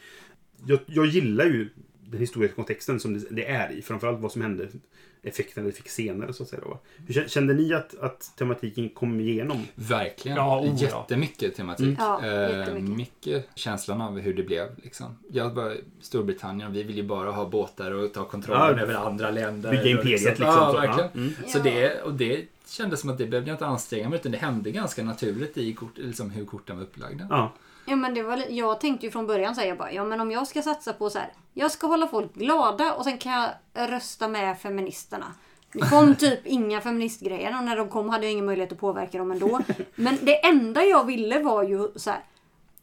Jag, 0.67 0.79
jag 0.87 1.07
gillar 1.07 1.45
ju 1.45 1.69
den 2.11 2.21
historiska 2.21 2.55
kontexten 2.55 3.01
som 3.01 3.15
det, 3.15 3.27
det 3.31 3.47
är 3.49 3.73
i. 3.73 3.83
Framförallt 3.83 4.21
vad 4.21 4.33
som 4.33 4.43
hände, 4.43 4.69
effekterna 5.23 5.67
det 5.67 5.73
fick 5.73 5.89
senare 5.89 6.33
så 6.33 6.43
att 6.43 6.49
säga. 6.49 6.63
Då. 6.65 6.79
Hur 7.07 7.15
kä- 7.15 7.29
Kände 7.29 7.55
ni 7.55 7.73
att, 7.75 7.99
att 8.01 8.33
tematiken 8.39 8.89
kom 8.89 9.21
igenom? 9.21 9.67
Verkligen. 9.75 10.37
Ja, 10.37 10.61
oh. 10.61 10.83
Jättemycket 10.83 11.57
tematik. 11.57 11.97
Ja, 11.99 12.25
Eh, 12.25 12.59
jättemycket. 12.59 12.97
mycket 12.97 13.49
känslan 13.55 14.01
av 14.01 14.19
hur 14.19 14.35
det 14.35 14.43
blev. 14.43 14.69
Liksom. 14.83 15.19
Jag 15.31 15.51
var 15.51 15.73
i 15.75 15.81
Storbritannien, 16.01 16.73
vi 16.73 16.83
vill 16.83 16.97
ju 16.97 17.03
bara 17.03 17.31
ha 17.31 17.49
båtar 17.49 17.91
och 17.91 18.13
ta 18.13 18.25
kontrollen 18.25 18.77
Ja, 18.79 18.83
över 18.83 18.95
andra 18.95 19.31
länder. 19.31 19.71
bygga 19.71 19.83
och 19.83 19.89
imperiet, 19.89 20.23
liksom, 20.25 20.47
Ja, 20.47 20.71
så, 20.73 20.81
verkligen. 20.81 21.11
ja. 21.15 21.21
Mm. 21.21 21.33
Så 21.47 21.59
det, 21.59 22.03
och 22.03 22.15
det 22.15 22.45
kändes 22.67 23.01
som 23.01 23.11
att 23.11 23.19
det 23.19 23.27
behövde 23.27 23.51
jag 23.51 23.55
inte 23.55 23.67
anstränga 23.67 24.09
mig 24.09 24.19
utan 24.19 24.33
det 24.33 24.39
hände 24.39 24.71
ganska 24.71 25.03
naturligt 25.05 25.59
i 25.59 25.73
kort, 25.73 25.99
liksom 25.99 26.31
hur 26.31 26.45
korten 26.45 26.77
var 26.77 26.83
upplagda. 26.85 27.27
Ja, 27.31 27.53
Ja, 27.89 27.97
men 27.97 28.15
det 28.15 28.23
var, 28.23 28.45
jag 28.49 28.81
tänkte 28.81 29.07
ju 29.07 29.13
från 29.13 29.27
början 29.27 29.55
säga 29.55 29.77
bara, 29.77 29.93
ja 29.93 30.05
men 30.05 30.21
om 30.21 30.31
jag 30.31 30.47
ska 30.47 30.63
satsa 30.63 30.93
på 30.93 31.11
så 31.11 31.19
här. 31.19 31.33
Jag 31.55 31.71
ska 31.71 31.87
hålla 31.87 32.09
folk 32.09 32.35
glada 32.35 32.95
och 32.95 33.05
sen 33.05 33.19
kan 33.19 33.33
jag 33.33 33.51
rösta 33.91 34.29
med 34.29 34.59
feministerna. 34.59 35.27
Det 35.73 35.79
kom 35.79 36.15
typ 36.19 36.47
inga 36.47 36.81
feministgrejer 36.81 37.59
och 37.59 37.65
när 37.65 37.77
de 37.77 37.89
kom 37.89 38.09
hade 38.09 38.25
jag 38.25 38.33
ingen 38.33 38.47
möjlighet 38.47 38.73
att 38.73 38.81
påverka 38.81 39.19
dem 39.19 39.31
ändå. 39.31 39.61
Men 39.95 40.19
det 40.23 40.47
enda 40.47 40.85
jag 40.85 41.05
ville 41.05 41.43
var 41.43 41.63
ju 41.63 41.89
så 41.97 42.11
här. 42.11 42.21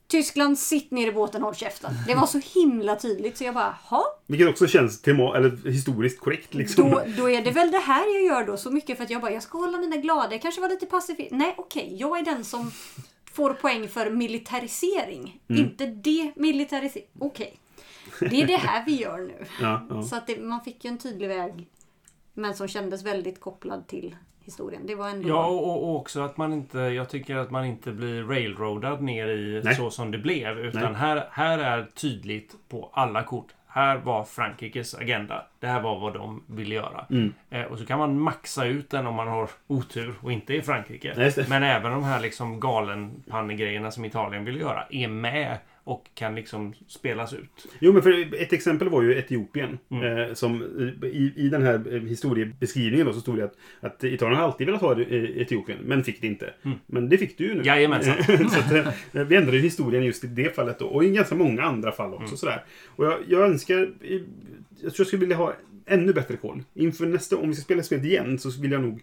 Tyskland, 0.07 0.59
sitt 0.59 0.91
ner 0.91 1.07
i 1.07 1.11
båten, 1.11 1.41
håll 1.41 1.55
käften. 1.55 1.91
Det 2.07 2.15
var 2.15 2.25
så 2.25 2.41
himla 2.53 2.95
tydligt 2.95 3.37
så 3.37 3.43
jag 3.43 3.53
bara, 3.53 3.77
ha? 3.83 4.05
vilket 4.27 4.49
också 4.49 4.67
känns 4.67 5.01
tema, 5.01 5.37
eller 5.37 5.71
historiskt 5.71 6.19
korrekt. 6.19 6.53
Liksom. 6.53 6.89
Då, 6.89 7.01
då 7.17 7.29
är 7.29 7.41
det 7.41 7.51
väl 7.51 7.71
det 7.71 7.79
här 7.79 8.13
jag 8.13 8.23
gör 8.23 8.47
då 8.47 8.57
så 8.57 8.71
mycket 8.71 8.97
för 8.97 9.03
att 9.03 9.09
jag 9.09 9.21
bara, 9.21 9.31
jag 9.31 9.43
ska 9.43 9.57
hålla 9.57 9.77
mina 9.77 9.97
glada. 9.97 10.31
Jag 10.31 10.41
kanske 10.41 10.61
var 10.61 10.69
lite 10.69 10.85
pacifist. 10.85 11.31
Nej, 11.31 11.55
okej. 11.57 11.95
jag 11.99 12.19
är 12.19 12.23
den 12.23 12.43
som 12.43 12.71
får 13.35 13.53
poäng 13.53 13.87
för 13.87 14.09
militarisering. 14.09 15.39
Inte 15.47 15.85
demilitarisering. 15.85 17.07
Okej. 17.19 17.53
Det 18.19 18.41
är 18.41 18.47
det 18.47 18.57
här 18.57 18.85
vi 18.85 19.01
gör 19.01 19.17
nu. 19.17 19.45
Ja, 19.61 19.85
ja. 19.89 20.03
Så 20.03 20.15
att 20.15 20.27
det, 20.27 20.39
man 20.39 20.61
fick 20.61 20.85
ju 20.85 20.89
en 20.89 20.97
tydlig 20.97 21.27
väg. 21.27 21.67
Men 22.33 22.53
som 22.53 22.67
kändes 22.67 23.03
väldigt 23.03 23.39
kopplad 23.39 23.87
till 23.87 24.15
historien. 24.39 24.81
Det 24.85 24.95
var 24.95 25.09
ändå... 25.09 25.29
Ja, 25.29 25.45
och, 25.47 25.83
och 25.83 25.95
också 25.95 26.21
att 26.21 26.37
man 26.37 26.53
inte... 26.53 26.79
Jag 26.79 27.09
tycker 27.09 27.35
att 27.35 27.51
man 27.51 27.65
inte 27.65 27.91
blir 27.91 28.23
railroadad 28.23 29.01
ner 29.01 29.27
i 29.27 29.61
Nej. 29.63 29.75
så 29.75 29.91
som 29.91 30.11
det 30.11 30.17
blev. 30.17 30.59
Utan 30.59 30.81
Nej. 30.81 30.93
här, 30.93 31.27
här 31.31 31.59
är 31.59 31.85
tydligt 31.85 32.55
på 32.69 32.89
alla 32.93 33.23
kort. 33.23 33.54
Här 33.75 33.97
var 33.97 34.23
Frankrikes 34.23 34.95
agenda. 34.95 35.45
Det 35.59 35.67
här 35.67 35.81
var 35.81 35.99
vad 35.99 36.13
de 36.13 36.43
ville 36.47 36.75
göra. 36.75 37.05
Mm. 37.09 37.33
Eh, 37.49 37.63
och 37.63 37.79
så 37.79 37.85
kan 37.85 37.99
man 37.99 38.19
maxa 38.19 38.65
ut 38.65 38.89
den 38.89 39.07
om 39.07 39.15
man 39.15 39.27
har 39.27 39.49
otur 39.67 40.15
och 40.21 40.31
inte 40.31 40.53
är 40.53 40.57
i 40.57 40.61
Frankrike. 40.61 41.31
Men 41.49 41.63
även 41.63 41.91
de 41.91 42.03
här 42.03 42.19
liksom 42.19 42.59
galenpannegrejerna 42.59 43.91
som 43.91 44.05
Italien 44.05 44.45
vill 44.45 44.59
göra 44.59 44.83
är 44.89 45.07
med 45.07 45.57
och 45.85 46.09
kan 46.13 46.35
liksom 46.35 46.73
spelas 46.87 47.33
ut. 47.33 47.67
Jo, 47.79 47.93
men 47.93 48.01
för 48.01 48.41
ett 48.41 48.53
exempel 48.53 48.89
var 48.89 49.01
ju 49.01 49.17
Etiopien. 49.17 49.79
Mm. 49.91 50.17
Eh, 50.17 50.33
som 50.33 50.63
i, 51.03 51.33
I 51.35 51.49
den 51.49 51.63
här 51.63 51.99
historiebeskrivningen 52.07 53.05
då, 53.05 53.13
så 53.13 53.21
stod 53.21 53.37
det 53.37 53.43
att, 53.43 53.57
att 53.79 54.03
Italien 54.03 54.39
har 54.39 54.45
alltid 54.45 54.67
velat 54.67 54.81
ha 54.81 55.01
eh, 55.01 55.41
Etiopien, 55.41 55.79
men 55.83 56.03
fick 56.03 56.21
det 56.21 56.27
inte. 56.27 56.53
Mm. 56.63 56.77
Men 56.85 57.09
det 57.09 57.17
fick 57.17 57.37
du 57.37 57.43
ju 57.43 57.55
nu. 57.55 57.63
Jajamensan. 57.63 58.23
så 58.49 58.59
att, 58.59 58.71
eh, 58.71 59.23
vi 59.23 59.35
ändrade 59.35 59.57
historien 59.57 60.03
just 60.03 60.23
i 60.23 60.27
det 60.27 60.55
fallet 60.55 60.79
då. 60.79 60.85
Och 60.85 61.03
i 61.03 61.09
ganska 61.09 61.35
många 61.35 61.63
andra 61.63 61.91
fall 61.91 62.13
också. 62.13 62.25
Mm. 62.25 62.37
Sådär. 62.37 62.63
Och 62.87 63.05
jag, 63.05 63.19
jag 63.27 63.41
önskar... 63.41 63.93
Jag 64.81 64.93
tror 64.93 64.93
jag 64.97 65.07
skulle 65.07 65.19
vilja 65.19 65.37
ha 65.37 65.53
ännu 65.85 66.13
bättre 66.13 66.37
koll. 66.37 66.63
Inför 66.73 67.05
nästa... 67.05 67.37
Om 67.37 67.49
vi 67.49 67.55
ska 67.55 67.63
spela 67.63 67.83
spelet 67.83 68.05
igen 68.05 68.39
så 68.39 68.61
vill 68.61 68.71
jag 68.71 68.81
nog 68.81 69.01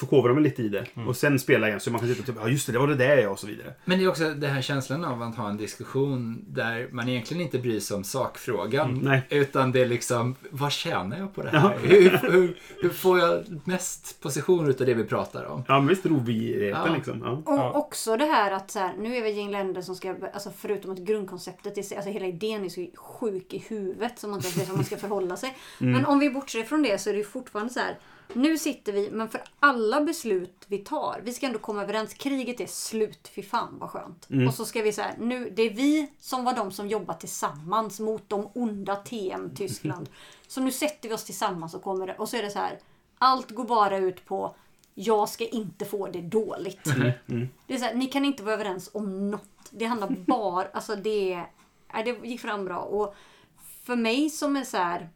förkovra 0.00 0.34
mig 0.34 0.42
lite 0.42 0.62
i 0.62 0.68
det. 0.68 0.84
Mm. 0.94 1.08
Och 1.08 1.16
sen 1.16 1.38
spela 1.38 1.68
igen 1.68 1.80
så 1.80 1.90
man 1.90 2.00
kan 2.00 2.08
sitta 2.08 2.20
och 2.20 2.26
typ, 2.26 2.36
ja 2.40 2.48
just 2.48 2.66
det, 2.66 2.72
det 2.72 2.78
var 2.78 2.86
det 2.88 2.94
där 2.94 3.16
ja, 3.16 3.28
och 3.30 3.38
så 3.38 3.46
vidare. 3.46 3.74
Men 3.84 3.98
det 3.98 4.04
är 4.04 4.08
också 4.08 4.24
den 4.34 4.50
här 4.50 4.62
känslan 4.62 5.04
av 5.04 5.22
att 5.22 5.36
ha 5.36 5.48
en 5.48 5.56
diskussion 5.56 6.44
där 6.48 6.88
man 6.90 7.08
egentligen 7.08 7.42
inte 7.42 7.58
bryr 7.58 7.80
sig 7.80 7.96
om 7.96 8.04
sakfrågan. 8.04 8.90
Mm, 8.90 9.02
nej. 9.02 9.22
Utan 9.30 9.72
det 9.72 9.80
är 9.80 9.86
liksom, 9.86 10.36
vad 10.50 10.72
tjänar 10.72 11.18
jag 11.18 11.34
på 11.34 11.42
det 11.42 11.48
här? 11.50 11.58
Ja. 11.58 11.88
Hur, 11.88 12.10
hur, 12.30 12.56
hur 12.82 12.88
får 12.90 13.18
jag 13.18 13.44
mest 13.64 14.20
position 14.20 14.68
utav 14.68 14.86
det 14.86 14.94
vi 14.94 15.04
pratar 15.04 15.44
om? 15.44 15.64
Ja, 15.68 15.78
men 15.78 15.88
visst 15.88 16.06
rovigheten 16.06 16.82
Ja. 16.86 16.94
liksom. 16.94 17.20
Ja. 17.24 17.30
Och 17.30 17.58
Ja. 17.58 17.72
också 17.72 18.16
det 18.16 18.24
här 18.24 18.50
att 18.50 18.70
så 18.70 18.78
här, 18.78 18.94
nu 18.98 19.16
är 19.16 19.22
vi 19.22 19.30
ett 19.30 19.36
gäng 19.36 19.50
länder 19.50 19.82
som 19.82 19.94
ska, 19.94 20.14
alltså 20.34 20.50
förutom 20.58 20.90
att 20.92 20.98
grundkonceptet, 20.98 21.78
är, 21.78 21.96
alltså 21.96 22.10
hela 22.10 22.26
idén 22.26 22.64
är 22.64 22.68
så 22.68 22.86
sjuk 22.94 23.54
i 23.54 23.58
huvudet 23.68 24.18
som 24.18 24.30
man 24.30 24.38
inte 24.38 24.58
vet 24.58 24.68
hur 24.68 24.74
man 24.74 24.84
ska 24.84 24.96
förhålla 24.96 25.36
sig. 25.36 25.56
Mm. 25.80 25.92
Men 25.92 26.06
om 26.06 26.18
vi 26.18 26.30
bortser 26.30 26.62
från 26.62 26.82
det 26.82 27.00
så 27.00 27.10
är 27.10 27.14
det 27.14 27.18
ju 27.18 27.24
fortfarande 27.24 27.72
så 27.72 27.80
här, 27.80 27.98
nu 28.34 28.58
sitter 28.58 28.92
vi, 28.92 29.10
men 29.10 29.28
för 29.28 29.42
alla 29.60 30.00
beslut 30.00 30.64
vi 30.66 30.78
tar, 30.78 31.20
vi 31.24 31.32
ska 31.32 31.46
ändå 31.46 31.58
komma 31.58 31.82
överens. 31.82 32.14
Kriget 32.14 32.60
är 32.60 32.66
slut, 32.66 33.28
fy 33.34 33.42
fan 33.42 33.78
vad 33.78 33.90
skönt. 33.90 34.28
Och 34.48 34.54
så 34.54 34.64
ska 34.64 34.82
vi 34.82 34.92
säga, 34.92 35.14
nu, 35.18 35.50
det 35.50 35.62
är 35.62 35.70
vi 35.70 36.12
som 36.18 36.44
var 36.44 36.54
de 36.54 36.72
som 36.72 36.88
jobbar 36.88 37.14
tillsammans 37.14 38.00
mot 38.00 38.28
de 38.28 38.48
onda 38.54 38.96
TM 38.96 39.54
Tyskland. 39.54 40.08
Så 40.46 40.60
nu 40.60 40.70
sätter 40.70 41.08
vi 41.08 41.14
oss 41.14 41.24
tillsammans 41.24 41.74
och 41.74 41.82
kommer 41.82 42.20
och 42.20 42.28
så 42.28 42.36
är 42.36 42.42
det 42.42 42.50
så 42.50 42.58
här, 42.58 42.78
allt 43.18 43.50
går 43.50 43.64
bara 43.64 43.98
ut 43.98 44.24
på 44.24 44.54
jag 44.94 45.28
ska 45.28 45.46
inte 45.46 45.84
få 45.84 46.06
det 46.06 46.20
dåligt. 46.20 46.84
Det 47.66 47.74
är 47.74 47.78
så 47.78 47.84
här, 47.84 47.94
ni 47.94 48.06
kan 48.06 48.24
inte 48.24 48.42
vara 48.42 48.54
överens 48.54 48.90
om 48.92 49.30
något. 49.30 49.68
Det 49.70 49.84
handlar 49.84 50.08
bara, 50.26 50.68
alltså 50.72 50.96
det, 50.96 51.44
det 52.04 52.26
gick 52.26 52.40
fram 52.40 52.64
bra. 52.64 52.78
Och 52.78 53.14
för 53.84 53.96
mig 53.96 54.30
som 54.30 54.56
är 54.56 54.64
så 54.64 54.76
här, 54.76 55.08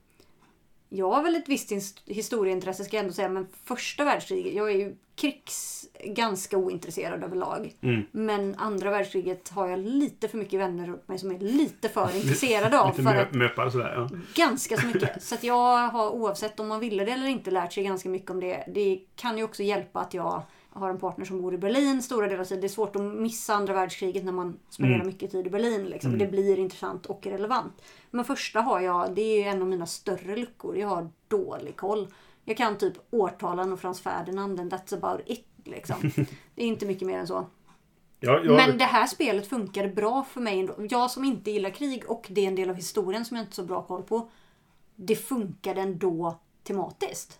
jag 0.94 1.10
har 1.10 1.22
väl 1.22 1.34
ett 1.36 1.48
visst 1.48 1.70
his- 1.72 2.00
historieintresse 2.06 2.84
ska 2.84 2.96
jag 2.96 3.02
ändå 3.02 3.14
säga, 3.14 3.28
men 3.28 3.46
första 3.64 4.04
världskriget, 4.04 4.54
jag 4.54 4.70
är 4.70 4.74
ju 4.76 4.96
krigs 5.16 5.86
ganska 6.04 6.56
ointresserad 6.56 7.24
överlag. 7.24 7.72
Mm. 7.80 8.02
Men 8.12 8.54
andra 8.58 8.90
världskriget 8.90 9.48
har 9.48 9.68
jag 9.68 9.78
lite 9.78 10.28
för 10.28 10.38
mycket 10.38 10.60
vänner 10.60 10.86
runt 10.86 11.08
mig 11.08 11.18
som 11.18 11.30
är 11.30 11.38
lite 11.38 11.88
för 11.88 12.16
intresserade 12.16 12.80
av. 12.80 12.90
Lite 12.98 13.10
För 13.10 13.16
att 13.16 13.34
möpar 13.34 13.70
sådär. 13.70 13.94
Ja. 13.96 14.18
Ganska 14.34 14.76
så 14.76 14.86
mycket. 14.86 15.22
Så 15.22 15.34
att 15.34 15.44
jag 15.44 15.88
har 15.88 16.10
oavsett 16.10 16.60
om 16.60 16.68
man 16.68 16.80
ville 16.80 17.04
det 17.04 17.10
eller 17.12 17.26
inte 17.26 17.50
lärt 17.50 17.72
sig 17.72 17.84
ganska 17.84 18.08
mycket 18.08 18.30
om 18.30 18.40
det. 18.40 18.64
Det 18.74 19.00
kan 19.16 19.38
ju 19.38 19.44
också 19.44 19.62
hjälpa 19.62 20.00
att 20.00 20.14
jag 20.14 20.42
har 20.74 20.90
en 20.90 20.98
partner 20.98 21.24
som 21.24 21.42
bor 21.42 21.54
i 21.54 21.58
Berlin 21.58 22.02
stora 22.02 22.26
delar 22.28 22.40
av 22.40 22.44
tiden. 22.44 22.60
Det 22.60 22.66
är 22.66 22.68
svårt 22.68 22.96
att 22.96 23.02
missa 23.02 23.54
andra 23.54 23.72
världskriget 23.74 24.24
när 24.24 24.32
man 24.32 24.58
spenderar 24.68 24.94
Mm. 24.94 25.06
mycket 25.06 25.30
tid 25.30 25.46
i 25.46 25.50
Berlin. 25.50 25.84
Liksom. 25.84 26.18
Det 26.18 26.26
blir 26.26 26.58
intressant 26.58 27.06
och 27.06 27.26
relevant. 27.26 27.82
Men 28.10 28.24
första 28.24 28.60
har 28.60 28.80
jag, 28.80 29.14
det 29.14 29.22
är 29.44 29.50
en 29.50 29.62
av 29.62 29.68
mina 29.68 29.86
större 29.86 30.36
luckor. 30.36 30.76
Jag 30.76 30.88
har 30.88 31.08
dålig 31.28 31.76
koll. 31.76 32.08
Jag 32.44 32.56
kan 32.56 32.78
typ 32.78 32.94
årtalen 33.10 33.72
och 33.72 33.80
Frans 33.80 34.00
Ferdinand 34.00 34.60
and 34.60 34.72
that's 34.72 34.94
about 34.94 35.20
it. 35.26 35.46
Liksom. 35.64 35.96
Det 36.54 36.62
är 36.62 36.66
inte 36.66 36.86
mycket 36.86 37.08
mer 37.08 37.18
än 37.18 37.26
så. 37.26 37.46
Ja, 38.20 38.40
jag, 38.44 38.56
Men 38.56 38.78
det 38.78 38.84
här 38.84 39.06
spelet 39.06 39.46
funkade 39.46 39.88
bra 39.88 40.24
för 40.30 40.40
mig 40.40 40.60
ändå. 40.60 40.74
Jag 40.90 41.10
som 41.10 41.24
inte 41.24 41.50
gillar 41.50 41.70
krig 41.70 42.04
och 42.10 42.26
det 42.30 42.40
är 42.40 42.48
en 42.48 42.54
del 42.54 42.70
av 42.70 42.76
historien 42.76 43.24
som 43.24 43.36
jag 43.36 43.44
inte 43.44 43.50
har 43.50 43.64
så 43.64 43.68
bra 43.68 43.82
koll 43.82 44.02
på. 44.02 44.30
Det 44.96 45.16
funkade 45.16 45.80
ändå 45.80 46.38
tematiskt. 46.62 47.38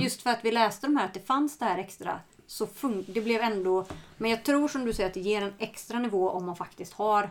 Just 0.00 0.22
för 0.22 0.30
att 0.30 0.44
vi 0.44 0.50
läste 0.52 0.86
de 0.86 0.96
här 0.96 1.04
att 1.04 1.14
det 1.14 1.26
fanns 1.26 1.58
det 1.58 1.64
här 1.64 1.78
extra. 1.78 2.20
Så 2.50 2.66
fun- 2.66 3.04
det 3.06 3.20
blev 3.20 3.40
ändå... 3.40 3.86
Men 4.16 4.30
jag 4.30 4.44
tror 4.44 4.68
som 4.68 4.84
du 4.84 4.92
säger 4.92 5.08
att 5.08 5.14
det 5.14 5.20
ger 5.20 5.42
en 5.42 5.52
extra 5.58 5.98
nivå 5.98 6.30
om 6.30 6.46
man 6.46 6.56
faktiskt 6.56 6.92
har 6.92 7.30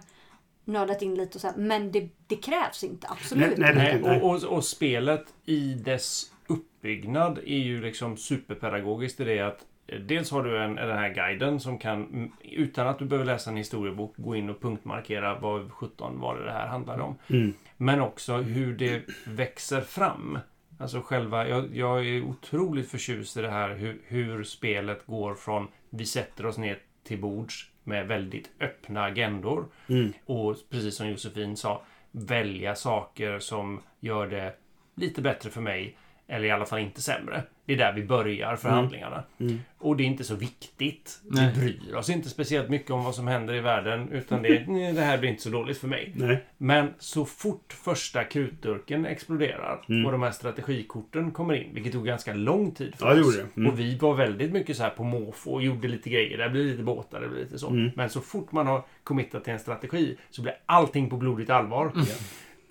nördat 0.66 1.02
in 1.02 1.16
lite 1.16 1.36
och 1.38 1.42
så 1.42 1.48
här. 1.48 1.56
Men 1.58 1.92
det, 1.92 2.10
det 2.28 2.36
krävs 2.36 2.84
inte, 2.84 3.08
absolut. 3.10 3.58
Nej, 3.58 3.74
nej, 3.76 3.76
Nej, 3.76 4.02
nej. 4.04 4.22
och, 4.22 4.36
och, 4.36 4.44
och 4.44 4.64
spelet 4.66 5.26
i 5.46 5.74
dess 5.74 6.32
uppbyggnad 6.48 7.38
är 7.38 7.58
ju 7.58 7.82
liksom 7.82 8.18
superpedagogiskt 8.18 9.20
i 9.20 9.24
det 9.24 9.40
att 9.40 9.66
eh, 9.88 10.00
Dels 10.00 10.32
har 10.32 10.44
du 10.44 10.64
en, 10.64 10.76
den 10.76 10.98
här 10.98 11.14
guiden 11.14 11.60
som 11.60 11.78
kan, 11.78 12.32
utan 12.44 12.88
att 12.88 13.00
du 13.00 13.06
behöver 13.06 13.26
läsa 13.26 13.50
en 13.50 13.58
historiebok, 13.58 14.14
gå 14.18 14.36
in 14.36 14.50
och 14.50 14.62
punktmarkera 14.62 15.40
vad 15.40 15.72
17 15.72 16.20
var 16.20 16.38
det 16.40 16.46
det 16.46 16.52
här 16.52 16.68
handlade 16.68 17.04
om. 17.04 17.16
Mm. 17.30 17.54
Men 17.78 18.02
också 18.02 18.34
hur 18.38 18.78
det 18.78 19.02
växer 19.26 19.82
fram. 19.82 20.40
Alltså 20.78 21.02
själva, 21.02 21.48
jag, 21.48 21.76
jag 21.76 22.08
är 22.08 22.22
otroligt 22.22 22.90
förtjust 22.90 23.38
i 23.38 23.42
det 23.42 23.50
här 23.50 23.76
hur, 23.76 24.02
hur 24.08 24.44
spelet 24.44 25.06
går 25.06 25.36
från 25.36 25.68
vi 25.90 26.06
sätter 26.06 26.46
oss 26.46 26.58
ner 26.58 26.80
till 27.04 27.22
bords 27.22 27.72
med 27.84 28.08
väldigt 28.08 28.52
öppna 28.60 29.04
agendor. 29.04 29.66
Mm. 29.90 30.14
Och 30.26 30.56
precis 30.70 30.96
som 30.96 31.10
Josefin 31.10 31.58
sa, 31.58 31.82
välja 32.12 32.76
saker 32.76 33.40
som 33.40 33.82
gör 34.00 34.28
det 34.28 34.56
lite 34.96 35.22
bättre 35.22 35.50
för 35.50 35.62
mig. 35.62 35.98
Eller 36.28 36.46
i 36.46 36.52
alla 36.52 36.66
fall 36.66 36.80
inte 36.80 37.02
sämre. 37.02 37.44
Det 37.68 37.74
är 37.74 37.78
där 37.78 37.94
vi 37.94 38.04
börjar 38.04 38.56
förhandlingarna. 38.56 39.24
Mm. 39.40 39.60
Och 39.78 39.98
det 39.98 40.04
är 40.04 40.06
inte 40.06 40.24
så 40.24 40.36
viktigt. 40.36 41.20
Nej. 41.24 41.52
Vi 41.56 41.62
bryr 41.62 41.96
oss 41.96 42.10
inte 42.10 42.30
speciellt 42.30 42.70
mycket 42.70 42.92
om 42.92 43.04
vad 43.04 43.16
som 43.16 43.28
händer 43.28 43.54
i 43.54 43.60
världen. 43.60 44.10
Utan 44.12 44.42
det, 44.42 44.68
"Nej, 44.68 44.94
det 44.94 45.02
här 45.02 45.18
blir 45.18 45.30
inte 45.30 45.42
så 45.44 45.50
dåligt 45.50 45.78
för 45.78 45.88
mig. 45.88 46.12
Nej. 46.16 46.44
Men 46.58 46.94
så 47.00 47.26
fort 47.26 47.74
första 47.74 48.24
krutdurken 48.24 49.06
exploderar 49.06 49.82
Mm. 49.90 50.06
och 50.06 50.12
de 50.12 50.22
här 50.24 50.32
strategikorten 50.32 51.32
kommer 51.32 51.54
in, 51.54 51.74
vilket 51.74 51.94
tog 51.94 52.06
ganska 52.06 52.34
lång 52.34 52.72
tid 52.72 52.96
för 52.96 53.16
Ja, 53.16 53.22
oss. 53.22 53.40
Mm. 53.58 53.72
Och 53.72 53.80
vi 53.80 53.98
var 53.98 54.14
väldigt 54.16 54.52
mycket 54.52 54.78
så 54.78 54.84
här 54.84 54.90
på 54.90 55.04
måfå 55.04 55.52
och 55.54 55.64
gjorde 55.64 55.88
lite 55.88 56.10
grejer. 56.10 56.38
Det 56.38 56.50
blir 56.50 56.64
lite 56.64 56.84
båtar, 56.84 57.22
det 57.22 57.28
blir 57.30 57.40
lite 57.40 57.60
så. 57.60 57.70
Mm. 57.70 57.92
Men 57.96 58.10
så 58.10 58.22
fort 58.22 58.52
man 58.52 58.68
har 58.68 58.84
committat 59.04 59.44
till 59.44 59.54
en 59.54 59.60
strategi 59.60 60.18
så 60.30 60.42
blir 60.42 60.54
allting 60.66 61.10
på 61.10 61.18
blodigt 61.18 61.50
allvar. 61.50 61.92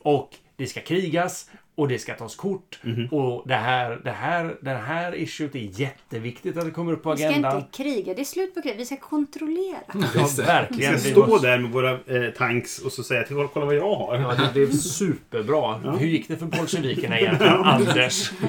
Och 0.02 0.30
det 0.56 0.66
ska 0.66 0.80
krigas 0.80 1.50
och 1.74 1.88
det 1.88 1.98
ska 1.98 2.14
tas 2.14 2.36
kort. 2.36 2.78
Mhm. 2.82 3.06
Och 3.06 3.48
det 3.48 3.54
här, 3.54 4.00
det 4.04 4.10
här, 4.10 4.56
det 4.60 4.70
här 4.70 5.14
issuet 5.14 5.54
är 5.54 5.80
jätteviktigt 5.80 6.56
att 6.56 6.64
det 6.64 6.70
kommer 6.70 6.92
upp 6.92 7.02
på 7.02 7.10
Vi 7.10 7.16
ska 7.16 7.28
agendan. 7.28 7.56
inte 7.56 7.82
kriga, 7.82 8.14
det 8.14 8.20
är 8.20 8.24
slut 8.24 8.54
på 8.54 8.62
krig. 8.62 8.74
Vi 8.76 8.84
ska 8.84 8.96
kontrollera. 8.96 9.76
Ja, 9.94 10.00
det. 10.14 10.36
Vi 10.36 10.42
verkligen. 10.42 11.00
ska 11.00 11.10
stå 11.10 11.38
där 11.38 11.58
med 11.58 11.70
våra 11.70 11.90
eh, 11.92 12.30
tanks 12.36 12.78
och 12.78 12.92
så 12.92 13.02
säga 13.02 13.22
till 13.22 13.36
kolla, 13.36 13.48
kolla 13.52 13.66
vad 13.66 13.74
jag 13.74 13.94
har. 13.96 14.16
Ja, 14.16 14.34
det 14.34 14.52
blev 14.52 14.72
superbra. 14.72 15.78
Hur 15.98 16.06
gick 16.06 16.28
det 16.28 16.36
för 16.36 16.46
bolsjevikerna 16.46 17.18
egentligen, 17.20 17.54
Anders? 17.54 18.30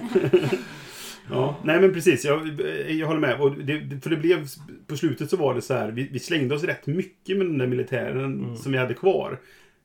Ja, 1.31 1.55
nej 1.63 1.81
men 1.81 1.93
precis. 1.93 2.25
Jag, 2.25 2.61
jag 2.89 3.07
håller 3.07 3.19
med. 3.19 3.41
Och 3.41 3.51
det, 3.51 4.03
för 4.03 4.09
det 4.09 4.15
blev, 4.17 4.47
på 4.87 4.97
slutet 4.97 5.29
så 5.29 5.37
var 5.37 5.53
det 5.53 5.61
så 5.61 5.73
här. 5.73 5.91
Vi, 5.91 6.09
vi 6.11 6.19
slängde 6.19 6.55
oss 6.55 6.63
rätt 6.63 6.87
mycket 6.87 7.37
med 7.37 7.47
den 7.47 7.57
där 7.57 7.67
militären 7.67 8.57
som 8.57 8.71
vi 8.71 8.77
hade 8.77 8.93
kvar. 8.93 9.39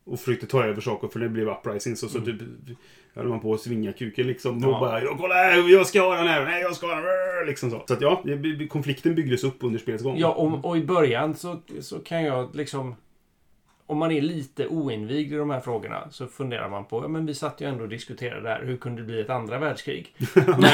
Och 0.05 0.21
försökte 0.21 0.47
ta 0.47 0.65
över 0.65 0.81
saker 0.81 1.09
för 1.09 1.21
det 1.21 1.29
blev 1.29 1.49
uprisings 1.49 2.03
och 2.03 2.11
så 2.11 2.21
typ 2.21 2.37
höll 3.15 3.29
man 3.29 3.41
på 3.41 3.55
att 3.55 3.61
svinga 3.61 3.93
kuken 3.93 4.27
liksom. 4.27 4.57
Och 4.65 4.71
Ja. 4.73 4.81
bara 4.81 5.03
"Ja, 5.03 5.17
kolla 5.21 5.35
här, 5.35 5.73
jag 5.73 5.87
ska 5.87 6.01
ha 6.01 6.15
den 6.17 6.27
här, 6.27 6.45
nej 6.45 6.63
jag 6.63 6.75
ska 6.77 6.87
ha 6.87 6.95
den 6.95 7.05
här. 7.05 7.47
Liksom 7.47 7.71
så. 7.71 7.85
Så 7.89 7.95
att 7.95 8.01
ja, 8.01 8.23
konflikten 8.69 9.15
byggdes 9.15 9.45
upp 9.45 9.57
under 9.61 9.79
spelets 9.79 10.05
gång. 10.05 10.19
Ja, 10.19 10.29
och, 10.29 10.65
och 10.65 10.77
i 10.77 10.85
början 10.85 11.35
så, 11.35 11.57
så 11.81 11.99
kan 11.99 12.25
jag 12.25 12.55
liksom... 12.57 12.95
Om 13.87 13.99
man 13.99 14.13
är 14.13 14.21
lite 14.21 14.67
oinvigd 14.67 15.33
i 15.33 15.37
de 15.37 15.51
här 15.51 15.61
frågorna 15.61 16.09
så 16.11 16.27
funderar 16.27 16.69
man 16.69 16.85
på, 16.85 17.03
ja 17.05 17.09
men 17.09 17.27
vi 17.27 17.35
satt 17.35 17.61
ju 17.61 17.69
ändå 17.69 17.83
och 17.85 17.89
diskuterade 17.89 18.41
det 18.43 18.49
här, 18.49 18.63
hur 18.65 18.77
kunde 18.77 19.03
det 19.03 19.07
bli 19.07 19.21
ett 19.21 19.31
andra 19.31 19.59
världskrig? 19.59 20.15
Men 20.35 20.65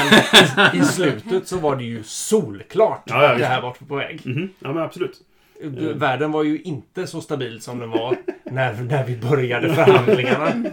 i, 0.75 0.77
i 0.79 0.83
slutet 0.83 1.47
så 1.47 1.57
var 1.59 1.75
det 1.75 1.83
ju 1.83 2.03
solklart 2.03 3.03
Ja, 3.05 3.23
ja, 3.23 3.31
att 3.31 3.37
det 3.39 3.45
här 3.45 3.61
var 3.61 3.71
på 3.87 3.95
väg. 3.95 4.21
Mhm. 4.25 4.49
ja 4.59 4.73
men 4.73 4.83
absolut. 4.83 5.21
Världen 5.95 6.31
var 6.31 6.43
ju 6.43 6.61
inte 6.61 7.07
så 7.07 7.21
stabil 7.21 7.61
som 7.61 7.79
den 7.79 7.89
var 7.89 8.17
när, 8.43 8.83
när 8.83 9.05
vi 9.05 9.17
började 9.17 9.73
förhandlingarna. 9.73 10.71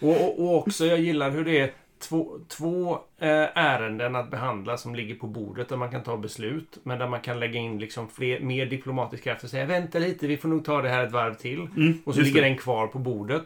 Och, 0.00 0.10
och, 0.10 0.40
och 0.40 0.58
också, 0.58 0.86
jag 0.86 1.00
gillar 1.00 1.30
hur 1.30 1.44
det 1.44 1.60
är 1.60 1.70
två, 2.08 2.38
två 2.48 2.92
eh, 3.18 3.28
ärenden 3.54 4.16
att 4.16 4.30
behandla 4.30 4.76
som 4.76 4.94
ligger 4.94 5.14
på 5.14 5.26
bordet 5.26 5.68
där 5.68 5.76
man 5.76 5.90
kan 5.90 6.02
ta 6.02 6.16
beslut. 6.16 6.78
Men 6.82 6.98
där 6.98 7.08
man 7.08 7.20
kan 7.20 7.40
lägga 7.40 7.60
in 7.60 7.78
liksom 7.78 8.08
fler, 8.08 8.40
mer 8.40 8.66
diplomatisk 8.66 9.24
kraft 9.24 9.44
och 9.44 9.50
säga 9.50 9.64
vänta 9.66 9.98
lite, 9.98 10.26
vi 10.26 10.36
får 10.36 10.48
nog 10.48 10.64
ta 10.64 10.82
det 10.82 10.88
här 10.88 11.06
ett 11.06 11.12
varv 11.12 11.34
till. 11.34 11.68
Mm, 11.76 11.98
och 12.04 12.14
så 12.14 12.20
ligger 12.20 12.42
det. 12.42 12.48
den 12.48 12.58
kvar 12.58 12.86
på 12.86 12.98
bordet. 12.98 13.42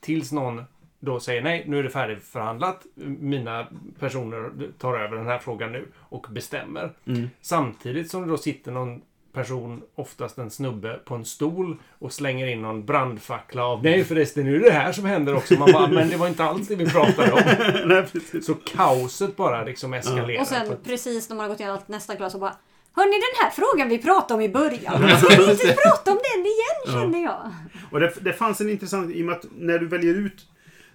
Tills 0.00 0.32
någon 0.32 0.62
då 1.00 1.20
säger 1.20 1.42
nej, 1.42 1.64
nu 1.66 1.78
är 1.78 1.82
det 1.82 1.90
färdigförhandlat. 1.90 2.86
Mina 3.20 3.66
personer 3.98 4.50
tar 4.78 4.98
över 4.98 5.16
den 5.16 5.26
här 5.26 5.38
frågan 5.38 5.72
nu 5.72 5.86
och 5.96 6.26
bestämmer. 6.30 6.92
Mm. 7.06 7.30
Samtidigt 7.40 8.10
som 8.10 8.22
det 8.22 8.28
då 8.28 8.38
sitter 8.38 8.72
någon 8.72 9.02
person, 9.42 9.82
oftast 9.94 10.38
en 10.38 10.50
snubbe, 10.50 11.00
på 11.04 11.14
en 11.14 11.24
stol 11.24 11.76
och 11.98 12.12
slänger 12.12 12.46
in 12.46 12.62
någon 12.62 12.84
brandfackla 12.86 13.64
av 13.64 13.82
Nej 13.84 14.04
förresten, 14.04 14.44
nu 14.44 14.56
är 14.56 14.60
det 14.60 14.70
här 14.70 14.92
som 14.92 15.04
händer 15.04 15.36
också. 15.36 15.54
Man 15.54 15.72
bara, 15.72 15.86
men 15.88 16.08
det 16.08 16.16
var 16.16 16.28
inte 16.28 16.44
alls 16.44 16.68
det 16.68 16.76
vi 16.76 16.86
pratade 16.90 17.32
om. 17.32 17.40
nej. 17.88 18.42
Så 18.42 18.54
kaoset 18.54 19.36
bara 19.36 19.64
liksom 19.64 19.94
eskalerar. 19.94 20.40
Och 20.40 20.46
sen 20.46 20.72
ett- 20.72 20.84
precis 20.84 21.28
när 21.28 21.36
man 21.36 21.44
har 21.44 21.50
gått 21.50 21.60
igenom 21.60 21.78
nästa 21.86 22.16
klass 22.16 22.34
och 22.34 22.40
bara 22.40 22.54
Hörni 22.96 23.12
den 23.12 23.44
här 23.44 23.50
frågan 23.50 23.88
vi 23.88 23.98
pratade 23.98 24.34
om 24.34 24.40
i 24.40 24.48
början. 24.48 25.18
Ska 25.18 25.42
vi 25.42 25.50
inte 25.50 25.76
prata 25.84 26.10
om 26.10 26.18
den 26.34 26.46
igen 26.46 27.02
känner 27.02 27.24
jag. 27.24 27.52
Och 27.92 28.00
det, 28.00 28.12
det 28.20 28.32
fanns 28.32 28.60
en 28.60 28.70
intressant, 28.70 29.14
i 29.14 29.22
och 29.22 29.26
med 29.26 29.34
att 29.34 29.44
när 29.58 29.78
du 29.78 29.86
väljer 29.86 30.14
ut 30.14 30.46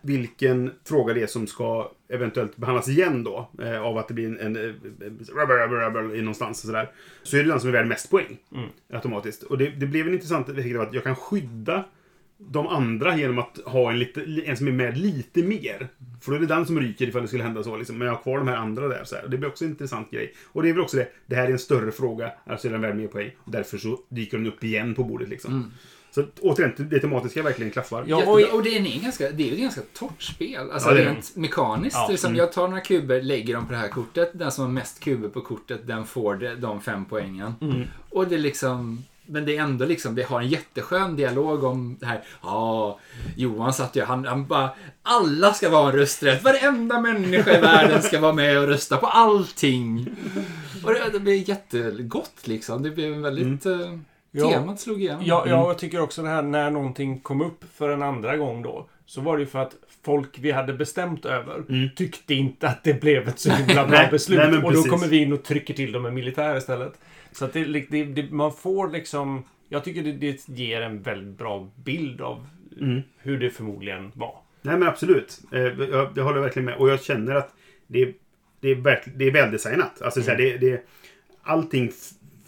vilken 0.04 0.72
fråga 0.86 1.14
det 1.14 1.22
är 1.22 1.28
som 1.28 1.48
ska 1.48 1.92
eventuellt 2.10 2.58
behandlas 2.58 2.88
igen 2.88 3.24
då, 3.24 3.50
eh, 3.62 3.82
av 3.82 3.98
att 3.98 4.08
det 4.08 4.14
blir 4.14 4.28
en, 4.28 4.40
en 4.40 4.56
eh, 4.56 4.74
rubber, 5.34 5.68
rubber, 5.68 5.86
rubber 5.86 6.22
någonstans 6.22 6.64
och 6.64 6.68
sådär, 6.68 6.92
så 7.24 7.38
är 7.38 7.44
det 7.44 7.50
den 7.50 7.60
som 7.60 7.70
är 7.70 7.74
värd 7.74 7.88
mest 7.88 8.10
poäng. 8.10 8.38
Automatiskt. 8.94 9.44
Och 9.44 9.58
det, 9.58 9.70
det 9.70 9.86
blev 9.86 10.08
en 10.08 10.14
intressant 10.14 10.50
effekt 10.50 10.76
av 10.76 10.82
att 10.82 10.94
jag 10.94 11.04
kan 11.04 11.16
skydda 11.16 11.84
de 12.38 12.68
andra 12.68 13.18
genom 13.18 13.40
att 13.40 13.60
ha 13.66 13.92
en, 13.92 14.00
lite, 14.00 14.22
en 14.46 14.58
som 14.58 14.68
är 14.68 14.72
med 14.72 14.98
lite 14.98 15.44
mer. 15.44 15.88
För 16.22 16.32
då 16.32 16.38
är 16.38 16.40
det 16.42 16.48
den 16.48 16.66
som 16.66 16.80
ryker 16.80 17.08
ifall 17.08 17.22
det 17.22 17.28
skulle 17.28 17.44
hända 17.44 17.64
så. 17.64 17.78
Liksom. 17.78 17.98
Men 17.98 18.08
jag 18.08 18.16
har 18.16 18.24
kvar 18.24 18.38
de 18.38 18.48
här 18.48 18.56
andra 18.56 18.88
där. 18.88 19.04
Så 19.04 19.16
här. 19.16 19.28
Det 19.28 19.38
blir 19.38 19.50
också 19.50 19.66
en 19.66 19.72
intressant 19.72 20.12
grej. 20.12 20.34
Och 20.46 20.64
det 20.64 20.70
är 20.70 20.74
väl 20.74 20.82
också 20.82 20.98
det. 20.98 21.08
Det 21.26 21.36
här 21.36 21.48
är 21.48 21.52
en 21.52 21.60
större 21.60 21.92
fråga. 21.92 22.32
Alltså 22.46 22.68
är 22.68 22.72
den 22.72 22.82
värd 22.82 22.96
mer 22.96 23.08
poäng. 23.08 23.32
Och 23.38 23.52
därför 23.52 23.78
så 23.78 24.00
dyker 24.10 24.38
den 24.38 24.48
upp 24.48 24.64
igen 24.64 24.96
på 24.96 25.04
bordet. 25.04 25.30
Liksom. 25.30 25.72
Så 26.16 26.26
återigen, 26.42 26.74
det 26.78 27.00
tematiska 27.00 27.44
verkligen 27.44 27.72
klaffar. 27.72 28.04
Ja, 28.08 28.18
och- 28.26 28.54
och 28.54 28.64
det 28.64 28.78
är, 28.78 28.96
en 28.96 29.02
ganska, 29.04 29.32
det 29.32 29.44
är 29.44 29.48
ju 29.48 29.54
ett 29.54 29.60
ganska 29.60 29.82
torrt 29.94 30.22
spel. 30.24 30.72
Alltså 30.72 30.90
Ja, 30.90 30.96
det 30.96 31.06
rent 31.06 31.36
mekaniskt. 31.36 31.96
Ja, 31.96 32.08
liksom, 32.10 32.28
mm. 32.28 32.40
Jag 32.40 32.52
tar 32.52 32.68
några 32.68 32.82
kuber, 32.82 33.22
lägger 33.22 33.54
dem 33.54 33.66
på 33.66 33.72
det 33.72 33.78
här 33.78 33.88
kortet. 33.88 34.32
Den 34.34 34.52
som 34.52 34.64
har 34.66 34.72
mest 34.72 35.00
kuber 35.00 35.30
på 35.30 35.42
kortet, 35.42 35.88
den 35.88 36.06
får 36.06 36.36
det, 36.36 36.56
de 36.56 36.82
fem 36.82 37.06
poängen. 37.06 37.54
Mm. 37.62 37.84
Och 38.10 38.28
det 38.28 38.36
är 38.36 38.40
liksom... 38.40 39.04
men 39.26 39.46
det 39.46 39.58
är 39.58 39.62
ändå 39.62 39.86
liksom, 39.86 40.16
det 40.16 40.24
har 40.24 40.42
en 40.42 40.48
jätteskön 40.50 41.16
dialog 41.16 41.64
om 41.64 41.98
det 42.00 42.06
här. 42.06 42.24
Ja, 42.44 43.00
Johan 43.36 43.74
satt 43.74 43.96
ju, 43.96 44.04
han, 44.04 44.26
han 44.26 44.46
bara, 44.46 44.70
alla 45.04 45.54
ska 45.54 45.70
vara 45.70 45.90
en 45.92 45.96
rösträtt. 45.98 46.44
Varenda 46.44 47.00
människa 47.02 47.58
i 47.58 47.62
världen 47.62 48.02
ska 48.02 48.20
vara 48.20 48.34
med 48.34 48.58
och 48.60 48.68
rösta 48.68 48.98
på 48.98 49.08
allting. 49.08 50.08
Och 50.84 50.94
det, 50.94 51.10
det 51.14 51.20
blir 51.20 51.50
jättegott 51.50 52.34
liksom. 52.44 52.84
Det 52.84 52.90
blev 52.92 53.14
väldigt, 53.14 53.66
eh, 53.66 53.98
Ja. 54.36 54.52
temat 54.52 54.80
slog 54.80 55.02
igenom. 55.02 55.24
Ja, 55.26 55.44
ja, 55.48 55.68
jag 55.68 55.78
tycker 55.78 56.02
också 56.02 56.22
det 56.24 56.30
här 56.30 56.42
när 56.42 56.72
någonting 56.72 57.20
kom 57.20 57.42
upp 57.42 57.64
för 57.76 57.90
en 57.90 58.02
andra 58.02 58.38
gång 58.38 58.62
då. 58.62 58.88
Så 59.06 59.22
var 59.22 59.38
det 59.38 59.42
ju 59.44 59.48
för 59.48 59.60
att 59.60 59.76
folk 60.04 60.40
vi 60.40 60.52
hade 60.52 60.74
bestämt 60.74 61.26
över 61.26 61.90
tyckte 61.96 62.34
inte 62.34 62.68
att 62.68 62.84
det 62.84 63.02
blev 63.02 63.28
ett 63.28 63.40
så 63.40 63.52
himla 63.52 63.88
bra 63.88 64.08
beslut. 64.12 64.40
nej, 64.40 64.48
och 64.58 64.62
då 64.62 64.70
precis. 64.70 64.92
kommer 64.92 65.08
vi 65.08 65.18
in 65.18 65.34
och 65.34 65.44
trycker 65.44 65.74
till 65.74 65.92
dem 65.92 66.02
med 66.02 66.14
militär 66.14 66.58
istället. 66.58 66.94
Så 67.32 67.46
att 67.46 67.54
det, 67.54 67.64
det, 67.64 68.04
det, 68.04 68.32
man 68.32 68.54
får 68.54 68.90
liksom... 68.90 69.44
Jag 69.70 69.84
tycker 69.84 70.04
det, 70.04 70.12
det 70.12 70.48
ger 70.48 70.82
en 70.82 71.02
väldigt 71.02 71.38
bra 71.38 71.70
bild 71.76 72.22
av 72.22 72.48
hur 73.18 73.40
det 73.40 73.50
förmodligen 73.50 74.12
var. 74.16 74.38
Nej 74.62 74.78
men 74.78 74.88
absolut. 74.88 75.40
Eh, 75.52 75.62
Jag, 75.62 76.10
jag 76.16 76.24
håller 76.24 76.42
verkligen 76.42 76.66
med. 76.66 76.76
Och 76.76 76.90
jag 76.90 77.04
känner 77.04 77.36
att 77.36 77.54
det 77.88 78.02
är, 78.02 78.14
det 78.60 78.70
är, 78.70 78.76
verk, 78.76 79.04
det 79.16 79.26
är 79.28 79.32
väldesignat. 79.32 80.02
Alltså, 80.02 80.22
så 80.22 80.32
här, 80.32 80.38
det, 80.38 80.58
det, 80.58 80.86
allting 81.44 81.92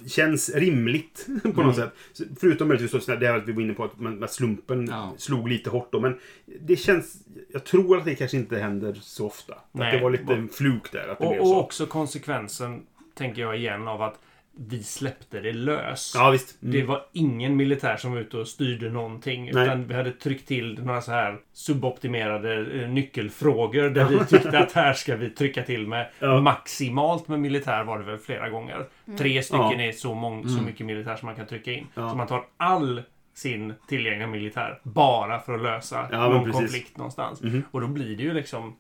känns 0.08 0.50
rimligt 0.56 1.28
på 1.56 1.64
något 1.64 1.76
sätt. 1.76 1.94
Förutom 2.40 2.68
möjligtvis 2.68 3.06
då, 3.06 3.16
det 3.16 3.28
här 3.28 3.38
att 3.38 3.48
vi 3.48 3.52
var 3.52 3.62
inne 3.62 3.74
på 3.74 3.84
att, 3.84 4.00
man, 4.00 4.24
att 4.24 4.32
slumpen 4.32 4.88
Ja. 4.88 5.14
slog 5.18 5.48
lite 5.50 5.70
hårt 5.70 5.92
då. 5.92 6.00
Men 6.00 6.18
det 6.62 6.76
känns... 6.76 7.16
Jag 7.54 7.64
tror 7.64 7.98
att 7.98 8.06
det 8.06 8.16
kanske 8.16 8.38
inte 8.38 8.58
händer 8.60 8.94
så 9.02 9.26
ofta. 9.28 9.56
Nej. 9.72 9.88
Att 9.88 9.94
det 9.94 10.04
var 10.04 10.12
lite 10.12 10.34
en 10.34 10.50
fluk 10.50 10.92
där. 10.92 11.08
Att 11.08 11.20
det 11.20 11.26
Och, 11.26 11.32
blev 11.32 11.42
och 11.42 11.48
så. 11.48 11.60
också 11.60 11.86
konsekvensen, 11.86 12.82
tänker 13.14 13.42
jag 13.42 13.58
igen, 13.58 13.88
av 13.88 14.02
att 14.02 14.20
vi 14.58 14.84
släppte 14.84 15.40
det 15.40 15.54
lös. 15.54 16.12
Ja 16.16 16.30
visst. 16.30 16.62
Mm. 16.64 16.74
Det 16.76 16.84
var 16.84 17.02
ingen 17.14 17.56
militär 17.56 17.98
som 17.98 18.12
var 18.12 18.20
ute 18.20 18.38
och 18.38 18.48
styrde 18.48 18.90
någonting. 18.90 19.52
Nej. 19.54 19.64
Utan 19.64 19.88
vi 19.88 19.94
hade 19.94 20.12
tryckt 20.12 20.48
till 20.48 20.84
några 20.84 21.02
så 21.02 21.12
här 21.12 21.38
suboptimerade 21.54 22.82
eh, 22.82 22.90
nyckelfrågor 22.90 23.90
där 23.90 24.06
vi 24.06 24.26
tyckte 24.26 24.60
att 24.60 24.72
här 24.72 24.94
ska 24.94 25.16
vi 25.16 25.30
trycka 25.30 25.64
till 25.64 25.88
med 25.88 26.10
Ja. 26.20 26.42
maximalt 26.42 27.28
med 27.28 27.40
militär 27.40 27.84
var 27.84 28.00
det 28.00 28.06
väl 28.06 28.18
flera 28.18 28.50
gånger. 28.50 28.86
Tre 29.18 29.44
stycken 29.44 29.80
Ja. 29.80 29.82
är 29.82 29.92
så, 29.92 30.14
mång, 30.14 30.50
så 30.50 30.62
mycket 30.64 30.86
militär 30.86 31.16
som 31.16 31.26
man 31.26 31.36
kan 31.36 31.46
trycka 31.48 31.72
in. 31.72 31.88
Ja. 31.94 32.10
Så 32.10 32.16
man 32.16 32.28
tar 32.28 32.46
all 32.58 33.02
sin 33.34 33.74
tillgängliga 33.88 34.28
militär 34.28 34.80
bara 34.84 35.40
för 35.40 35.54
att 35.56 35.62
lösa 35.62 36.08
någon 36.12 36.44
precis. 36.44 36.60
konflikt 36.60 36.98
någonstans. 36.98 37.42
Mhm. 37.42 37.64
Och 37.72 37.82
då 37.82 37.88
blir 37.88 38.18
det 38.18 38.24
ju 38.24 38.34
liksom 38.34 38.76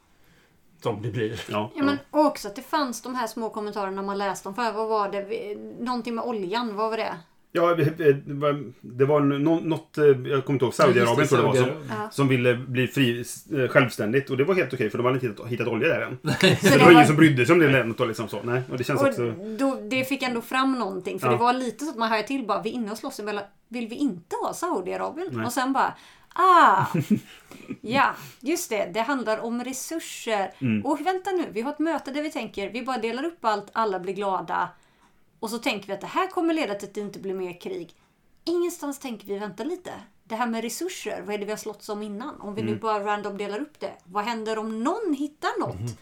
som 0.81 1.01
det 1.01 1.09
blir. 1.09 1.41
Ja, 1.49 1.71
Ja, 1.75 1.83
men 1.83 1.97
också 2.11 2.47
att 2.47 2.55
det 2.55 2.61
fanns 2.61 3.01
de 3.01 3.15
här 3.15 3.27
små 3.27 3.49
kommentarerna 3.49 4.01
man 4.01 4.17
läste 4.17 4.49
om. 4.49 4.55
För 4.55 4.71
vad 4.71 4.87
var 4.89 5.09
det? 5.09 5.55
Någonting 5.85 6.15
med 6.15 6.23
oljan, 6.23 6.75
vad 6.75 6.89
var 6.89 6.97
det? 6.97 7.13
Ja, 7.51 7.75
det 7.75 8.13
det 8.81 9.05
var, 9.05 9.19
något, 9.59 9.97
eh, 9.97 10.05
jag 10.05 10.45
kommer 10.45 10.55
inte 10.55 10.65
ihåg, 10.65 10.73
Saudiarabien 10.73 11.27
tror 11.27 11.41
jag 11.43 11.53
det 11.55 11.59
var, 11.61 11.67
som. 11.67 11.75
Ja. 11.89 12.09
som 12.11 12.27
ville 12.27 12.55
bli 12.55 12.87
fri, 12.87 13.23
eh, 13.53 13.67
självständigt. 13.67 14.29
Och 14.29 14.37
det 14.37 14.43
var 14.43 14.55
helt 14.55 14.73
okej 14.73 14.89
för 14.89 14.97
de 14.97 15.05
hade 15.05 15.15
inte 15.15 15.27
hittat, 15.27 15.47
hittat 15.47 15.67
olja 15.67 15.87
där 15.87 16.01
än. 16.01 16.17
Så 16.61 16.77
det 16.77 16.83
var 16.83 16.91
ingen 16.91 17.07
som 17.07 17.15
brydde 17.15 17.45
sig 17.45 17.53
om 17.53 17.59
det 17.59 17.67
länet 17.71 17.99
och 17.99 18.07
liksom 18.07 18.27
så. 18.27 18.39
Nej, 18.43 18.61
och 18.71 18.77
det 18.77 18.83
känns 18.83 19.01
Och 19.01 19.07
också... 19.07 19.31
då, 19.59 19.77
det 19.89 20.05
fick 20.05 20.23
ändå 20.23 20.41
fram 20.41 20.79
någonting. 20.79 21.19
För 21.19 21.27
Ja. 21.27 21.31
det 21.31 21.37
var 21.39 21.53
lite 21.53 21.85
så 21.85 21.91
att 21.91 21.97
man 21.97 22.09
hör 22.09 22.21
till 22.21 22.45
bara, 22.45 22.61
vi 22.61 22.69
är 22.69 22.73
inne 22.73 22.91
och 22.91 22.97
slåss 22.97 23.19
emellan. 23.19 23.43
Vill 23.67 23.87
vi 23.87 23.95
inte 23.95 24.35
ha 24.45 24.53
Saudiarabien? 24.53 25.45
Och 25.45 25.53
sen 25.53 25.73
bara, 25.73 25.93
ah! 26.35 26.85
ja, 27.81 28.13
just 28.39 28.69
det. 28.69 28.85
Det 28.93 29.01
handlar 29.01 29.39
om 29.39 29.63
resurser. 29.63 30.53
Mm. 30.61 30.85
Och 30.85 31.01
vänta 31.05 31.31
nu, 31.31 31.45
vi 31.51 31.61
har 31.61 31.71
ett 31.71 31.79
möte 31.79 32.11
där 32.11 32.21
vi 32.21 32.31
tänker, 32.31 32.69
vi 32.69 32.81
bara 32.83 32.97
delar 32.97 33.23
upp 33.25 33.45
allt, 33.45 33.69
alla 33.73 33.99
blir 33.99 34.13
glada. 34.13 34.69
Och 35.39 35.49
så 35.49 35.57
tänker 35.57 35.87
vi 35.87 35.93
att 35.93 36.01
det 36.01 36.07
här 36.07 36.27
kommer 36.27 36.53
leda 36.53 36.73
till 36.75 36.87
att 36.87 36.93
det 36.95 37.01
inte 37.01 37.19
blir 37.19 37.33
mer 37.33 37.59
krig. 37.61 37.93
Ingenstans 38.45 38.99
tänker 38.99 39.27
vi, 39.27 39.37
vänta 39.39 39.63
lite. 39.63 39.91
Det 40.23 40.35
här 40.35 40.47
med 40.47 40.61
resurser, 40.63 41.21
vad 41.25 41.33
är 41.35 41.37
det 41.39 41.45
vi 41.45 41.51
har 41.51 41.57
slåtts 41.57 41.89
om 41.89 42.03
innan? 42.03 42.41
Om 42.41 42.55
vi 42.55 42.61
Mm. 42.61 42.73
nu 42.73 42.79
bara 42.79 43.05
random 43.05 43.37
delar 43.37 43.59
upp 43.59 43.79
det. 43.79 43.93
Vad 44.03 44.23
händer 44.25 44.57
om 44.57 44.83
någon 44.83 45.13
hittar 45.17 45.59
något? 45.59 45.97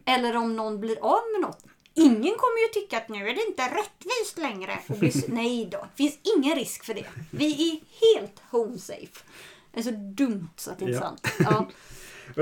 Eller 0.04 0.36
om 0.36 0.56
någon 0.56 0.80
blir 0.80 0.98
av 1.04 1.20
med 1.32 1.40
något? 1.48 1.64
Ingen 1.94 2.34
kommer 2.36 2.60
ju 2.68 2.80
tycka 2.82 2.96
att 2.98 3.08
nu 3.08 3.28
är 3.28 3.34
det 3.34 3.46
inte 3.46 3.62
rättvist 3.62 4.38
längre. 4.38 4.78
Och 4.88 4.98
bli, 4.98 5.12
så- 5.12 5.26
nej 5.32 5.68
då, 5.72 5.78
det 5.78 5.96
finns 5.96 6.18
ingen 6.36 6.56
risk 6.56 6.84
för 6.84 6.94
det. 6.94 7.04
Vi 7.30 7.70
är 7.70 7.80
helt 8.16 8.42
home 8.50 8.78
safe. 8.78 9.24
Det 9.76 9.80
är 9.80 9.84
så 9.84 9.90
dumt 10.14 10.48
så 10.56 10.70
att 10.70 10.78
det 10.78 10.84
är 10.84 10.88
Ja. 10.88 11.00
sant. 11.00 11.20
Ja. 11.38 11.68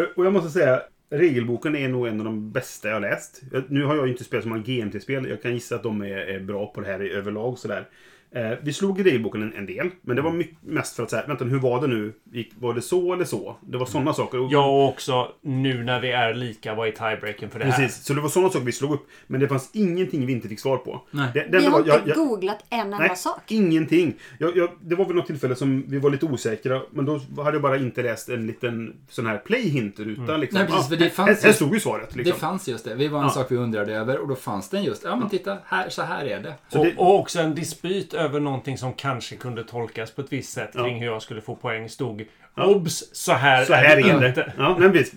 Och 0.16 0.26
jag 0.26 0.32
måste 0.32 0.50
säga, 0.50 0.82
regelboken 1.10 1.76
är 1.76 1.88
nog 1.88 2.06
en 2.06 2.20
av 2.20 2.24
de 2.24 2.52
bästa 2.52 2.88
jag 2.88 3.02
läst. 3.02 3.42
Nu 3.68 3.84
har 3.84 3.96
jag 3.96 4.06
ju 4.06 4.12
inte 4.12 4.24
spelat 4.24 4.42
så 4.42 4.48
många 4.48 4.62
GMT-spel. 4.62 5.28
Jag 5.28 5.42
kan 5.42 5.54
gissa 5.54 5.74
att 5.74 5.82
de 5.82 6.00
är, 6.02 6.16
är 6.16 6.40
bra 6.40 6.66
på 6.66 6.80
det 6.80 6.86
här 6.86 7.02
i 7.02 7.10
överlag. 7.10 7.58
Sådär. 7.58 7.88
Eh, 8.34 8.50
vi 8.62 8.72
slog 8.72 9.00
i 9.00 9.02
regelboken 9.02 9.42
en, 9.42 9.52
en 9.54 9.66
del, 9.66 9.90
men 10.02 10.16
det 10.16 10.22
var 10.22 10.30
mycket, 10.32 10.56
mest 10.62 10.96
för 10.96 11.02
att 11.02 11.10
säga, 11.10 11.26
vänta 11.26 11.44
hur 11.44 11.58
var 11.58 11.80
det 11.80 11.86
nu? 11.86 12.12
Gick, 12.32 12.52
var 12.58 12.74
det 12.74 12.82
så 12.82 13.12
eller 13.12 13.24
så? 13.24 13.56
Det 13.60 13.78
var 13.78 13.86
sådana 13.86 14.12
saker. 14.14 14.48
Ja, 14.50 14.66
och 14.66 14.88
också 14.88 15.32
nu 15.40 15.84
när 15.84 16.00
vi 16.00 16.10
är 16.12 16.34
lika, 16.34 16.74
vad 16.74 16.88
är 16.88 16.92
tiebreaken 16.92 17.50
för 17.50 17.58
det 17.58 17.64
här? 17.64 17.72
Precis, 17.82 18.04
så 18.04 18.14
det 18.14 18.20
var 18.20 18.28
sådana 18.28 18.50
saker 18.50 18.64
vi 18.66 18.72
slog 18.72 18.92
upp. 18.92 19.06
Men 19.26 19.40
det 19.40 19.48
fanns 19.48 19.70
ingenting 19.72 20.26
vi 20.26 20.32
inte 20.32 20.48
fick 20.48 20.60
svar 20.60 20.76
på. 20.76 21.02
Nej. 21.10 21.28
Det, 21.34 21.40
det 21.50 21.58
Vi 21.58 21.64
har 21.64 21.72
var- 21.72 21.78
inte 21.78 21.90
jag- 21.90 22.08
jag- 22.08 22.16
googlat 22.16 22.64
en 22.70 22.80
enda 22.80 22.98
Nej, 22.98 23.16
sak. 23.16 23.40
ingenting. 23.52 24.14
Jag, 24.38 24.56
jag, 24.56 24.70
det 24.80 24.94
var 24.94 25.04
vid 25.04 25.16
något 25.16 25.26
tillfälle 25.26 25.54
som 25.56 25.84
vi 25.88 25.98
var 25.98 26.10
lite 26.10 26.26
osäkra. 26.26 26.80
Men 26.90 27.04
då 27.04 27.20
hade 27.42 27.52
jag 27.56 27.62
bara 27.62 27.76
inte 27.76 28.02
läst 28.02 28.28
en 28.28 28.46
liten 28.46 28.96
sån 29.08 29.26
här 29.26 29.38
play-hint-ruta. 29.38 30.36
Liksom. 30.36 30.58
Nej, 30.58 30.68
precis, 30.68 30.88
för 30.88 30.96
det 30.96 31.10
fanns 31.10 31.28
här, 31.42 31.46
här 31.48 31.52
stod 31.52 31.74
ju 31.74 31.80
svaret. 31.80 32.16
Liksom. 32.16 32.32
Det 32.34 32.38
fanns 32.40 32.68
just 32.68 32.84
det. 32.84 32.94
Det 32.94 33.08
var 33.08 33.18
en 33.18 33.24
Ja. 33.24 33.30
sak 33.30 33.46
vi 33.52 33.56
undrade 33.56 33.94
över 33.94 34.18
och 34.18 34.28
då 34.28 34.34
fanns 34.34 34.68
den 34.70 34.84
just. 34.84 35.04
Ja 35.04 35.16
men 35.16 35.28
titta, 35.28 35.56
här, 35.64 35.88
så 35.88 36.02
här 36.02 36.24
är 36.26 36.40
det. 36.40 36.54
Så 36.68 36.78
och, 36.78 36.84
det- 36.84 36.94
och 36.96 37.18
också 37.18 37.40
en 37.40 37.54
dispyt 37.54 38.14
över 38.24 38.40
någonting 38.40 38.78
som 38.78 38.92
kanske 38.92 39.36
kunde 39.36 39.64
tolkas 39.64 40.10
på 40.10 40.20
ett 40.20 40.32
visst 40.32 40.52
sätt 40.52 40.70
Ja. 40.74 40.84
kring 40.84 40.98
hur 40.98 41.06
jag 41.06 41.22
skulle 41.22 41.40
få 41.40 41.56
poäng. 41.56 41.88
Stod 41.88 42.24
Ja. 42.56 42.66
Obs! 42.66 43.04
Så 43.12 43.32
här, 43.32 43.64
Så 43.64 43.72
här 43.72 43.96
är 43.96 44.20
det 44.20 44.28
inte. 44.28 44.52
Ja, 44.58 44.76
men 44.78 44.92
visst. 44.92 45.14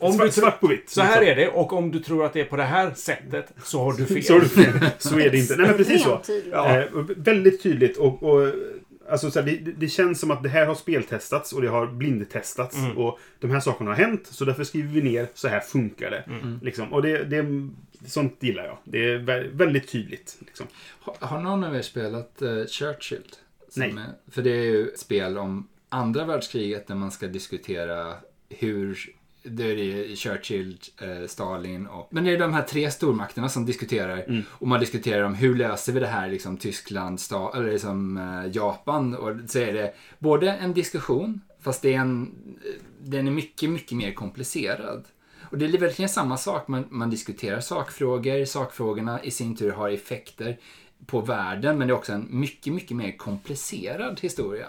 Om 0.00 0.12
svart, 0.12 0.26
du 0.26 0.32
svart 0.32 0.60
på 0.60 0.66
vitt. 0.66 0.90
Så 0.90 1.00
här 1.00 1.20
liksom. 1.20 1.32
är 1.32 1.36
det 1.36 1.48
och 1.48 1.72
om 1.72 1.90
du 1.90 1.98
tror 1.98 2.24
att 2.24 2.32
det 2.32 2.40
är 2.40 2.44
på 2.44 2.56
det 2.56 2.62
här 2.62 2.90
sättet 2.94 3.52
så 3.64 3.84
har 3.84 3.92
du 3.92 4.06
fel. 4.06 4.22
Så, 4.22 4.36
är 4.36 4.40
det 4.40 4.48
fel. 4.48 4.90
så 4.98 5.18
är 5.18 5.30
det 5.30 5.38
inte. 5.38 5.56
Nej, 5.56 5.66
men 5.66 5.76
precis 5.76 6.02
så. 6.02 6.18
Tydligt. 6.26 6.54
Eh, 6.54 6.82
väldigt 7.16 7.62
tydligt. 7.62 7.96
Och, 7.96 8.22
och, 8.22 8.52
alltså, 9.10 9.30
så 9.30 9.40
här, 9.40 9.46
det, 9.46 9.72
det 9.76 9.88
känns 9.88 10.20
som 10.20 10.30
att 10.30 10.42
det 10.42 10.48
här 10.48 10.66
har 10.66 10.74
speltestats 10.74 11.52
och 11.52 11.62
det 11.62 11.68
har 11.68 11.86
blindtestats. 11.86 12.76
Mm. 12.76 12.98
Och 12.98 13.18
de 13.40 13.50
här 13.50 13.60
sakerna 13.60 13.90
har 13.90 13.96
hänt. 13.96 14.26
Så 14.30 14.44
därför 14.44 14.64
skriver 14.64 14.88
vi 14.88 15.02
ner, 15.02 15.26
så 15.34 15.48
här 15.48 15.60
funkar 15.60 16.10
det. 16.10 16.24
Mm. 16.26 16.58
Liksom. 16.62 16.92
Och 16.92 17.02
det, 17.02 17.24
det, 17.24 17.44
sånt 18.06 18.42
gillar 18.42 18.64
jag. 18.64 18.78
Det 18.84 18.98
är 18.98 19.18
vä- 19.18 19.50
väldigt 19.52 19.88
tydligt. 19.88 20.36
Liksom. 20.40 20.66
Har, 21.00 21.16
har 21.20 21.40
någon 21.40 21.64
av 21.64 21.76
er 21.76 21.82
spelat 21.82 22.42
uh, 22.42 22.66
Churchill? 22.66 23.24
Nej. 23.76 23.90
Är, 23.90 24.30
för 24.30 24.42
det 24.42 24.50
är 24.50 24.64
ju 24.64 24.88
ett 24.88 24.98
spel 24.98 25.38
om 25.38 25.68
andra 25.88 26.24
världskriget 26.24 26.86
där 26.86 26.94
man 26.94 27.10
ska 27.10 27.26
diskutera 27.26 28.14
hur 28.48 28.98
det 29.42 29.64
är 29.64 30.16
Churchill, 30.16 30.78
eh, 31.02 31.26
Stalin 31.26 31.86
och... 31.86 32.08
Men 32.10 32.24
det 32.24 32.30
är 32.30 32.38
de 32.38 32.52
här 32.52 32.62
tre 32.62 32.90
stormakterna 32.90 33.48
som 33.48 33.66
diskuterar. 33.66 34.24
Mm. 34.28 34.42
Och 34.50 34.68
man 34.68 34.80
diskuterar 34.80 35.22
om 35.22 35.34
hur 35.34 35.54
löser 35.54 35.92
vi 35.92 36.00
det 36.00 36.06
här, 36.06 36.28
liksom 36.28 36.56
Tyskland, 36.56 37.20
sta, 37.20 37.52
eller 37.56 37.72
liksom 37.72 38.16
eh, 38.16 38.56
Japan. 38.56 39.14
Och 39.14 39.50
så 39.50 39.58
är 39.58 39.72
det 39.72 39.94
både 40.18 40.50
en 40.52 40.74
diskussion, 40.74 41.40
fast 41.60 41.82
det 41.82 41.94
är 41.94 41.98
en, 41.98 42.34
eh, 42.64 42.82
den 43.00 43.26
är 43.26 43.30
mycket, 43.30 43.70
mycket 43.70 43.96
mer 43.96 44.12
komplicerad. 44.12 45.04
Och 45.50 45.58
det 45.58 45.66
är 45.66 45.78
verkligen 45.78 46.08
samma 46.08 46.36
sak, 46.36 46.68
man, 46.68 46.84
man 46.90 47.10
diskuterar 47.10 47.60
sakfrågor, 47.60 48.44
sakfrågorna 48.44 49.22
i 49.22 49.30
sin 49.30 49.56
tur 49.56 49.72
har 49.72 49.90
effekter 49.90 50.58
på 51.06 51.20
världen, 51.20 51.78
men 51.78 51.88
det 51.88 51.94
är 51.94 51.96
också 51.96 52.12
en 52.12 52.26
mycket, 52.30 52.72
mycket 52.72 52.96
mer 52.96 53.16
komplicerad 53.16 54.20
historia. 54.20 54.68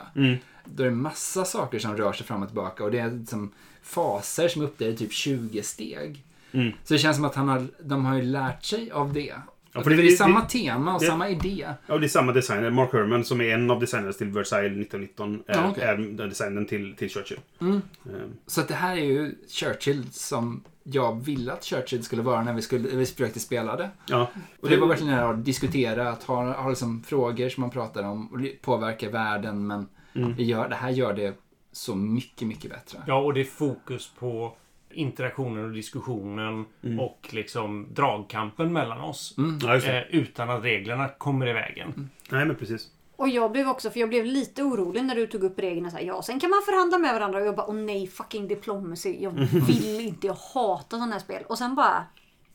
Då 0.66 0.84
är 0.84 0.88
det 0.88 0.96
massa 0.96 1.46
saker 1.46 1.80
som 1.80 1.98
rör 1.98 2.14
sig 2.14 2.26
fram 2.26 2.42
och 2.42 2.48
tillbaka 2.48 2.84
och 2.84 2.92
det 2.92 3.00
är 3.00 3.12
liksom 3.12 3.52
faser 3.82 4.48
som 4.48 4.62
är 4.62 4.66
uppdelade 4.66 4.96
i 4.96 4.98
typ 4.98 5.14
20 5.14 5.64
steg. 5.64 6.24
Mm. 6.52 6.72
Så 6.84 6.94
det 6.94 7.00
känns 7.00 7.16
som 7.16 7.26
att 7.26 7.36
han 7.36 7.50
har, 7.50 7.68
de 7.80 8.06
har 8.06 8.16
ju 8.16 8.22
lärt 8.22 8.64
sig 8.64 8.92
av 8.92 9.14
det. 9.14 9.34
Ja, 9.78 9.84
för 9.84 9.90
det, 9.90 9.96
det- 9.96 10.02
är 10.02 10.12
det- 10.12 10.18
samma 10.18 10.42
det- 10.42 10.48
tema 10.50 10.94
och 10.96 11.02
det- 11.02 11.08
samma 11.08 11.30
idé. 11.30 11.68
Ja, 11.88 11.98
det 11.98 12.06
är 12.06 12.08
samma 12.08 12.32
designer. 12.32 12.70
Mark 12.72 12.94
Herman 12.94 13.24
som 13.24 13.42
är 13.42 13.54
en 13.54 13.72
av 13.72 13.80
designers 13.80 14.18
till 14.18 14.28
Versailles 14.30 14.78
1919. 14.78 15.44
Är, 15.48 15.56
Ja, 15.56 15.70
okej. 15.72 15.84
är 15.84 15.98
den 15.98 16.30
designern 16.30 16.66
till, 16.66 16.96
till 16.96 17.10
Churchill. 17.10 17.40
Mm. 17.62 17.82
Eh, 18.06 18.12
Så 18.48 18.62
att 18.62 18.68
det 18.68 18.74
här 18.74 18.98
är 18.98 19.02
ju 19.06 19.36
Churchill 19.50 20.04
som 20.12 20.64
jag 20.84 21.24
ville 21.26 21.54
att 21.54 21.64
Churchill 21.66 22.04
skulle 22.04 22.22
vara 22.22 22.44
när 22.44 22.54
vi, 22.54 22.62
skulle, 22.62 22.90
när 22.90 22.96
vi 22.98 23.06
försökte 23.06 23.40
spela 23.40 23.76
det. 23.76 23.90
Ja. 24.10 24.30
Och 24.62 24.70
det 24.70 24.78
var 24.78 24.88
verkligen 24.88 25.14
det 25.14 25.20
här 25.20 25.34
att 25.34 25.46
diskutera, 25.46 26.10
att 26.10 26.24
ha, 26.24 26.54
ha 26.62 26.70
liksom 26.70 27.04
frågor 27.04 27.50
som 27.50 27.62
man 27.62 27.70
pratar 27.70 28.04
om 28.04 28.28
och 28.32 28.40
det 28.40 28.62
påverkar 28.62 29.10
världen 29.10 29.68
men 29.68 29.88
Mm. 30.16 30.34
gör, 30.38 30.70
det 30.70 30.76
här 30.76 30.90
gör 30.90 31.14
det 31.14 31.34
så 31.72 31.96
mycket, 31.96 32.48
mycket 32.48 32.72
bättre. 32.72 33.00
Ja, 33.08 33.16
och 33.22 33.34
det 33.34 33.40
är 33.40 33.46
fokus 33.46 34.12
på 34.20 34.54
interaktionen 34.92 35.66
och 35.66 35.72
diskussionen 35.72 36.66
och 37.00 37.28
liksom 37.32 37.88
dragkampen 37.94 38.74
mellan 38.74 39.02
oss. 39.02 39.36
Mm. 39.38 39.60
Ja. 39.62 39.76
Eh, 39.76 40.04
utan 40.10 40.50
att 40.50 40.64
reglerna 40.64 41.10
kommer 41.10 41.48
i 41.48 41.54
vägen. 41.54 42.10
Nej, 42.30 42.46
men 42.46 42.56
precis. 42.56 42.92
Och 43.16 43.30
jag 43.30 43.52
blev 43.52 43.70
också, 43.70 43.90
för 43.90 44.00
jag 44.00 44.10
blev 44.10 44.26
lite 44.26 44.64
orolig 44.64 45.04
när 45.04 45.16
du 45.16 45.28
tog 45.28 45.44
upp 45.44 45.60
reglerna. 45.60 45.92
Så 45.92 45.98
här, 45.98 46.04
ja, 46.04 46.22
sen 46.22 46.40
kan 46.40 46.50
man 46.50 46.62
förhandla 46.66 46.98
med 46.98 47.14
varandra. 47.14 47.40
Och 47.40 47.46
jag 47.48 47.56
bara, 47.56 47.68
åh 47.68 47.76
nej, 47.76 48.08
fucking 48.08 48.48
diplomacy. 48.48 49.18
Jag 49.20 49.32
vill 49.68 50.00
inte, 50.00 50.28
jag 50.28 50.38
hatar 50.54 50.98
sådana 50.98 51.12
här 51.12 51.20
spel. 51.20 51.44
Och 51.50 51.58
sen 51.58 51.76
bara, 51.76 52.06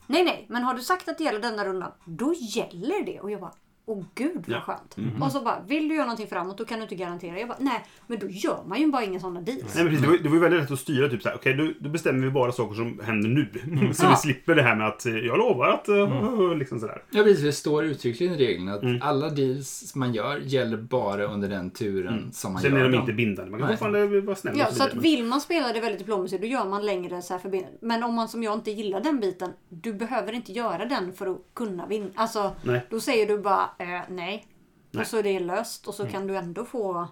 nej 0.07 0.25
nej, 0.25 0.47
men 0.49 0.63
har 0.63 0.75
du 0.75 0.81
sagt 0.81 1.09
att 1.09 1.19
det 1.19 1.25
gäller 1.25 1.41
denna 1.41 1.65
rundan, 1.65 1.93
då 2.05 2.35
gäller 2.35 3.05
det. 3.07 3.21
Och 3.21 3.31
jag 3.31 3.41
bara, 3.41 3.53
Åh 3.87 4.05
gud 4.15 4.35
vad 4.35 4.57
Ja. 4.57 4.61
skönt. 4.61 4.97
Mm. 4.97 5.23
Och 5.23 5.33
så 5.33 5.41
bara, 5.41 5.61
vill 5.67 5.89
du 5.89 5.95
göra 5.95 6.05
någonting 6.07 6.27
framåt 6.27 6.59
då 6.59 6.65
kan 6.65 6.79
du 6.79 6.83
inte 6.83 6.95
garantera. 6.95 7.39
Jag 7.39 7.49
bara, 7.49 7.59
nej 7.61 7.85
men 8.07 8.19
då 8.19 8.27
gör 8.31 8.63
man 8.67 8.81
ju 8.81 8.87
bara 8.91 9.05
inga 9.05 9.21
sådana 9.21 9.41
deals. 9.41 9.75
Nej, 9.75 9.85
men 9.85 9.87
precis, 9.87 10.01
det, 10.03 10.09
var, 10.11 10.19
det 10.19 10.29
var 10.29 10.35
ju 10.37 10.41
väldigt 10.41 10.61
lätt 10.61 10.71
att 10.71 10.79
styra. 10.79 11.09
Typ 11.09 11.23
såhär, 11.23 11.37
okej, 11.37 11.55
då, 11.55 11.73
då 11.81 11.89
bestämmer 11.91 12.25
vi 12.27 12.31
bara 12.31 12.53
saker 12.53 12.75
som 12.75 13.01
händer 13.05 13.29
nu. 13.29 13.47
Så 13.95 14.05
Ja. 14.05 14.11
vi 14.11 14.17
slipper 14.17 14.55
det 14.55 14.63
här 14.63 14.77
med 14.77 14.87
att 14.87 15.07
eh, 15.07 15.13
jag 15.17 15.39
lovar 15.39 15.69
att... 15.69 15.89
eh, 15.89 16.55
Liksom 16.59 16.81
sådär. 16.81 17.03
Ja, 17.11 17.23
precis. 17.23 17.45
Det 17.45 17.53
står 17.53 17.85
uttryckligen 17.85 18.35
i 18.35 18.39
reglerna 18.39 18.75
att 18.75 18.83
Mm. 18.83 19.03
alla 19.03 19.29
deals 19.31 19.95
man 19.95 20.15
gör 20.15 20.39
gäller 20.39 20.77
bara 20.77 21.25
under 21.25 21.49
den 21.49 21.71
turen 21.71 22.33
som 22.33 22.53
man 22.53 22.63
Sen 22.63 22.71
gör 22.73 22.79
är 22.79 22.83
de 22.85 22.91
dem. 22.93 23.01
inte 23.01 23.13
bindande. 23.13 23.51
Man 23.51 23.61
kan 23.61 23.69
Nej. 23.69 23.77
fortfarande 23.77 24.21
vara 24.21 24.37
snäll 24.37 24.59
Ja, 24.59 24.67
så 24.71 24.85
att 24.85 24.95
vill 24.95 25.25
man 25.25 25.41
spela 25.41 25.73
det 25.73 25.81
väldigt 25.81 25.99
diplomatiskt 25.99 26.41
då 26.41 26.47
gör 26.47 26.65
man 26.65 26.87
längre 26.87 27.23
så 27.23 27.35
här 27.35 27.39
förbindelse. 27.41 27.77
Men 27.81 28.03
om 28.03 28.15
man 28.15 28.29
som 28.29 28.43
jag 28.43 28.55
inte 28.55 28.71
gillar 28.71 29.01
den 29.01 29.21
biten, 29.21 29.53
du 29.69 29.93
behöver 29.93 30.33
inte 30.33 30.53
göra 30.53 30.85
den 30.85 31.13
för 31.13 31.27
att 31.27 31.39
kunna 31.55 31.87
vinna. 31.87 32.07
Alltså, 32.15 32.53
Nej. 32.63 32.87
då 32.91 33.01
säger 33.01 33.27
du 33.27 33.39
bara 33.39 33.71
eh, 33.79 33.87
nej. 34.09 34.47
Nej. 34.91 35.01
Och 35.01 35.07
så 35.07 35.19
är 35.19 35.23
det 35.23 35.41
löst 35.41 35.89
och 35.89 35.95
så 35.95 36.07
kan 36.07 36.27
du 36.27 36.37
ändå 36.37 36.65
få... 36.65 37.09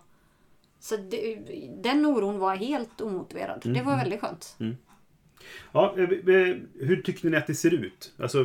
Så 0.81 0.97
det, 0.97 1.35
den 1.83 2.07
oron 2.07 2.39
var 2.39 2.57
helt 2.57 3.01
omotiverad. 3.01 3.61
Det 3.65 3.83
var 3.83 3.97
väldigt 3.97 4.21
skönt. 4.21 4.57
Ja, 5.73 5.95
eh, 5.99 6.09
hur 6.81 7.03
tyckte 7.05 7.29
ni 7.29 7.37
att 7.37 7.47
det 7.47 7.55
ser 7.55 7.75
ut? 7.75 8.13
Alltså 8.19 8.45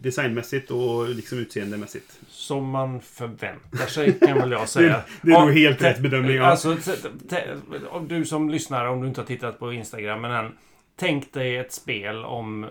designmässigt 0.00 0.70
och 0.70 1.08
liksom 1.08 1.38
utseendemässigt. 1.38 2.20
Som 2.28 2.70
man 2.70 3.00
förväntar 3.00 3.86
sig 3.86 4.18
kan 4.18 4.38
väl 4.38 4.50
jag 4.50 4.68
säga. 4.78 5.02
Det 5.22 5.32
är 5.32 5.40
nog 5.40 5.52
helt 5.52 5.82
rätt 5.82 6.00
bedömning. 6.00 6.38
Alltså, 6.38 6.76
om 7.88 8.08
du 8.08 8.24
som 8.24 8.50
lyssnar, 8.50 8.86
om 8.86 9.00
du 9.00 9.08
inte 9.08 9.20
har 9.20 9.26
tittat 9.26 9.58
på 9.58 9.72
Instagram, 9.72 10.20
men 10.20 10.30
än, 10.30 10.52
tänk 10.96 11.32
dig 11.32 11.56
ett 11.56 11.72
spel 11.72 12.24
om 12.24 12.66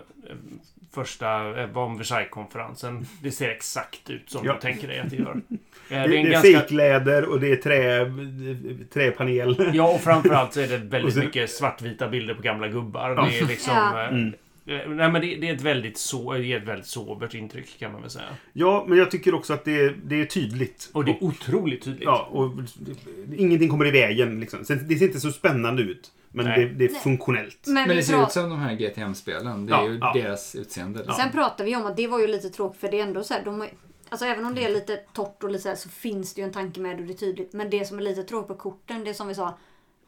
första 0.94 1.60
eh, 1.62 1.78
om 1.78 1.98
Versailles-konferensen. 1.98 3.06
Det 3.22 3.30
ser 3.30 3.48
exakt 3.48 4.10
ut 4.10 4.30
som 4.30 4.46
Ja. 4.46 4.52
du 4.54 4.60
tänker 4.60 4.88
dig 4.88 4.98
att 5.00 5.10
det 5.10 5.16
gör. 5.16 5.30
Eh, 5.30 5.56
Det, 5.88 5.94
är 5.94 6.08
det 6.08 6.16
en 6.16 6.26
är 6.26 6.30
ganska... 6.30 6.50
fejkläder 6.58 7.24
och 7.30 7.40
det 7.40 7.52
är 7.52 7.56
trä, 7.56 8.10
träpanel. 8.92 9.70
Ja, 9.74 9.88
och 9.94 10.00
framförallt 10.00 10.52
så 10.54 10.60
är 10.60 10.68
det 10.68 10.76
väldigt 10.78 11.14
sen- 11.14 11.24
mycket 11.24 11.50
svartvita 11.50 12.08
bilder 12.08 12.34
på 12.34 12.42
gamla 12.42 12.68
gubbar. 12.68 13.10
Ja. 13.10 13.22
Det 13.30 13.38
är 13.38 13.44
liksom... 13.46 13.74
Ja. 13.76 14.02
eh, 14.02 14.08
Mm. 14.08 14.32
Eh, 14.68 14.88
Nej, 14.90 15.10
men 15.12 15.20
det, 15.20 15.36
det 15.36 15.48
är 15.48 15.54
ett 15.54 15.60
väldigt 15.60 15.98
så, 15.98 16.32
det 16.32 16.52
är 16.52 16.56
ett 16.60 16.68
väldigt 16.68 16.86
sobert 16.86 17.34
intryck 17.34 17.78
kan 17.78 17.92
man 17.92 18.00
väl 18.00 18.10
säga. 18.10 18.24
Ja, 18.52 18.84
men 18.88 18.98
jag 18.98 19.10
tycker 19.10 19.34
också 19.34 19.52
att 19.52 19.64
det, 19.64 19.80
är- 19.80 19.96
det 20.04 20.20
är 20.20 20.24
tydligt. 20.24 20.90
Och 20.92 21.04
det 21.04 21.10
är 21.10 21.24
otroligt 21.24 21.82
tydligt. 21.84 22.04
Ja, 22.04 22.28
och 22.32 22.52
ingenting 23.36 23.68
kommer 23.68 23.86
i 23.86 23.90
vägen. 23.90 24.40
Liksom. 24.40 24.58
Det 24.88 24.96
ser 24.98 25.06
inte 25.06 25.20
så 25.20 25.30
spännande 25.32 25.82
ut. 25.82 26.12
Men 26.30 26.44
det, 26.46 26.68
det 26.68 26.84
är 26.84 26.88
funktionellt. 26.88 27.58
Men, 27.66 27.74
Men 27.88 27.96
det 27.96 28.02
ser 28.02 28.22
ut 28.22 28.32
som 28.32 28.50
de 28.50 28.58
här 28.58 28.74
GTM-spelen. 28.74 29.66
Det 29.66 29.72
är 29.72 29.76
Ja, 29.76 29.88
ju 29.88 29.98
ja. 29.98 30.12
deras 30.14 30.54
utseende. 30.54 30.98
liksom. 30.98 31.14
Sen 31.16 31.32
pratar 31.32 31.64
vi 31.64 31.76
om 31.76 31.86
att 31.86 31.96
det 31.96 32.06
var 32.06 32.20
ju 32.20 32.26
lite 32.26 32.48
tråkigt 32.50 32.80
för 32.80 32.88
det 32.90 33.00
är 33.00 33.02
ändå 33.02 33.24
så 33.24 33.34
här, 33.34 33.44
de 33.44 33.60
har, 33.60 33.68
Alltså 34.10 34.26
även 34.26 34.44
om 34.46 34.54
det 34.54 34.64
är 34.64 34.68
lite 34.72 34.96
torrt 34.96 35.42
och 35.44 35.50
lite 35.50 35.62
så, 35.62 35.68
här, 35.68 35.76
så 35.76 35.88
finns 35.88 36.34
det 36.34 36.40
ju 36.40 36.44
en 36.44 36.52
tanke 36.52 36.80
med 36.80 36.96
det 36.96 37.00
och 37.02 37.06
det 37.08 37.12
är 37.14 37.16
tydligt. 37.16 37.52
Men 37.52 37.70
det 37.70 37.84
som 37.84 37.98
är 37.98 38.02
lite 38.02 38.22
tråkigt 38.22 38.48
på 38.48 38.54
korten, 38.54 39.04
det 39.04 39.10
är 39.10 39.14
som 39.14 39.28
vi 39.28 39.34
sa. 39.34 39.58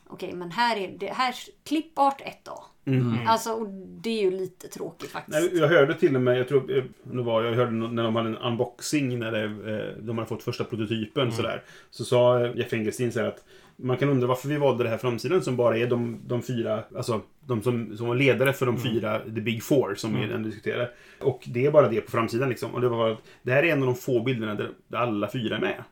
Okej, 0.09 0.33
men 0.35 0.51
här 0.51 0.77
är 0.77 0.95
det, 0.99 1.07
här, 1.13 1.35
klippart 1.65 2.21
1A. 2.21 2.59
Mm. 2.85 3.26
Alltså, 3.26 3.51
och 3.51 3.68
det 4.03 4.11
är 4.11 4.22
ju 4.22 4.31
lite 4.31 4.68
tråkigt 4.68 5.11
faktiskt. 5.11 5.39
Nej, 5.39 5.59
jag 5.59 5.68
hörde 5.68 5.95
till 5.95 6.16
och 6.16 6.22
med, 6.22 6.39
jag 6.39 6.49
tror 6.49 6.76
eh, 6.76 6.85
det 7.03 7.22
var, 7.22 7.43
jag 7.45 7.53
hörde 7.53 7.70
när 7.70 8.03
de 8.03 8.16
hade 8.16 8.28
en 8.28 8.37
unboxing 8.37 9.18
när 9.18 9.33
det, 9.33 9.45
eh, 9.45 10.03
de 10.05 10.18
hade 10.18 10.28
fått 10.28 10.43
första 10.43 10.64
prototypen 10.64 11.33
sådär. 11.33 11.62
Så 11.91 12.05
sa 12.05 12.45
eh, 12.45 12.57
Jeff 12.57 12.72
Engelstein 12.72 13.12
så 13.12 13.20
här 13.20 13.26
att 13.26 13.45
man 13.76 13.97
kan 13.97 14.09
undra 14.09 14.26
varför 14.26 14.49
vi 14.49 14.57
valde 14.57 14.85
det 14.85 14.91
här 14.91 14.99
framsidan 14.99 15.43
som 15.43 15.57
bara 15.57 15.76
är 15.76 15.87
de, 15.87 16.20
de 16.26 16.43
fyra, 16.43 16.85
alltså 16.97 17.20
de 17.41 17.62
som, 17.62 17.97
som 17.97 18.07
var 18.07 18.14
ledare 18.14 18.53
för 18.53 18.66
de 18.66 18.78
fyra, 18.78 19.20
the 19.24 19.41
big 19.41 19.62
four 19.62 19.95
som 19.95 20.14
vi 20.14 20.24
mm. 20.24 20.43
diskuterade. 20.43 20.91
Och 21.20 21.45
det 21.47 21.66
är 21.66 21.70
bara 21.70 21.89
det 21.89 22.01
på 22.01 22.11
framsidan 22.11 22.49
liksom. 22.49 22.74
Och 22.74 22.81
det 22.81 22.89
var 22.89 23.11
att 23.11 23.18
det 23.43 23.53
här 23.53 23.62
är 23.62 23.72
en 23.72 23.81
av 23.81 23.87
de 23.87 23.95
få 23.95 24.22
bilderna 24.22 24.55
där, 24.55 24.70
alla 24.93 25.31
fyra 25.31 25.57
är 25.57 25.61
med. 25.61 25.85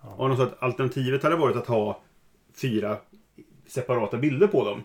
Och 0.00 0.28
de 0.28 0.36
sa 0.36 0.42
att 0.42 0.62
alternativet 0.62 1.22
hade 1.22 1.36
varit 1.36 1.56
att 1.56 1.66
ha 1.66 2.02
fyra 2.60 2.96
separata 3.66 4.16
bilder 4.16 4.46
på 4.46 4.64
dem. 4.64 4.82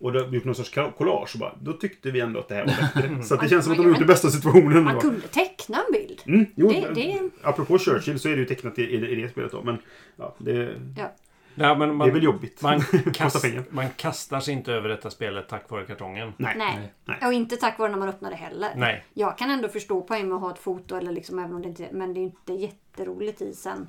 Och 0.00 0.12
då 0.12 0.26
gjort 0.26 0.44
någon 0.44 0.54
sorts 0.54 0.70
collage. 0.70 1.30
Och 1.34 1.38
bara, 1.40 1.54
då 1.62 1.72
tyckte 1.72 2.10
vi 2.10 2.20
ändå 2.20 2.40
att 2.40 2.48
det 2.48 2.54
här 2.54 2.66
var 2.66 3.02
bättre. 3.02 3.22
Så 3.24 3.34
att 3.34 3.40
det 3.40 3.48
känns 3.48 3.64
som 3.64 3.72
att 3.72 3.76
de 3.78 3.82
har 3.82 3.90
gjort 3.90 3.98
det 3.98 4.04
bästa 4.04 4.30
situationen. 4.30 4.84
Man 4.84 5.00
kunde 5.00 5.28
teckna 5.28 5.76
en 5.86 5.92
bild. 5.92 6.22
Mm, 6.26 6.46
jo, 6.54 6.68
Det- 6.68 6.94
det- 6.94 7.30
Apropå 7.42 7.78
Churchill 7.78 8.20
så 8.20 8.28
är 8.28 8.32
det 8.32 8.38
ju 8.38 8.44
tecknat 8.46 8.78
i, 8.78 8.82
i, 8.82 8.96
det- 8.96 9.08
i 9.08 9.14
det 9.14 9.28
spelet 9.28 9.52
då. 9.52 9.62
Men 9.62 9.78
ja, 10.16 10.34
det, 10.38 10.78
Ja. 10.96 11.12
Ja, 11.54 11.74
men 11.74 11.94
man, 11.94 12.06
det 12.06 12.10
är 12.10 12.14
väl 12.14 12.22
jobbigt. 12.22 12.62
Man, 12.62 12.80
kast, 13.14 13.44
man 13.70 13.88
kastar 13.96 14.40
sig 14.40 14.54
inte 14.54 14.72
över 14.72 14.88
detta 14.88 15.10
spelet 15.10 15.48
tack 15.48 15.70
vare 15.70 15.84
kartongen. 15.86 16.32
Nej. 16.36 16.54
Nej. 16.58 16.92
Nej. 17.04 17.18
Och 17.26 17.32
inte 17.32 17.56
tack 17.56 17.78
vare 17.78 17.90
när 17.90 17.98
man 17.98 18.08
öppnar 18.08 18.30
det 18.30 18.36
heller. 18.36 18.70
Nej. 18.76 19.04
Jag 19.14 19.38
kan 19.38 19.50
ändå 19.50 19.68
förstå 19.68 20.00
poäng 20.02 20.28
med 20.28 20.34
att 20.36 20.40
ha 20.42 20.50
ett 20.52 20.58
foto 20.58 20.96
eller 20.96 21.12
liksom 21.12 21.38
även 21.38 21.54
om 21.54 21.62
det 21.62 21.68
inte 21.68 21.88
Men 21.92 22.14
det 22.14 22.20
är 22.20 22.22
inte 22.22 22.52
jätteroligt 22.52 23.42
i 23.42 23.54
sen. 23.54 23.88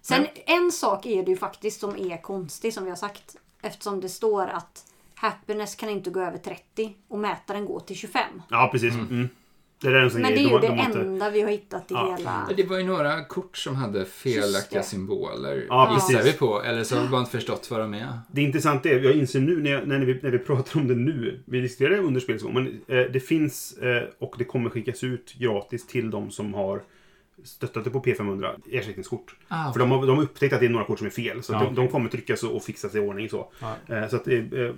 Sen 0.00 0.26
en 0.46 0.72
sak 0.72 1.06
är 1.06 1.22
det 1.22 1.30
ju 1.30 1.36
faktiskt 1.36 1.80
som 1.80 1.96
är 1.96 2.22
konstig 2.22 2.74
som 2.74 2.84
vi 2.84 2.90
har 2.90 2.96
sagt. 2.96 3.36
Eftersom 3.62 4.00
det 4.00 4.08
står 4.08 4.46
att 4.46 4.84
happiness 5.16 5.74
kan 5.74 5.88
inte 5.88 6.10
gå 6.10 6.20
över 6.20 6.38
30 6.38 6.94
och 7.08 7.18
mätaren 7.18 7.64
går 7.64 7.80
till 7.80 7.96
25. 7.96 8.22
Ja, 8.50 8.68
precis. 8.72 8.94
Mm. 8.94 9.28
Det 9.80 9.88
är 9.88 9.92
Men 10.18 10.22
det 10.22 10.38
är 10.38 10.42
ju 10.42 10.48
De- 10.48 10.60
det 10.60 10.66
de 10.68 10.78
inte- 10.80 11.00
enda 11.00 11.30
vi 11.30 11.40
har 11.42 11.50
hittat 11.50 11.90
i 11.90 11.94
Ja. 11.94 12.16
hela... 12.18 12.48
Det 12.56 12.62
var 12.62 12.78
ju 12.78 12.84
några 12.84 13.24
kort 13.24 13.56
som 13.56 13.74
hade 13.74 14.04
felaktiga 14.04 14.82
symboler. 14.82 15.66
Ja, 15.68 15.94
gissar 15.94 16.14
precis. 16.18 16.34
vi 16.34 16.38
på. 16.38 16.62
Eller 16.62 16.84
så 16.84 16.96
har 16.96 17.02
vi 17.02 17.08
bara 17.08 17.20
inte 17.20 17.30
förstått 17.32 17.70
vad 17.70 17.80
de 17.80 17.94
är. 17.94 18.18
Det 18.32 18.42
intressanta 18.42 18.88
är, 18.88 19.00
jag 19.00 19.14
inser 19.14 19.40
nu 19.40 19.62
när, 19.62 19.70
jag, 19.70 19.88
när, 19.88 19.98
vi, 19.98 20.20
när 20.22 20.30
vi 20.30 20.38
pratar 20.38 20.80
om 20.80 20.88
det 20.88 20.94
nu, 20.94 21.42
vi 21.46 21.60
diskuterar 21.60 21.90
det 21.90 21.98
under 22.02 22.20
spelets 22.20 22.44
men 22.44 22.66
eh, 22.88 22.98
det 23.12 23.20
finns 23.20 23.72
eh, 23.78 24.02
och 24.18 24.34
det 24.38 24.44
kommer 24.44 24.70
skickas 24.70 25.04
ut 25.04 25.34
gratis 25.38 25.86
till 25.86 26.10
de 26.10 26.30
som 26.30 26.54
har 26.54 26.82
stöttat 27.46 27.84
det 27.84 27.90
på 27.90 28.00
P500 28.02 28.60
ersättningskort. 28.70 29.36
Ah, 29.48 29.72
För 29.72 29.80
de 29.80 29.90
har, 29.90 30.06
de 30.06 30.16
har 30.16 30.22
upptäckt 30.24 30.54
att 30.54 30.60
det 30.60 30.66
är 30.66 30.70
några 30.70 30.84
kort 30.84 30.98
som 30.98 31.06
är 31.06 31.10
fel. 31.10 31.42
Så 31.42 31.52
Ja, 31.52 31.58
de, 31.58 31.64
okej. 31.64 31.76
de 31.76 31.88
kommer 31.88 32.10
tryckas 32.10 32.42
och, 32.42 32.56
och 32.56 32.62
fixas 32.64 32.94
i 32.94 32.98
ordning 32.98 33.28
så. 33.28 33.52
Ja. 33.60 33.76
Eh, 33.96 34.08
så 34.08 34.16
att 34.16 34.24
det, 34.24 34.36
eh, 34.36 34.74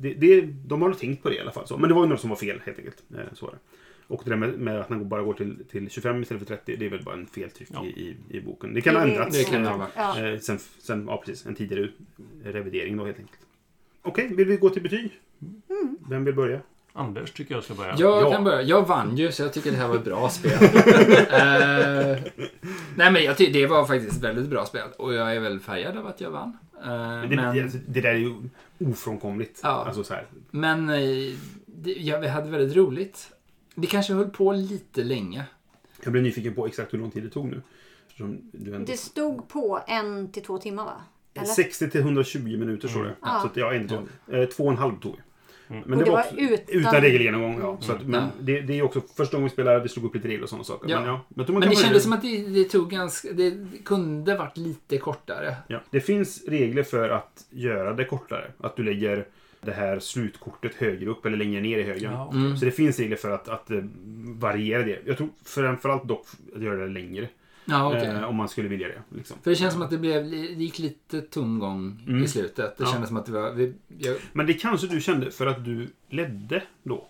det, 0.00 0.14
det, 0.14 0.40
de 0.40 0.82
har 0.82 0.92
tänkt 0.92 1.22
på 1.22 1.28
det 1.28 1.34
i 1.36 1.40
alla 1.40 1.52
fall. 1.52 1.66
Så. 1.66 1.76
Men 1.78 1.88
det 1.88 1.94
var 1.94 2.02
ju 2.02 2.08
några 2.08 2.20
som 2.20 2.30
var 2.30 2.36
fel 2.36 2.60
helt 2.64 2.78
enkelt. 2.78 3.02
Eh, 3.14 3.20
så 3.32 3.46
var 3.46 3.52
det. 3.52 3.58
Och 4.06 4.22
det 4.24 4.30
där 4.30 4.36
med, 4.36 4.58
med 4.58 4.80
att 4.80 4.88
man 4.88 5.08
bara 5.08 5.22
går 5.22 5.34
till, 5.34 5.64
till 5.70 5.90
25 5.90 6.22
istället 6.22 6.48
för 6.48 6.56
30, 6.56 6.76
det 6.76 6.86
är 6.86 6.90
väl 6.90 7.02
bara 7.04 7.14
en 7.14 7.26
feltryck 7.26 7.68
Ja. 7.72 7.84
i, 7.84 7.88
i, 7.88 8.36
i 8.36 8.40
boken. 8.40 8.74
Det 8.74 8.80
kan 8.80 8.96
ha 8.96 9.02
ändrats. 9.02 9.38
Det 9.38 9.44
kan 9.44 9.64
eh, 9.66 9.76
ha. 9.76 9.86
Ja. 9.96 10.26
Eh, 10.28 10.38
sen, 10.38 10.58
sen, 10.58 11.04
ja 11.08 11.22
precis, 11.26 11.46
en 11.46 11.54
tidigare 11.54 11.88
revidering 12.44 12.96
då 12.96 13.04
helt 13.04 13.18
enkelt. 13.18 13.38
Okej, 14.02 14.34
vill 14.34 14.48
vi 14.48 14.56
gå 14.56 14.70
till 14.70 14.82
betyg? 14.82 15.10
Vem 16.08 16.24
vill 16.24 16.34
börja? 16.34 16.60
Anders 16.92 17.32
tycker 17.32 17.54
jag 17.54 17.64
ska 17.64 17.74
börja. 17.74 17.94
Jag 17.98 18.22
Ja. 18.22 18.30
kan 18.30 18.44
börja. 18.44 18.62
Jag 18.62 18.86
vann 18.88 19.16
ju, 19.16 19.32
så 19.32 19.42
jag 19.42 19.52
tycker 19.52 19.70
det 19.70 19.76
här 19.76 19.88
var 19.88 19.96
ett 19.96 20.04
bra 20.04 20.28
spel. 20.28 20.52
Eh, 21.32 22.18
nej, 22.96 23.12
men 23.12 23.24
jag 23.24 23.36
tycker 23.36 23.52
det 23.52 23.66
var 23.66 23.84
faktiskt 23.84 24.16
ett 24.16 24.22
väldigt 24.22 24.46
bra 24.48 24.64
spel. 24.66 24.88
Och 24.98 25.14
jag 25.14 25.36
är 25.36 25.40
väl 25.40 25.60
färgad 25.60 25.96
av 25.98 26.06
att 26.06 26.20
jag 26.20 26.30
vann. 26.30 26.58
Men 26.84 27.28
det, 27.30 27.36
men 27.36 27.62
alltså, 27.64 27.78
det 27.88 28.00
där 28.00 28.10
är 28.10 28.14
ju 28.18 28.34
ofrånkomligt. 28.78 29.60
Ja. 29.62 29.68
Alltså, 29.68 30.04
så 30.04 30.14
här. 30.14 30.26
men 30.50 30.88
eh, 30.90 31.34
det, 31.66 31.92
ja, 31.92 32.18
vi 32.18 32.28
hade 32.28 32.50
väldigt 32.50 32.76
roligt. 32.76 33.32
Det 33.74 33.86
kanske 33.86 34.12
höll 34.14 34.30
på 34.30 34.52
lite 34.52 35.04
länge. 35.04 35.44
Jag 36.02 36.12
blev 36.12 36.24
nyfiken 36.24 36.54
på 36.54 36.66
exakt 36.66 36.94
hur 36.94 36.98
lång 36.98 37.10
tid 37.10 37.22
det 37.22 37.30
tog 37.30 37.46
nu. 37.46 37.62
Ändå... 38.18 38.78
Det 38.86 38.96
stod 38.96 39.48
på 39.48 39.80
en 39.86 40.32
till 40.32 40.42
två 40.44 40.58
timmar 40.58 40.84
va? 40.84 41.00
Eller? 41.34 41.46
60 41.46 41.90
till 41.90 42.00
120 42.00 42.38
minuter 42.58 42.88
står 42.88 43.04
det. 43.04 43.14
Ja. 43.22 43.38
Så 43.40 43.46
att, 43.46 43.56
ja, 43.56 43.72
en, 43.74 43.88
två, 43.88 43.98
eh, 44.32 44.44
två 44.48 44.64
och 44.64 44.72
en 44.72 44.78
halv 44.78 45.00
tog 45.00 45.16
det. 45.80 45.82
Men 45.86 45.98
Och 45.98 46.04
det 46.04 46.10
var 46.10 46.18
också 46.18 46.34
utan- 46.36 46.64
utan 46.80 47.00
regelgenomgång. 47.00 47.58
Ja. 47.60 47.76
Så 47.80 47.92
att, 47.92 48.06
men 48.06 48.20
Ja. 48.22 48.28
det, 48.40 48.60
det 48.60 48.78
är 48.78 48.82
också 48.82 49.00
första 49.16 49.36
gången 49.36 49.44
vi 49.48 49.50
spelade, 49.52 49.80
vi 49.80 49.88
slog 49.88 50.04
upp 50.04 50.14
lite 50.14 50.28
regler 50.28 50.42
och 50.42 50.48
sådana 50.48 50.64
saker. 50.64 50.90
Ja. 50.90 51.00
Men, 51.00 51.08
ja, 51.08 51.20
Men 51.52 51.60
kan 51.62 51.70
det 51.70 51.76
kändes 51.76 52.02
som 52.02 52.12
att 52.12 52.22
det, 52.22 52.42
det 52.48 52.64
tog 52.64 52.90
ganska... 52.90 53.28
Det 53.32 53.54
kunde 53.84 54.36
varit 54.36 54.56
lite 54.56 54.98
kortare. 54.98 55.56
Ja. 55.68 55.80
Det 55.90 56.00
finns 56.00 56.44
regler 56.48 56.82
för 56.82 57.08
att 57.08 57.44
göra 57.50 57.92
det 57.94 58.04
kortare. 58.04 58.44
Att 58.60 58.76
du 58.76 58.82
lägger 58.82 59.26
det 59.64 59.72
här 59.72 59.98
slutkortet 59.98 60.74
högre 60.74 61.10
upp 61.10 61.26
eller 61.26 61.36
längre 61.36 61.60
ner 61.60 61.78
i 61.78 61.82
högen. 61.82 62.12
Ja, 62.12 62.30
Mm. 62.34 62.56
Så 62.56 62.64
det 62.64 62.70
finns 62.70 62.98
regler 62.98 63.16
för 63.16 63.30
att, 63.30 63.48
att 63.48 63.70
eh, 63.70 63.78
variera 64.24 64.82
det. 64.82 64.98
Jag 65.06 65.16
tror 65.16 65.28
framförallt 65.44 66.08
dock 66.08 66.26
att 66.56 66.62
göra 66.62 66.76
det 66.76 66.88
längre. 66.92 67.28
Ja, 67.64 67.86
okej. 67.88 68.06
Eh, 68.08 68.22
om 68.24 68.36
man 68.36 68.48
skulle 68.48 68.68
vilja 68.68 68.88
det. 68.88 69.02
Liksom. 69.16 69.36
För 69.42 69.50
det 69.50 69.56
känns 69.56 69.72
som 69.72 69.82
att 69.82 69.90
det, 69.90 69.98
blev, 69.98 70.30
det 70.30 70.36
gick 70.36 70.78
lite 70.78 71.20
tomgång 71.20 72.04
Mm. 72.08 72.24
i 72.24 72.28
slutet. 72.28 72.78
Det 72.78 72.84
Ja. 72.84 72.90
kändes 72.92 73.08
som 73.08 73.16
att 73.16 73.26
det 73.26 73.32
var... 73.32 73.50
Vi, 73.50 73.74
jag, 73.98 74.16
Men 74.32 74.46
det 74.46 74.54
kanske 74.54 74.86
du 74.86 75.00
kände 75.00 75.30
för 75.30 75.46
att 75.46 75.64
du 75.64 75.88
ledde 76.10 76.62
då. 76.82 77.08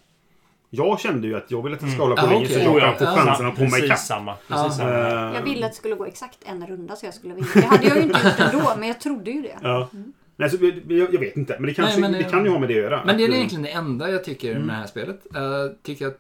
Jag 0.70 1.00
kände 1.00 1.26
ju 1.26 1.34
att 1.36 1.50
jag 1.50 1.62
ville 1.62 1.76
att 1.76 1.82
det 1.82 1.90
ska 1.90 2.02
hålla 2.02 2.16
på 2.16 2.26
Ah, 2.26 2.30
länge 2.30 2.44
okej. 2.44 2.54
så 2.56 2.60
jag 2.64 2.74
Oh, 2.76 2.78
ja. 2.82 2.88
kan 2.92 2.98
få 2.98 3.04
Ja. 3.04 3.24
chansen 3.24 3.46
att 3.46 3.56
komma 3.56 3.68
precis 3.70 3.84
ikapp. 3.84 3.98
samma. 3.98 4.30
Ja. 4.48 4.56
Precis 4.56 4.78
samma. 4.78 4.90
Eh, 4.90 5.34
Jag 5.34 5.42
ville 5.42 5.66
att 5.66 5.72
det 5.72 5.76
skulle 5.78 5.94
gå 5.94 6.04
exakt 6.06 6.38
en 6.44 6.66
runda 6.66 6.96
så 6.96 7.06
jag 7.06 7.14
skulle 7.14 7.34
vinna. 7.34 7.46
Det 7.54 7.60
hade 7.66 7.86
jag 7.86 7.96
ju 7.96 8.02
inte 8.02 8.18
gjort 8.24 8.54
ändå, 8.54 8.72
men 8.78 8.88
jag 8.88 9.00
trodde 9.00 9.30
ju 9.30 9.42
det. 9.42 9.58
Ja. 9.62 9.88
Nej, 10.36 10.50
så, 10.50 10.56
jag, 10.88 11.14
jag 11.14 11.20
vet 11.20 11.36
inte, 11.36 11.56
men 11.58 11.66
det, 11.66 11.74
kanske, 11.74 12.00
Nej, 12.00 12.10
men, 12.10 12.12
det 12.20 12.26
eh, 12.26 12.30
kan 12.30 12.44
ju 12.44 12.50
ha 12.50 12.58
med 12.58 12.68
det 12.68 12.74
att 12.74 12.82
göra. 12.82 13.02
men 13.04 13.16
det 13.18 13.24
är 13.24 13.28
egentligen 13.34 13.62
det 13.62 13.70
enda 13.70 14.10
jag 14.10 14.24
tycker 14.24 14.50
Mm. 14.50 14.62
med 14.66 14.74
det 14.74 14.78
här 14.78 14.86
spelet. 14.86 15.26
Jag 15.32 15.82
tycker 15.82 16.06
att 16.06 16.18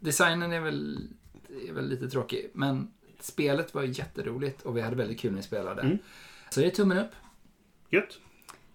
designen 0.00 0.52
är 0.52 0.60
väl, 0.60 0.98
är 1.68 1.72
väl 1.72 1.88
lite 1.88 2.08
tråkig. 2.10 2.50
Men 2.54 2.88
spelet 3.24 3.74
var 3.74 3.82
jätteroligt 3.82 4.62
och 4.62 4.76
vi 4.76 4.80
hade 4.80 4.96
väldigt 4.96 5.20
kul 5.20 5.30
när 5.30 5.38
vi 5.38 5.42
spelade. 5.42 5.82
Mm. 5.82 5.98
Så 6.50 6.60
det 6.60 6.66
är 6.66 6.70
tummen 6.70 6.98
upp. 6.98 7.10
Gött. 7.90 8.18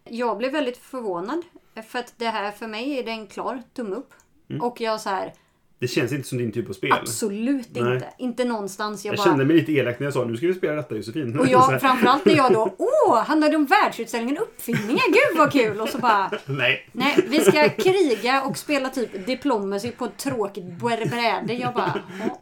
Jag 0.03 0.37
blev 0.37 0.51
väldigt 0.51 0.77
förvånad. 0.77 1.41
För 1.87 1.99
att 1.99 2.13
det 2.17 2.25
här 2.25 2.51
för 2.51 2.67
mig 2.67 2.99
är 2.99 3.03
det 3.03 3.11
en 3.11 3.27
klar 3.27 3.61
tumme 3.73 3.95
upp. 3.95 4.13
Mm. 4.49 4.61
Och 4.61 4.81
jag 4.81 5.01
så 5.01 5.09
här. 5.09 5.33
Det 5.79 5.87
känns 5.87 6.11
inte 6.11 6.27
som 6.27 6.37
din 6.37 6.51
typ 6.51 6.69
av 6.69 6.73
spel. 6.73 6.91
Absolut 6.91 7.67
Nej. 7.71 7.93
inte. 7.93 8.07
Inte 8.17 8.45
någonstans. 8.45 9.05
Jag, 9.05 9.13
Jag 9.13 9.17
bara... 9.17 9.23
kände 9.23 9.45
mig 9.45 9.55
lite 9.55 9.71
elak 9.71 9.99
när 9.99 10.05
jag 10.05 10.13
sa 10.13 10.25
nu 10.25 10.37
ska 10.37 10.47
vi 10.47 10.53
spela 10.53 10.73
detta 10.73 10.95
Josefin. 10.95 11.39
Och 11.39 11.47
jag, 11.47 11.81
framförallt 11.81 12.25
när 12.25 12.35
jag 12.35 12.53
då, 12.53 12.75
åh, 13.07 13.23
handlar 13.23 13.49
det 13.49 13.55
om 13.55 13.65
världsutställningen 13.65 14.37
Uppfinningar? 14.37 15.03
Gud 15.07 15.37
vad 15.37 15.51
kul! 15.51 15.81
Och 15.81 15.89
så 15.89 15.97
bara, 15.97 16.31
Nej. 16.45 16.89
nej, 16.91 17.25
vi 17.27 17.39
ska 17.39 17.69
kriga 17.69 18.43
och 18.43 18.57
spela 18.57 18.89
typ 18.89 19.25
diplomacy 19.25 19.91
på 19.91 20.05
ett 20.05 20.17
tråkigt 20.17 20.65
bräde. 20.65 21.53
Jag 21.53 21.73
bara, 21.73 22.01
ja. 22.19 22.41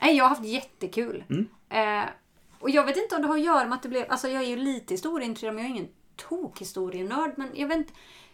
Nej, 0.00 0.16
jag 0.16 0.24
har 0.24 0.28
haft 0.28 0.44
jättekul. 0.44 1.24
Eh, 1.68 2.04
och 2.58 2.70
jag 2.70 2.84
vet 2.84 2.96
inte 2.96 3.16
om 3.16 3.22
det 3.22 3.28
har 3.28 3.34
att 3.36 3.44
göra 3.44 3.64
med 3.64 3.72
att 3.76 3.82
det 3.82 3.88
blev, 3.88 4.06
alltså 4.08 4.28
jag 4.28 4.42
är 4.42 4.46
ju 4.46 4.56
lite 4.56 4.94
historieintresserad 4.94 5.54
men 5.54 5.64
jag 5.64 5.70
är 5.70 5.74
ingen 5.74 5.92
tokhistorienörd. 6.16 7.32
Men 7.36 7.48
jag 7.54 7.68
vet 7.68 7.76
inte. 7.76 7.92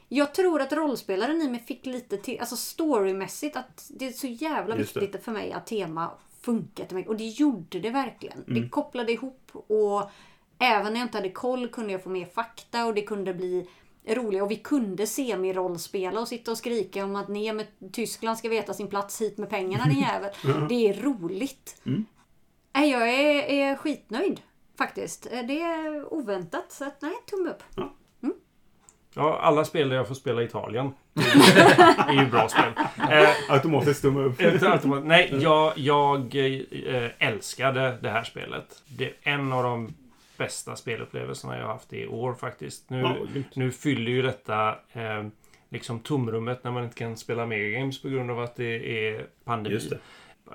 Jag 0.08 0.34
tror 0.34 0.60
att 0.60 0.72
rollspelaren 0.72 1.42
i 1.42 1.48
mig 1.48 1.60
fick 1.60 1.86
lite 1.86 2.16
till, 2.16 2.40
alltså 2.40 2.56
storymässigt 2.56 3.56
att 3.56 3.90
det 3.90 4.06
är 4.06 4.12
så 4.12 4.26
jävla 4.26 4.76
Just 4.76 4.94
det. 4.94 5.00
viktigt 5.00 5.24
för 5.24 5.32
mig 5.32 5.52
att 5.52 5.66
tema 5.66 6.10
funkar 6.42 6.84
till 6.84 6.96
mig. 6.96 7.08
Och 7.08 7.16
det 7.16 7.24
gjorde 7.24 7.80
det 7.80 7.90
verkligen. 7.90 8.44
Det 8.46 8.68
kopplade 8.68 9.12
ihop 9.12 9.50
och 9.52 10.10
även 10.58 10.92
när 10.92 11.00
jag 11.00 11.06
inte 11.06 11.18
hade 11.18 11.30
koll 11.30 11.68
kunde 11.68 11.92
jag 11.92 12.02
få 12.02 12.08
mer 12.08 12.26
fakta 12.26 12.86
och 12.86 12.94
det 12.94 13.02
kunde 13.02 13.34
bli 13.34 13.68
roligt. 14.08 14.42
Och 14.42 14.50
vi 14.50 14.56
kunde 14.56 15.06
semi-rollspela 15.06 16.20
och 16.20 16.28
sitta 16.28 16.50
och 16.50 16.58
skrika 16.58 17.04
om 17.04 17.16
att 17.16 17.28
ner 17.28 17.52
med 17.52 17.66
Tyskland 17.92 18.38
ska 18.38 18.48
veta 18.48 18.74
sin 18.74 18.88
plats, 18.88 19.20
hit 19.20 19.38
med 19.38 19.50
pengarna 19.50 19.84
din 19.84 20.00
jävel. 20.12 20.30
Det 20.68 20.88
är 20.88 20.94
roligt. 21.02 21.82
Nej, 22.74 22.90
jag 22.90 23.08
är, 23.08 23.42
är 23.50 23.76
skitnöjd 23.76 24.40
faktiskt. 24.78 25.22
Det 25.30 25.62
är 25.62 26.14
oväntat. 26.14 26.72
Så 26.72 26.84
att, 26.84 27.02
nej, 27.02 27.12
tumme 27.30 27.50
upp. 27.50 27.62
Ja, 29.14 29.38
alla 29.42 29.64
spel 29.64 29.88
där 29.88 29.96
jag 29.96 30.08
får 30.08 30.14
spela 30.14 30.42
i 30.42 30.44
Italien 30.44 30.90
är 32.08 32.12
ju 32.12 32.26
bra 32.30 32.48
spel. 32.48 32.72
Eh, 33.10 33.28
Automatiskt 33.48 34.02
tumme 34.02 34.20
upp. 34.20 34.40
Automat- 34.40 35.04
Nej, 35.04 35.38
jag, 35.42 35.72
jag 35.78 36.34
eh, 36.36 37.10
älskade 37.28 37.98
det 38.02 38.10
här 38.10 38.24
spelet. 38.24 38.82
Det 38.86 39.04
är 39.04 39.14
en 39.22 39.52
av 39.52 39.62
de 39.62 39.94
bästa 40.36 40.76
spelupplevelserna 40.76 41.56
jag 41.58 41.64
har 41.66 41.72
haft 41.72 41.92
i 41.92 42.06
år 42.06 42.34
faktiskt. 42.34 42.90
Nu, 42.90 43.00
Ja, 43.00 43.16
nu 43.54 43.72
fyller 43.72 44.12
ju 44.12 44.22
detta 44.22 44.78
eh, 44.92 45.26
liksom 45.68 46.00
tomrummet 46.00 46.64
när 46.64 46.70
man 46.70 46.84
inte 46.84 46.96
kan 46.96 47.16
spela 47.16 47.46
Megagames 47.46 48.02
på 48.02 48.08
grund 48.08 48.30
av 48.30 48.40
att 48.40 48.56
det 48.56 49.08
är 49.08 49.26
pandemi. 49.44 49.78
Det. 49.90 49.98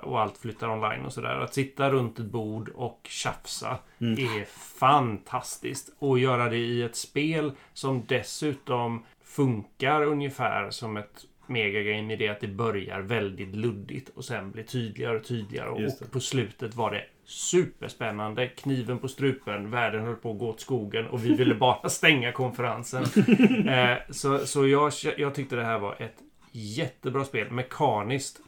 Och 0.02 0.20
allt 0.20 0.38
flyttar 0.38 0.68
online 0.70 1.04
och 1.04 1.12
sådär. 1.12 1.40
Att 1.40 1.54
sitta 1.54 1.90
runt 1.90 2.18
ett 2.18 2.24
bord 2.26 2.68
och 2.68 3.00
tjafsa 3.08 3.78
Mm. 4.00 4.12
är 4.18 4.44
fantastiskt. 4.78 5.94
Och 5.98 6.18
göra 6.18 6.48
det 6.48 6.56
i 6.56 6.82
ett 6.82 6.96
spel 6.96 7.52
som 7.72 8.04
dessutom 8.06 9.04
funkar 9.24 10.02
ungefär 10.02 10.70
som 10.70 10.96
ett 10.96 11.24
megagame 11.46 12.12
i 12.12 12.16
det 12.16 12.28
att 12.28 12.40
det 12.40 12.48
börjar 12.48 13.00
väldigt 13.00 13.54
luddigt 13.56 14.08
och 14.08 14.24
sen 14.24 14.50
blir 14.50 14.62
tydligare 14.64 15.16
och 15.16 15.24
tydligare. 15.24 15.68
Och 15.68 16.10
på 16.12 16.20
slutet 16.20 16.74
var 16.74 16.90
det 16.90 17.04
superspännande. 17.28 18.48
Kniven 18.48 18.98
på 18.98 19.08
strupen. 19.08 19.70
Världen 19.70 20.04
höll 20.04 20.14
på 20.16 20.30
att 20.32 20.38
gå 20.38 20.48
åt 20.48 20.60
skogen 20.60 21.06
och 21.06 21.24
vi 21.24 21.34
ville 21.34 21.54
bara 21.54 21.88
stänga 21.88 22.32
konferensen. 22.32 23.04
eh, 23.68 23.96
så 24.10 24.38
så 24.46 24.66
jag, 24.68 24.92
jag 25.16 25.34
tyckte 25.34 25.56
det 25.56 25.64
här 25.64 25.78
var 25.78 26.02
ett 26.02 26.16
jättebra 26.52 27.24
spel. 27.24 27.50
Mekaniskt 27.50 28.40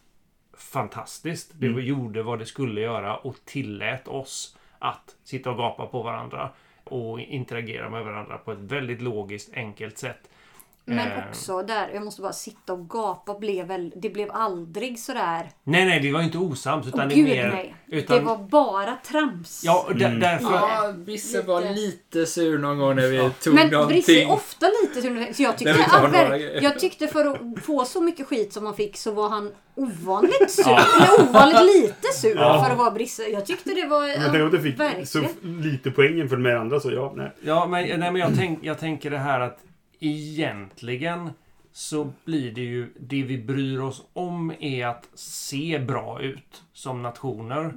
fantastiskt. 0.59 1.51
Det 1.55 1.67
Mm. 1.67 1.81
gjorde 1.85 2.23
vad 2.23 2.39
det 2.39 2.47
skulle 2.47 2.81
göra 2.81 3.17
och 3.17 3.37
tillät 3.45 4.09
oss 4.09 4.57
att 4.79 5.17
sitta 5.25 5.51
och 5.51 5.57
gapa 5.57 5.87
på 5.87 6.03
varandra 6.03 6.51
och 6.85 7.21
interagera 7.21 7.91
med 7.91 8.05
varandra 8.05 8.39
på 8.39 8.53
ett 8.53 8.59
väldigt 8.59 9.01
logiskt, 9.03 9.55
enkelt 9.55 9.99
sätt. 9.99 10.31
Men 10.85 10.99
Eh, 10.99 11.29
också 11.29 11.63
där, 11.63 11.91
jag 11.95 12.05
måste 12.05 12.23
bara 12.23 12.33
sitta 12.33 12.73
och 12.73 12.89
gapa. 12.89 13.39
Blev 13.39 13.67
väl, 13.67 13.93
det 13.97 14.11
blev 14.11 14.31
aldrig 14.33 14.99
sådär... 14.99 15.51
Nej, 15.65 15.85
nej, 15.85 16.01
det 16.01 16.13
var 16.13 16.23
inte 16.23 16.39
osams. 16.39 16.87
Utan 16.87 17.09
det 17.09 17.15
är 17.15 17.17
gud 17.17 17.25
mer... 17.29 17.49
nej. 17.49 17.75
Utan, 17.89 18.17
Det 18.19 18.23
var 18.25 18.37
bara 18.39 18.97
trams. 18.97 19.63
Ja, 19.65 19.87
där, 19.95 20.11
därför... 20.11 20.53
Ja, 20.53 20.93
Bisse 20.93 21.43
var 21.43 21.61
Lite. 21.75 22.27
sur 22.27 22.59
någon 22.59 22.79
gång 22.79 22.97
när 22.97 23.09
vi 23.09 23.17
Ja. 23.17 23.31
tog 23.43 23.55
Men 23.55 23.69
Brisse 23.69 23.79
någonting. 23.79 24.29
är 24.31 24.33
ofta 24.33 24.67
lite 24.83 25.03
sur. 25.03 25.33
Så 25.33 25.43
jag 25.43 25.59
tyckte, 25.59 25.73
vi 25.73 25.83
att, 26.57 26.63
jag 26.63 26.79
tyckte 26.79 27.07
för 27.07 27.25
att 27.25 27.65
få 27.65 27.85
så 27.85 28.01
mycket 28.01 28.27
skit 28.27 28.53
som 28.53 28.67
han 28.67 28.75
fick 28.75 28.97
så 28.97 29.11
var 29.13 29.29
han 29.29 29.53
ovanligt 29.75 30.51
sur. 30.51 30.65
Ja. 30.67 30.81
Eller 30.97 31.29
ovanligt 31.31 31.83
lite 31.83 32.09
sur 32.15 32.37
Ja. 32.37 32.65
för 32.65 32.71
att 32.73 32.79
vara 32.79 32.91
Brisse. 32.91 33.23
Jag 33.23 33.47
tyckte 33.47 33.71
det 33.75 33.87
var... 33.87 34.07
Men 34.21 34.31
tänk 34.33 34.45
att 34.45 34.53
du 34.53 34.61
fick 34.61 34.81
verkligen. 34.81 35.07
så 35.07 35.23
lite 35.43 35.91
poäng 35.91 36.19
jämfört 36.19 36.39
med 36.41 36.57
andra 36.61 36.81
så 36.81 36.91
ja, 36.93 37.13
nej. 37.17 37.33
Ja, 37.41 37.67
men, 37.67 37.83
nej, 38.01 38.13
men 38.13 38.17
jag, 38.17 38.31
tänk, 38.37 38.59
jag 38.63 38.79
tänker 38.79 39.11
det 39.11 39.19
här 39.19 39.41
att 39.41 39.59
egentligen 40.01 41.31
så 41.73 42.13
blir 42.25 42.53
det 42.53 42.61
ju 42.61 42.93
det 43.01 43.23
vi 43.23 43.39
bryr 43.39 43.81
oss 43.81 44.05
om 44.13 44.53
är 44.61 44.87
att 44.87 45.09
se 45.15 45.79
bra 45.79 46.23
ut 46.23 46.63
som 46.73 47.03
nationer. 47.03 47.73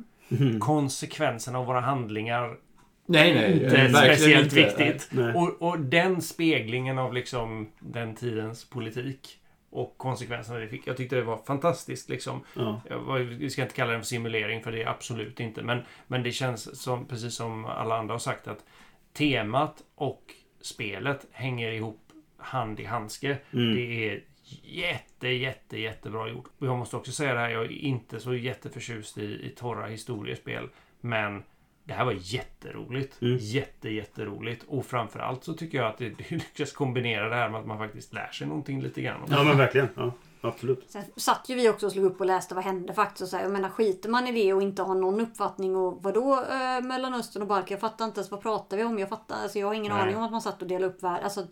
Konsekvenserna 0.59 1.59
av 1.59 1.65
våra 1.65 1.79
handlingar 1.79 2.57
Nej, 3.05 3.33
nej. 3.33 3.53
inte 3.53 3.65
verkligen 3.65 4.15
speciellt 4.15 4.45
inte. 4.45 4.55
viktigt. 4.55 5.09
Nej. 5.11 5.33
Och, 5.33 5.61
och 5.61 5.79
den 5.79 6.21
speglingen 6.21 6.97
av 6.97 7.13
liksom 7.13 7.69
den 7.79 8.15
tidens 8.15 8.65
politik 8.65 9.39
och 9.69 9.97
konsekvenserna 9.97 10.59
det 10.59 10.67
fick. 10.67 10.87
Jag 10.87 10.97
tyckte 10.97 11.15
det 11.15 11.21
var 11.23 11.37
fantastiskt 11.37 12.09
liksom. 12.09 12.43
Ja. 12.53 12.81
Jag 12.89 13.19
Vi 13.19 13.49
ska 13.49 13.61
inte 13.61 13.75
kalla 13.75 13.91
det 13.91 13.97
en 13.97 14.03
simulering 14.03 14.63
för 14.63 14.71
det 14.71 14.83
är 14.83 14.87
absolut 14.87 15.39
inte. 15.39 15.63
Men, 15.63 15.81
men 16.07 16.23
det 16.23 16.31
känns 16.31 16.81
som, 16.81 17.05
precis 17.05 17.33
som 17.33 17.65
alla 17.65 17.97
andra 17.97 18.13
har 18.13 18.19
sagt, 18.19 18.47
att 18.47 18.65
temat 19.13 19.83
och 19.95 20.23
spelet 20.61 21.27
hänger 21.31 21.71
ihop 21.71 21.99
hand 22.43 22.79
i 22.79 22.85
handske. 22.85 23.37
Mm. 23.51 23.75
Det 23.75 24.09
är 24.09 24.23
jätte, 24.63 25.27
jätte, 25.27 25.79
jättebra 25.79 26.29
gjort. 26.29 26.45
Och 26.59 26.67
jag 26.67 26.77
måste 26.77 26.95
också 26.95 27.11
säga 27.11 27.33
det 27.33 27.39
här, 27.39 27.49
jag 27.49 27.63
är 27.63 27.71
inte 27.71 28.19
så 28.19 28.33
jätteförtjust 28.33 29.17
i, 29.17 29.45
i 29.45 29.49
torra 29.49 29.85
historiespel. 29.85 30.69
Men 31.01 31.43
det 31.83 31.93
här 31.93 32.05
var 32.05 32.15
jätteroligt. 32.19 33.21
Mm. 33.21 33.37
Jätte, 33.41 33.89
jätteroligt. 33.89 34.63
Och 34.67 34.85
framförallt 34.85 35.43
så 35.43 35.53
tycker 35.53 35.77
jag 35.77 35.87
att 35.87 35.97
det, 35.97 36.09
det 36.17 36.31
lyckas 36.31 36.71
kombinera 36.71 37.29
det 37.29 37.35
här 37.35 37.49
med 37.49 37.59
att 37.59 37.65
man 37.65 37.77
faktiskt 37.77 38.13
lär 38.13 38.31
sig 38.31 38.47
någonting 38.47 38.81
lite 38.81 39.01
grann. 39.01 39.21
ja, 39.29 39.43
men 39.43 39.57
verkligen. 39.57 39.87
Ja, 39.95 40.11
absolut. 40.41 40.85
Sen 40.87 41.03
satt 41.15 41.49
ju 41.49 41.55
vi 41.55 41.69
också 41.69 41.85
och 41.85 41.91
slog 41.91 42.05
upp 42.05 42.19
och 42.19 42.25
läste 42.25 42.55
vad 42.55 42.63
hände 42.63 42.93
faktiskt. 42.93 43.21
Och 43.21 43.27
så 43.27 43.37
här, 43.37 43.43
jag 43.43 43.51
menar 43.51 43.69
skiter 43.69 44.09
man 44.09 44.27
i 44.27 44.31
det 44.31 44.53
och 44.53 44.61
inte 44.61 44.81
har 44.81 44.95
någon 44.95 45.19
uppfattning 45.19 45.75
och 45.75 46.03
vadå 46.03 46.33
eh, 46.33 46.81
Mellanöstern 46.83 47.41
och 47.41 47.47
Balkan? 47.47 47.67
Jag 47.69 47.79
fattar 47.79 48.05
inte 48.05 48.19
ens 48.19 48.31
vad 48.31 48.41
pratar 48.41 48.77
vi 48.77 48.83
om. 48.83 48.99
Jag 48.99 49.09
fattar, 49.09 49.35
alltså 49.35 49.59
jag 49.59 49.67
har 49.67 49.73
ingen 49.73 49.93
Nej. 49.93 50.01
aning 50.01 50.17
om 50.17 50.23
att 50.23 50.31
man 50.31 50.41
satt 50.41 50.61
och 50.61 50.67
delade 50.67 50.93
upp 50.93 51.03
världen. 51.03 51.23
Alltså, 51.23 51.47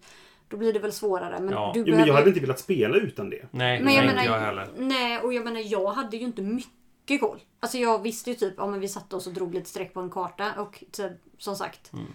då 0.52 0.58
blir 0.58 0.74
det 0.74 0.80
väl 0.80 0.92
svårare. 0.92 1.40
Men 1.40 1.54
Ja. 1.54 1.72
du 1.74 1.80
Ja, 1.80 1.96
men 1.96 2.08
jag 2.08 2.14
hade 2.14 2.28
inte 2.30 2.40
velat 2.42 2.60
spela 2.60 2.98
utan 2.98 3.30
det. 3.30 3.46
Nej, 3.52 3.84
Men 3.84 3.94
jag 3.94 4.02
nej 4.06 4.08
menar, 4.16 4.22
inte 4.22 4.34
jag 4.34 4.40
heller. 4.40 4.68
nej, 4.78 5.20
och 5.20 5.34
jag 5.34 5.44
menar 5.44 5.62
jag 5.66 5.88
hade 5.92 6.18
ju 6.18 6.24
inte 6.24 6.42
mycket 6.42 7.22
koll. 7.22 7.40
Alltså 7.60 7.78
jag 7.78 8.02
visste 8.02 8.30
ju 8.30 8.36
typ, 8.36 8.54
ja 8.58 8.68
men 8.68 8.80
vi 8.80 8.88
satte 8.88 9.16
oss 9.16 9.28
och 9.28 9.34
drog 9.34 9.54
lite 9.54 9.70
streck 9.70 9.94
på 9.94 10.00
en 10.00 10.10
karta 10.10 10.54
och 10.62 10.84
så, 10.92 11.10
som 11.38 11.56
sagt 11.56 11.92
Mm. 11.94 12.06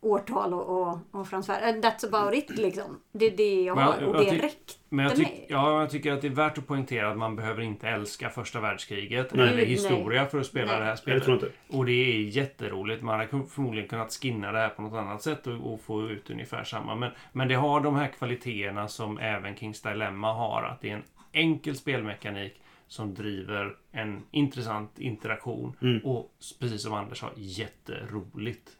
Årtal 0.00 0.54
och, 0.54 0.82
och, 0.82 0.98
och 1.10 1.28
Frans 1.28 1.48
Fär- 1.48 1.68
and 1.68 1.84
That's 1.84 2.06
about 2.06 2.34
it 2.34 2.50
liksom. 2.58 3.00
Det 3.12 3.26
är 3.26 3.36
det 3.36 3.62
jag 3.62 3.74
har 3.76 4.02
och 4.04 4.16
det 4.24 4.38
räckte 4.38 4.72
Men 4.88 5.04
jag, 5.04 5.18
mig. 5.18 5.26
tyck, 5.26 5.44
ja, 5.48 5.80
jag 5.80 5.90
tycker 5.90 6.12
att 6.12 6.20
det 6.20 6.26
är 6.28 6.32
värt 6.32 6.58
att 6.58 6.66
poängtera 6.66 7.10
att 7.10 7.18
man 7.18 7.36
behöver 7.36 7.62
inte 7.62 7.88
älska 7.88 8.30
första 8.30 8.60
världskriget 8.60 9.34
Nej. 9.34 9.46
eller 9.46 9.56
Nej. 9.56 9.64
historia 9.64 10.26
för 10.26 10.40
att 10.40 10.46
spela 10.46 10.66
Nej. 10.66 10.78
det 10.80 10.84
här 10.84 10.98
Nej, 11.06 11.14
det 11.16 11.20
spelet. 11.22 11.42
inte. 11.42 11.76
Och 11.76 11.86
det 11.86 11.92
är 11.92 12.20
jätteroligt. 12.20 13.02
Man 13.02 13.18
hade 13.20 13.28
förmodligen 13.48 13.88
kunnat 13.88 14.12
skinna 14.12 14.52
det 14.52 14.58
här 14.58 14.68
på 14.68 14.82
något 14.82 14.98
annat 14.98 15.22
sätt 15.22 15.46
och, 15.46 15.72
och 15.72 15.80
få 15.80 16.08
ut 16.08 16.30
ungefär 16.30 16.64
samma. 16.64 16.94
Men, 16.94 17.10
men 17.32 17.48
det 17.48 17.54
har 17.54 17.80
de 17.80 17.96
här 17.96 18.08
kvaliteterna 18.08 18.88
som 18.88 19.18
även 19.18 19.56
Kings 19.56 19.82
Dilemma 19.82 20.32
har. 20.32 20.62
Att 20.62 20.80
det 20.80 20.90
är 20.90 20.94
en 20.94 21.02
enkel 21.32 21.76
spelmekanik 21.76 22.60
som 22.88 23.14
driver 23.14 23.76
en 23.92 24.22
intressant 24.30 24.98
interaktion. 24.98 25.76
Mm. 25.82 25.98
Och 26.04 26.30
precis 26.60 26.82
som 26.82 26.92
Anders 26.94 27.18
sa, 27.18 27.30
jätteroligt. 27.36 28.70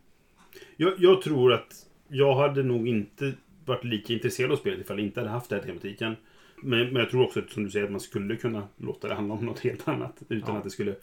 Jag, 0.76 0.94
jag 0.99 1.22
tror 1.22 1.53
att 1.53 1.86
jag 2.09 2.34
hade 2.34 2.62
nog 2.62 2.88
inte 2.88 3.32
varit 3.64 3.84
lika 3.84 4.12
intresserad 4.12 4.53
av 4.53 4.57
spelet 4.57 4.80
ifall 4.80 4.99
jag 4.99 5.07
inte 5.07 5.20
hade 5.20 5.30
haft 5.30 5.51
den 5.51 5.59
här 5.61 5.66
tematiken. 5.66 6.16
Men, 6.62 6.78
men 6.86 6.96
jag 6.96 7.11
tror 7.11 7.24
också 7.24 7.42
som 7.49 7.64
du 7.64 7.70
säger 7.70 7.84
att 7.84 7.90
man 7.92 8.01
skulle 8.01 8.36
kunna 8.36 8.68
låta 8.76 9.09
det 9.09 9.14
handla 9.14 9.34
om 9.34 9.46
något 9.46 9.61
helt 9.61 9.88
annat. 9.88 10.22
Utan 10.28 10.55
Ja. 10.55 10.59
att 10.59 10.64
det 10.64 10.70
skulle 10.70 10.94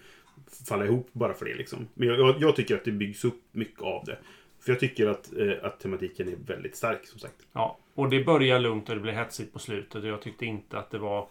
falla 0.68 0.86
ihop 0.86 1.10
bara 1.12 1.34
för 1.34 1.46
det. 1.46 1.56
Liksom. 1.56 1.88
Men 1.94 2.08
jag, 2.08 2.20
jag, 2.20 2.36
jag 2.40 2.56
tycker 2.56 2.76
att 2.76 2.86
det 2.86 2.92
byggs 2.92 3.26
upp 3.26 3.42
mycket 3.52 3.82
av 3.82 4.06
det. 4.06 4.18
För 4.60 4.72
jag 4.72 4.80
tycker 4.80 5.08
att, 5.08 5.34
eh, 5.38 5.52
att 5.64 5.80
tematiken 5.80 6.28
är 6.30 6.36
väldigt 6.48 6.76
stark 6.76 7.08
som 7.08 7.20
sagt. 7.20 7.36
Ja, 7.54 7.78
och 7.94 8.10
det 8.10 8.24
börjar 8.24 8.60
lugnt 8.60 8.90
och 8.90 8.96
det 8.96 9.02
blir 9.02 9.14
hetsigt 9.14 9.54
på 9.54 9.60
slutet. 9.60 9.96
Och 10.04 10.10
jag 10.10 10.22
tyckte 10.22 10.46
inte 10.46 10.78
att 10.80 10.92
det 10.92 10.98
var... 10.98 11.28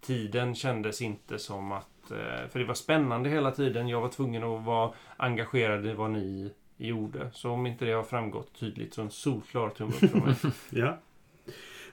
Tiden 0.00 0.54
kändes 0.54 1.02
inte 1.02 1.38
som 1.38 1.72
att... 1.72 2.10
eh, 2.10 2.48
För 2.50 2.58
det 2.58 2.64
var 2.64 2.74
spännande 2.74 3.30
hela 3.30 3.50
tiden. 3.50 3.88
Jag 3.88 4.00
var 4.00 4.08
tvungen 4.08 4.42
att 4.44 4.64
vara 4.64 4.92
engagerad 5.16 5.86
i 5.86 5.92
vad 5.92 6.10
ni 6.10 6.52
gjorde. 6.76 7.30
Så 7.32 7.50
om 7.50 7.66
inte 7.66 7.84
det 7.84 7.92
har 7.92 8.02
framgått 8.02 8.60
tydligt 8.60 8.94
så 8.94 9.02
en 9.02 9.10
solklar 9.10 9.68
tumme 9.70 9.92
upp 10.02 10.10
från 10.10 10.24
mig. 10.24 10.34
Ja. 10.70 10.98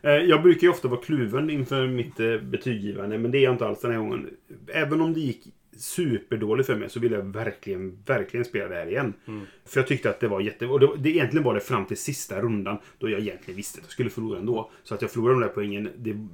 Eh, 0.01 0.11
Jag 0.11 0.43
brukar 0.43 0.61
ju 0.61 0.69
ofta 0.69 0.87
vara 0.87 1.01
kluven 1.01 1.49
inför 1.49 1.87
mitt 1.87 2.19
eh, 2.19 2.37
betyggivande, 2.37 3.17
men 3.17 3.31
det 3.31 3.37
är 3.37 3.43
jag 3.43 3.53
inte 3.53 3.67
alls 3.67 3.81
den 3.81 3.91
här 3.91 3.99
gången. 3.99 4.29
Även 4.67 5.01
om 5.01 5.13
det 5.13 5.19
gick 5.19 5.43
superdåligt 5.77 6.67
för 6.67 6.75
mig 6.75 6.89
så 6.89 6.99
vill 6.99 7.11
jag 7.11 7.21
verkligen, 7.21 7.97
verkligen 8.05 8.45
spela 8.45 8.67
det 8.67 8.75
här 8.75 8.87
igen. 8.87 9.13
Mm. 9.27 9.45
För 9.65 9.79
jag 9.79 9.87
tyckte 9.87 10.09
att 10.09 10.19
det 10.19 10.27
var 10.27 10.41
jätte... 10.41 10.65
Och 10.65 10.79
det, 10.79 10.89
det 10.97 11.09
egentligen 11.09 11.43
var 11.43 11.53
det 11.53 11.59
fram 11.59 11.85
till 11.85 11.97
sista 11.97 12.41
rundan 12.41 12.77
då 12.97 13.09
jag 13.09 13.19
egentligen 13.19 13.55
visste 13.57 13.79
att 13.79 13.85
jag 13.85 13.91
skulle 13.91 14.09
förlora 14.09 14.39
ändå. 14.39 14.71
Så 14.83 14.95
att 14.95 15.01
jag 15.01 15.11
förlorade 15.11 15.39
de 15.39 15.41
där 15.47 15.53
poängen, 15.53 15.89
det, 15.97 16.27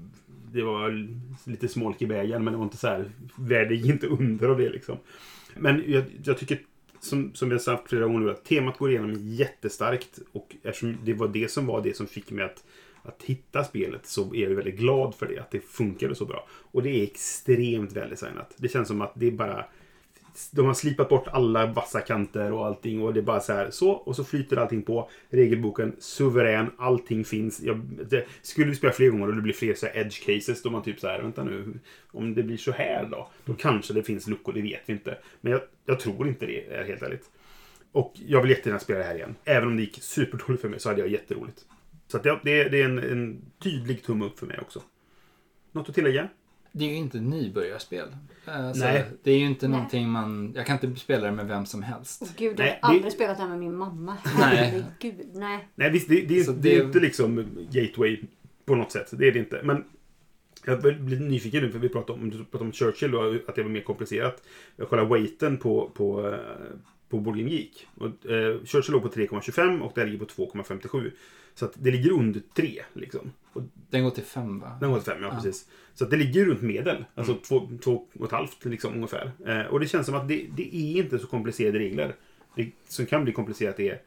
det 0.51 0.61
var 0.61 1.07
lite 1.49 1.67
smolk 1.67 2.01
i 2.01 2.05
vägen 2.05 2.43
men 2.43 2.53
det 2.53 2.57
var 2.57 2.63
inte 2.65 2.77
så 2.77 2.87
här, 2.87 3.11
världen 3.37 3.77
gick 3.77 3.85
inte 3.91 4.07
under 4.07 4.47
av 4.49 4.57
det 4.57 4.69
liksom. 4.69 4.97
Men 5.55 5.83
jag, 5.87 6.03
jag 6.23 6.37
tycker, 6.37 6.57
som, 7.05 7.33
som 7.33 7.51
jag 7.51 7.61
sagt 7.61 7.89
flera 7.89 8.05
gånger 8.05 8.19
nu, 8.19 8.31
att 8.31 8.45
temat 8.45 8.77
går 8.77 8.89
igenom 8.89 9.13
jättestarkt. 9.15 10.19
Och 10.31 10.55
eftersom 10.63 10.97
det 11.03 11.13
var 11.13 11.27
det 11.27 11.51
som 11.51 11.65
var 11.65 11.81
det 11.81 11.95
som 11.95 12.07
fick 12.07 12.31
mig 12.31 12.45
att, 12.45 12.63
att 13.03 13.23
hitta 13.23 13.63
spelet 13.63 14.05
så 14.05 14.35
är 14.35 14.49
jag 14.49 14.55
väldigt 14.55 14.77
glad 14.77 15.15
för 15.15 15.25
det, 15.25 15.39
att 15.39 15.51
det 15.51 15.59
funkade 15.59 16.15
så 16.15 16.25
bra. 16.25 16.47
Och 16.71 16.83
det 16.83 16.89
är 16.89 17.03
extremt 17.03 17.91
väldesignat. 17.91 18.53
Det 18.57 18.67
känns 18.67 18.87
som 18.87 19.01
att 19.01 19.11
det 19.15 19.27
är 19.27 19.31
bara 19.31 19.65
de 20.51 20.65
har 20.65 20.73
slipat 20.73 21.09
bort 21.09 21.27
alla 21.27 21.65
vassa 21.65 22.01
kanter 22.01 22.51
och 22.51 22.65
allting 22.65 23.01
och 23.01 23.13
det 23.13 23.19
är 23.19 23.21
bara 23.21 23.39
så 23.39 23.53
här 23.53 23.69
så 23.71 23.91
och 23.91 24.15
så 24.15 24.23
flyter 24.23 24.57
allting 24.57 24.81
på. 24.81 25.09
Regelboken 25.29 25.95
suverän, 25.99 26.71
allting 26.77 27.25
finns. 27.25 27.61
Jag, 27.61 27.77
det, 28.09 28.25
skulle 28.41 28.69
vi 28.69 28.75
spela 28.75 28.93
fler 28.93 29.09
gånger 29.09 29.27
och 29.27 29.35
det 29.35 29.41
blir 29.41 29.53
fler 29.53 29.73
så 29.73 29.85
här 29.85 29.97
edge 29.97 30.25
cases 30.25 30.61
då 30.61 30.69
man 30.69 30.83
typ 30.83 30.99
så 30.99 31.07
här, 31.07 31.21
vänta 31.21 31.43
nu, 31.43 31.79
om 32.11 32.35
det 32.35 32.43
blir 32.43 32.57
så 32.57 32.71
här 32.71 33.05
då, 33.11 33.29
då 33.45 33.53
kanske 33.53 33.93
det 33.93 34.03
finns 34.03 34.27
luckor, 34.27 34.53
det 34.53 34.61
vet 34.61 34.81
vi 34.85 34.93
inte. 34.93 35.17
Men 35.41 35.51
jag, 35.51 35.61
jag 35.85 35.99
tror 35.99 36.27
inte 36.27 36.45
det, 36.45 36.73
är 36.73 36.83
helt 36.83 37.01
ärligt. 37.01 37.29
Och 37.91 38.13
jag 38.15 38.41
vill 38.41 38.51
jättegärna 38.51 38.79
spela 38.79 38.99
det 38.99 39.05
här 39.05 39.15
igen. 39.15 39.35
Även 39.45 39.67
om 39.67 39.75
det 39.75 39.81
gick 39.81 39.97
superdåligt 40.01 40.61
för 40.61 40.69
mig 40.69 40.79
så 40.79 40.89
hade 40.89 41.01
jag 41.01 41.09
jätteroligt. 41.09 41.65
Så 42.07 42.17
att 42.17 42.23
det, 42.23 42.39
det, 42.43 42.69
det 42.69 42.81
är 42.81 42.85
en, 42.85 42.99
en 42.99 43.41
tydlig 43.59 44.03
tumme 44.03 44.25
upp 44.25 44.39
för 44.39 44.47
mig 44.47 44.59
också. 44.61 44.81
Något 45.71 45.89
att 45.89 45.95
tillägga? 45.95 46.29
Det 46.77 46.85
är 46.85 46.89
ju 46.89 46.95
inte 46.95 47.17
ett 47.17 47.23
nybörjarspel. 47.23 48.07
Eh, 48.47 48.71
så 48.73 48.79
Nej. 48.79 49.05
Det 49.23 49.31
är 49.31 49.37
ju 49.37 49.45
inte 49.45 49.67
Nej. 49.67 49.77
någonting 49.77 50.09
man... 50.09 50.53
Jag 50.55 50.65
kan 50.65 50.79
inte 50.85 50.99
spela 50.99 51.25
det 51.25 51.31
med 51.31 51.47
vem 51.47 51.65
som 51.65 51.83
helst. 51.83 52.21
Åh, 52.23 52.29
Gud, 52.37 52.51
jag 52.51 52.57
Nej, 52.59 52.79
har 52.81 52.89
det- 52.89 52.95
aldrig 52.95 53.13
spelat 53.13 53.37
det 53.37 53.43
här 53.43 53.49
med 53.49 53.59
min 53.59 53.75
mamma. 53.75 54.17
Nej. 54.39 54.57
Herregud, 55.01 55.27
nej. 55.33 55.67
Nej, 55.75 55.91
visst, 55.91 56.09
det, 56.09 56.21
det, 56.21 56.39
är- 56.39 56.43
Så 56.43 56.51
det 56.51 56.75
är 56.75 56.79
det- 56.79 56.85
inte 56.85 56.99
liksom 56.99 57.45
gateway 57.71 58.21
på 58.65 58.75
något 58.75 58.91
sätt. 58.91 59.07
Det 59.11 59.27
är 59.27 59.31
det 59.31 59.39
inte. 59.39 59.61
Men 59.63 59.83
jag 60.65 60.81
blir 60.81 61.19
nyfiken 61.19 61.63
nu, 61.63 61.71
för 61.71 61.79
vi 61.79 61.89
pratade 61.89 62.19
om, 62.21 62.29
du 62.29 62.37
pratade 62.37 62.63
om 62.63 62.71
Churchill 62.71 63.15
och 63.15 63.35
att 63.49 63.55
det 63.55 63.63
var 63.63 63.69
mer 63.69 63.81
komplicerat. 63.81 64.43
Jag 64.75 64.89
kollade 64.89 65.09
weighten 65.09 65.57
på, 65.57 65.91
på, 65.93 66.27
eh, 66.29 66.37
på 67.09 67.19
Game 67.19 67.49
Geek. 67.51 67.87
Och, 67.97 68.31
eh, 68.31 68.57
Churchill 68.65 68.93
låg 68.93 69.01
på 69.01 69.09
3,25 69.09 69.79
och 69.81 69.91
det 69.95 70.01
här 70.01 70.07
ligger 70.07 70.25
på 70.25 70.31
2,57. 70.31 71.11
Så 71.55 71.65
att 71.65 71.73
det 71.75 71.91
ligger 71.91 72.11
under 72.11 72.41
3. 72.55 72.81
Liksom. 72.93 73.31
Och 73.55 73.61
Den 73.89 74.03
går 74.03 74.11
till 74.11 74.23
fem 74.23 74.59
va? 74.59 74.77
den 74.79 74.91
går 74.91 74.99
till 74.99 75.11
5, 75.13 75.21
ja, 75.21 75.27
Ja. 75.27 75.35
precis. 75.35 75.65
Så 75.93 76.05
det 76.05 76.17
ligger 76.17 76.45
runt 76.45 76.61
medel. 76.61 77.05
Alltså 77.15 77.35
två, 77.35 77.69
två 77.83 78.05
och 78.19 78.25
ett 78.25 78.31
halvt 78.31 78.65
liksom, 78.65 78.93
ungefär. 78.93 79.31
Eh, 79.47 79.61
och 79.61 79.79
det 79.79 79.87
känns 79.87 80.05
som 80.05 80.15
att 80.15 80.27
det, 80.27 80.45
det 80.57 80.75
är 80.75 81.03
inte 81.03 81.19
så 81.19 81.27
komplicerade 81.27 81.79
regler. 81.79 82.15
Det 82.55 82.71
som 82.87 83.05
kan 83.05 83.23
bli 83.23 83.33
komplicerat 83.33 83.79
är 83.79 84.01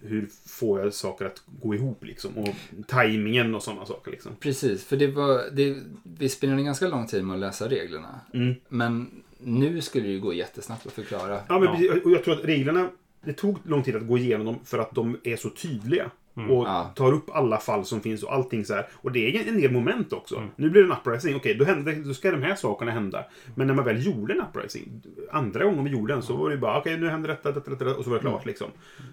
hur 0.00 0.28
får 0.46 0.80
jag 0.80 0.94
saker 0.94 1.24
att 1.24 1.42
gå 1.62 1.74
ihop 1.74 2.04
liksom. 2.04 2.38
Och 2.38 2.48
tajmingen 2.86 3.54
och 3.54 3.62
sådana 3.62 3.86
saker 3.86 4.10
liksom. 4.10 4.32
Precis, 4.40 4.84
för 4.84 4.96
det 4.96 5.06
var... 5.06 5.42
Det, 5.52 5.76
vi 6.18 6.28
spenderade 6.28 6.62
ganska 6.64 6.88
lång 6.88 7.06
tid 7.06 7.24
med 7.24 7.34
att 7.34 7.40
läsa 7.40 7.68
reglerna. 7.68 8.20
Mm. 8.34 8.54
Men 8.68 9.22
nu 9.38 9.80
skulle 9.80 10.06
det 10.06 10.12
ju 10.12 10.20
gå 10.20 10.32
jättesnabbt 10.34 10.86
att 10.86 10.92
förklara. 10.92 11.40
Ja, 11.48 11.58
men 11.58 11.62
Ja. 11.62 11.74
precis. 11.76 12.04
Och 12.04 12.10
jag 12.10 12.24
tror 12.24 12.34
att 12.34 12.44
reglerna, 12.44 12.90
det 13.24 13.32
tog 13.32 13.58
lång 13.64 13.82
tid 13.82 13.96
att 13.96 14.06
gå 14.06 14.18
igenom 14.18 14.46
dem 14.46 14.56
för 14.64 14.78
att 14.78 14.94
de 14.94 15.18
är 15.24 15.36
så 15.36 15.50
tydliga. 15.50 16.10
Och 16.46 16.66
Ja. 16.66 16.92
tar 16.96 17.12
upp 17.12 17.30
alla 17.30 17.58
fall 17.58 17.84
som 17.84 18.00
finns 18.00 18.22
och 18.22 18.34
allting 18.34 18.64
så 18.64 18.74
här. 18.74 18.86
Och 18.92 19.12
det 19.12 19.36
är 19.36 19.48
en 19.48 19.60
del 19.60 19.72
moment 19.72 20.12
också. 20.12 20.36
Mm. 20.36 20.48
Nu 20.56 20.70
blir 20.70 20.82
det 20.82 20.88
en 20.92 20.98
uprising. 21.00 21.36
Okej, 21.36 21.54
då, 21.54 21.64
då 22.08 22.14
ska 22.14 22.30
de 22.30 22.42
här 22.42 22.54
sakerna 22.54 22.90
hända. 22.90 23.24
Men 23.54 23.66
när 23.66 23.74
man 23.74 23.84
väl 23.84 24.06
gjorde 24.06 24.34
en 24.34 24.40
uprising. 24.40 25.02
Andra 25.30 25.64
gången 25.64 25.84
vi 25.84 25.90
gjorde 25.90 26.12
den 26.14 26.22
så 26.22 26.36
var 26.36 26.50
det 26.50 26.56
bara 26.56 26.78
okej, 26.78 26.98
nu 26.98 27.08
händer 27.08 27.28
detta, 27.28 27.52
detta, 27.52 27.70
detta 27.70 27.96
och 27.96 28.04
så 28.04 28.10
var 28.10 28.16
det 28.16 28.22
klart 28.22 28.46
liksom. 28.46 28.66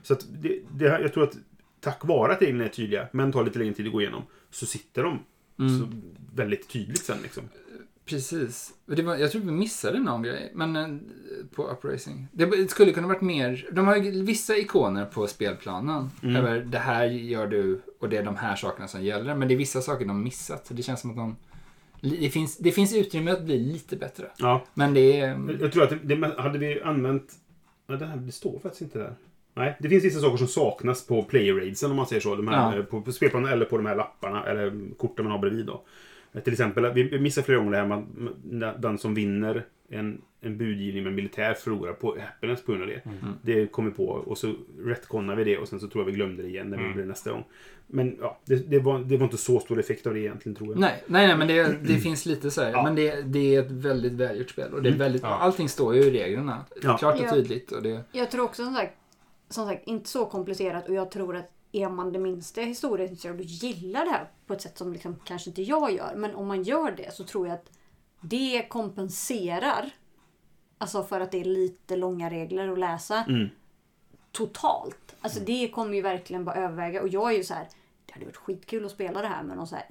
Så 0.03 0.13
att 0.13 0.26
det, 0.41 0.59
det, 0.71 0.86
jag 0.86 1.13
tror 1.13 1.23
att 1.23 1.38
tack 1.80 2.05
vare 2.05 2.32
att 2.34 2.41
reglerna 2.41 2.65
är 2.65 2.69
tydliga, 2.69 3.07
men 3.11 3.32
tar 3.32 3.43
lite 3.43 3.59
längre 3.59 3.73
tid 3.73 3.86
att 3.88 3.93
gå 3.93 4.01
igenom, 4.01 4.23
så 4.51 4.65
sitter 4.65 5.03
de 5.03 5.19
så 5.57 5.88
väldigt 6.36 6.69
tydligt 6.69 7.05
sen 7.05 7.17
liksom. 7.23 7.43
Precis. 8.05 8.73
Det 8.85 9.01
var, 9.01 9.15
jag 9.15 9.31
tror 9.31 9.41
vi 9.41 9.51
missade 9.51 9.99
någon 9.99 10.23
grej 10.23 10.51
men, 10.55 10.75
eh, 10.75 10.87
på 11.55 11.71
Upracing. 11.71 12.27
Det 12.31 12.71
skulle 12.71 12.91
kunna 12.91 13.07
varit 13.07 13.21
mer... 13.21 13.69
De 13.71 13.87
har 13.87 13.95
ju 13.95 14.23
vissa 14.23 14.57
ikoner 14.57 15.05
på 15.05 15.27
spelplanen. 15.27 16.09
Mm. 16.23 16.35
Över 16.35 16.59
det 16.59 16.77
här 16.77 17.05
gör 17.05 17.47
du 17.47 17.81
och 17.99 18.09
det 18.09 18.17
är 18.17 18.23
de 18.23 18.35
här 18.35 18.55
sakerna 18.55 18.87
som 18.87 19.03
gäller. 19.03 19.35
Men 19.35 19.47
det 19.47 19.53
är 19.53 19.57
vissa 19.57 19.81
saker 19.81 20.05
de 20.05 20.23
missat. 20.23 20.71
Det 20.73 20.83
känns 20.83 21.01
som 21.01 21.09
att 21.09 21.15
de... 21.17 21.35
Det 22.01 22.29
finns, 22.29 22.57
det 22.57 22.71
finns 22.71 22.95
utrymme 22.95 23.31
att 23.31 23.43
bli 23.43 23.57
lite 23.59 23.95
bättre. 23.95 24.25
Ja, 24.37 24.63
Men 24.73 24.93
det 24.93 25.19
är... 25.19 25.27
Jag- 25.27 25.61
Jag 25.61 25.71
tror 25.71 25.83
att 25.83 25.89
det, 25.89 26.15
det 26.15 26.41
hade 26.41 26.59
vi 26.59 26.81
använt... 26.81 27.33
Ja, 27.87 27.95
det, 27.95 28.05
här, 28.05 28.17
det 28.17 28.31
står 28.31 28.59
faktiskt 28.59 28.81
inte 28.81 28.99
där. 28.99 29.15
Nej, 29.53 29.77
det 29.79 29.89
finns 29.89 30.03
vissa 30.03 30.19
saker 30.19 30.37
som 30.37 30.47
saknas 30.47 31.07
på 31.07 31.23
player 31.23 31.53
raidsen 31.53 31.91
om 31.91 31.97
man 31.97 32.05
säger 32.07 32.21
så. 32.21 32.35
De 32.35 32.47
här, 32.47 32.73
Ja. 32.73 32.79
eh, 32.79 32.85
på, 32.85 33.01
på 33.01 33.11
spelplanen 33.11 33.51
eller 33.51 33.65
på 33.65 33.77
de 33.77 33.85
här 33.85 33.95
lapparna 33.95 34.45
eller 34.45 34.73
korten 34.97 35.25
man 35.25 35.31
har 35.31 35.39
bredvid. 35.39 35.65
Då. 35.65 35.83
Till 36.43 36.53
exempel, 36.53 36.93
vi 36.93 37.19
missar 37.19 37.41
flera 37.41 37.57
gånger 37.57 37.71
det 37.71 37.77
här 37.77 38.03
med 38.43 38.69
att 38.69 38.81
den 38.81 38.97
som 38.97 39.13
vinner 39.13 39.65
en, 39.89 40.21
en 40.41 40.57
budgivning 40.57 41.03
med 41.03 41.13
militär 41.13 41.53
förlorar 41.53 41.93
på 41.93 42.17
happiness 42.19 42.63
på 42.63 42.71
grund 42.71 42.83
av 42.83 42.89
det. 42.89 43.01
Det 43.41 43.67
kommer 43.67 43.91
på 43.91 44.05
och 44.07 44.38
så 44.38 44.53
retconnar 44.79 45.36
vi 45.36 45.43
det 45.43 45.57
och 45.57 45.67
sen 45.67 45.79
så 45.79 45.88
tror 45.88 46.01
jag 46.03 46.05
vi 46.05 46.11
glömde 46.11 46.43
det 46.43 46.49
igen 46.49 46.69
när 46.69 46.77
vi 46.77 46.83
Mm. 46.83 46.91
gjorde 46.91 47.03
det 47.03 47.09
nästa 47.09 47.31
gång. 47.31 47.43
Men 47.88 48.17
ja, 48.21 48.39
det, 48.45 48.55
det, 48.55 48.79
var, 48.79 48.99
det 48.99 49.17
var 49.17 49.23
inte 49.23 49.38
så 49.38 49.59
stor 49.59 49.79
effekt 49.79 50.07
av 50.07 50.13
det 50.13 50.19
egentligen 50.19 50.55
tror 50.55 50.69
jag. 50.69 50.79
Nej, 50.79 51.03
nej, 51.07 51.27
nej 51.27 51.38
men 51.38 51.47
det, 51.47 51.75
det 51.88 51.97
finns 51.99 52.25
lite 52.25 52.51
så 52.51 52.61
här. 52.61 52.71
Ja. 52.71 52.83
Men 52.83 52.95
det, 52.95 53.21
det 53.21 53.55
är 53.55 53.59
ett 53.61 53.71
väldigt 53.71 54.13
välgjort 54.13 54.49
spel. 54.49 54.73
Och 54.73 54.81
det 54.81 54.89
är 54.89 54.91
Mm. 54.91 54.99
väldigt, 54.99 55.21
Ja. 55.23 55.27
Allting 55.29 55.69
står 55.69 55.95
ju 55.95 56.01
i 56.01 56.11
reglerna. 56.11 56.65
Ja. 56.81 56.97
Klart 56.97 57.21
och 57.21 57.29
tydligt. 57.29 57.71
Och 57.71 57.83
det, 57.83 58.01
Jag 58.11 58.31
tror 58.31 58.43
också 58.45 58.63
som 58.65 58.73
sagt, 58.75 58.93
som 59.49 59.67
sagt, 59.67 59.88
inte 59.88 60.09
så 60.09 60.25
komplicerat 60.25 60.89
och 60.89 60.95
jag 60.95 61.11
tror 61.11 61.36
att 61.36 61.51
är 61.76 61.89
man 61.89 62.11
det 62.11 62.19
minsta 62.19 62.61
historieintresserad 62.61 63.39
och 63.39 63.45
gillar 63.45 64.05
det 64.05 64.11
här 64.11 64.30
på 64.45 64.53
ett 64.53 64.61
sätt 64.61 64.78
som 64.78 64.93
liksom 64.93 65.15
kanske 65.23 65.49
inte 65.49 65.61
jag 65.61 65.91
gör. 65.91 66.15
Men 66.15 66.36
om 66.36 66.47
man 66.47 66.63
gör 66.63 66.91
det 66.91 67.13
så 67.13 67.23
tror 67.23 67.47
jag 67.47 67.55
att 67.55 67.71
det 68.21 68.65
kompenserar. 68.69 69.91
Alltså 70.78 71.03
för 71.03 71.21
att 71.21 71.32
det 71.32 71.41
är 71.41 71.45
lite 71.45 71.95
långa 71.95 72.30
regler 72.30 72.67
att 72.67 72.80
läsa. 72.80 73.23
Mm. 73.23 73.49
Totalt. 74.32 75.15
Alltså 75.21 75.39
det 75.39 75.69
kommer 75.69 75.93
ju 75.95 76.01
verkligen 76.01 76.45
bara 76.45 76.55
överväga. 76.55 77.01
Och 77.01 77.07
jag 77.07 77.34
är 77.34 77.38
ju 77.38 77.43
så 77.43 77.53
här. 77.53 77.67
Det 78.05 78.13
hade 78.13 78.26
varit 78.26 78.38
skitkul 78.38 78.86
att 78.86 78.91
spela 78.91 79.21
det 79.21 79.28
här 79.28 79.43
med 79.43 79.57
någon 79.57 79.67
så 79.67 79.76
här 79.76 79.86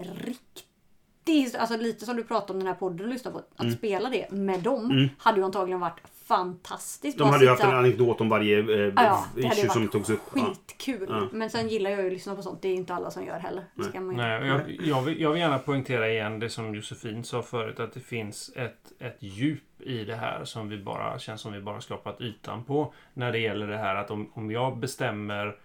riktig 1.26 1.58
Alltså 1.58 1.76
lite 1.76 2.04
som 2.04 2.16
du 2.16 2.24
pratade 2.24 2.52
om 2.52 2.58
den 2.58 2.68
här 2.68 2.74
podden 2.74 3.06
och 3.06 3.12
lyssna 3.12 3.30
på. 3.30 3.42
Att 3.56 3.72
spela 3.72 4.10
det 4.10 4.30
med 4.30 4.60
dem 4.60 5.08
hade 5.18 5.38
ju 5.38 5.44
antagligen 5.44 5.80
varit 5.80 6.00
fantastiskt. 6.24 7.18
De 7.18 7.28
hade 7.28 7.44
ju 7.44 7.50
haft 7.50 7.64
en 7.64 7.74
anekdot 7.74 8.20
om 8.20 8.28
varje 8.28 8.58
eh, 8.58 8.92
Ja, 8.96 9.24
det 9.34 9.42
issue 9.42 9.70
som 9.70 9.88
togs 9.88 10.10
upp. 10.10 10.20
Skitkul. 10.20 11.06
Ja. 11.08 11.28
Men 11.32 11.50
sen 11.50 11.68
gillar 11.68 11.90
jag 11.90 12.00
ju 12.00 12.06
att 12.06 12.12
lyssna 12.12 12.34
på 12.34 12.42
sånt. 12.42 12.62
Det 12.62 12.68
är 12.68 12.74
inte 12.74 12.94
alla 12.94 13.10
som 13.10 13.24
gör 13.24 13.38
heller. 13.38 13.64
Det 13.74 13.84
Ska 13.84 14.00
man. 14.00 14.16
Nej, 14.16 14.46
jag, 14.46 14.60
jag, 14.80 15.02
vill, 15.02 15.20
jag 15.20 15.30
vill 15.30 15.40
gärna 15.40 15.58
poängtera 15.58 16.08
igen 16.10 16.38
det 16.38 16.50
som 16.50 16.74
Josefin 16.74 17.24
sa 17.24 17.42
förut. 17.42 17.80
Att 17.80 17.92
det 17.92 18.00
finns 18.00 18.52
ett, 18.56 18.92
ett 18.98 19.16
djup 19.20 19.80
i 19.80 20.04
det 20.04 20.16
här 20.16 20.44
som 20.44 20.68
vi 20.68 20.78
bara 20.78 21.18
känns 21.18 21.40
som 21.40 21.52
vi 21.52 21.60
bara 21.60 21.80
skrapat 21.80 22.20
ytan 22.20 22.64
på. 22.64 22.92
När 23.14 23.32
det 23.32 23.38
gäller 23.38 23.66
det 23.66 23.76
här 23.76 23.94
att 23.94 24.10
om, 24.10 24.30
om 24.34 24.50
jag 24.50 24.78
bestämmer 24.78 25.56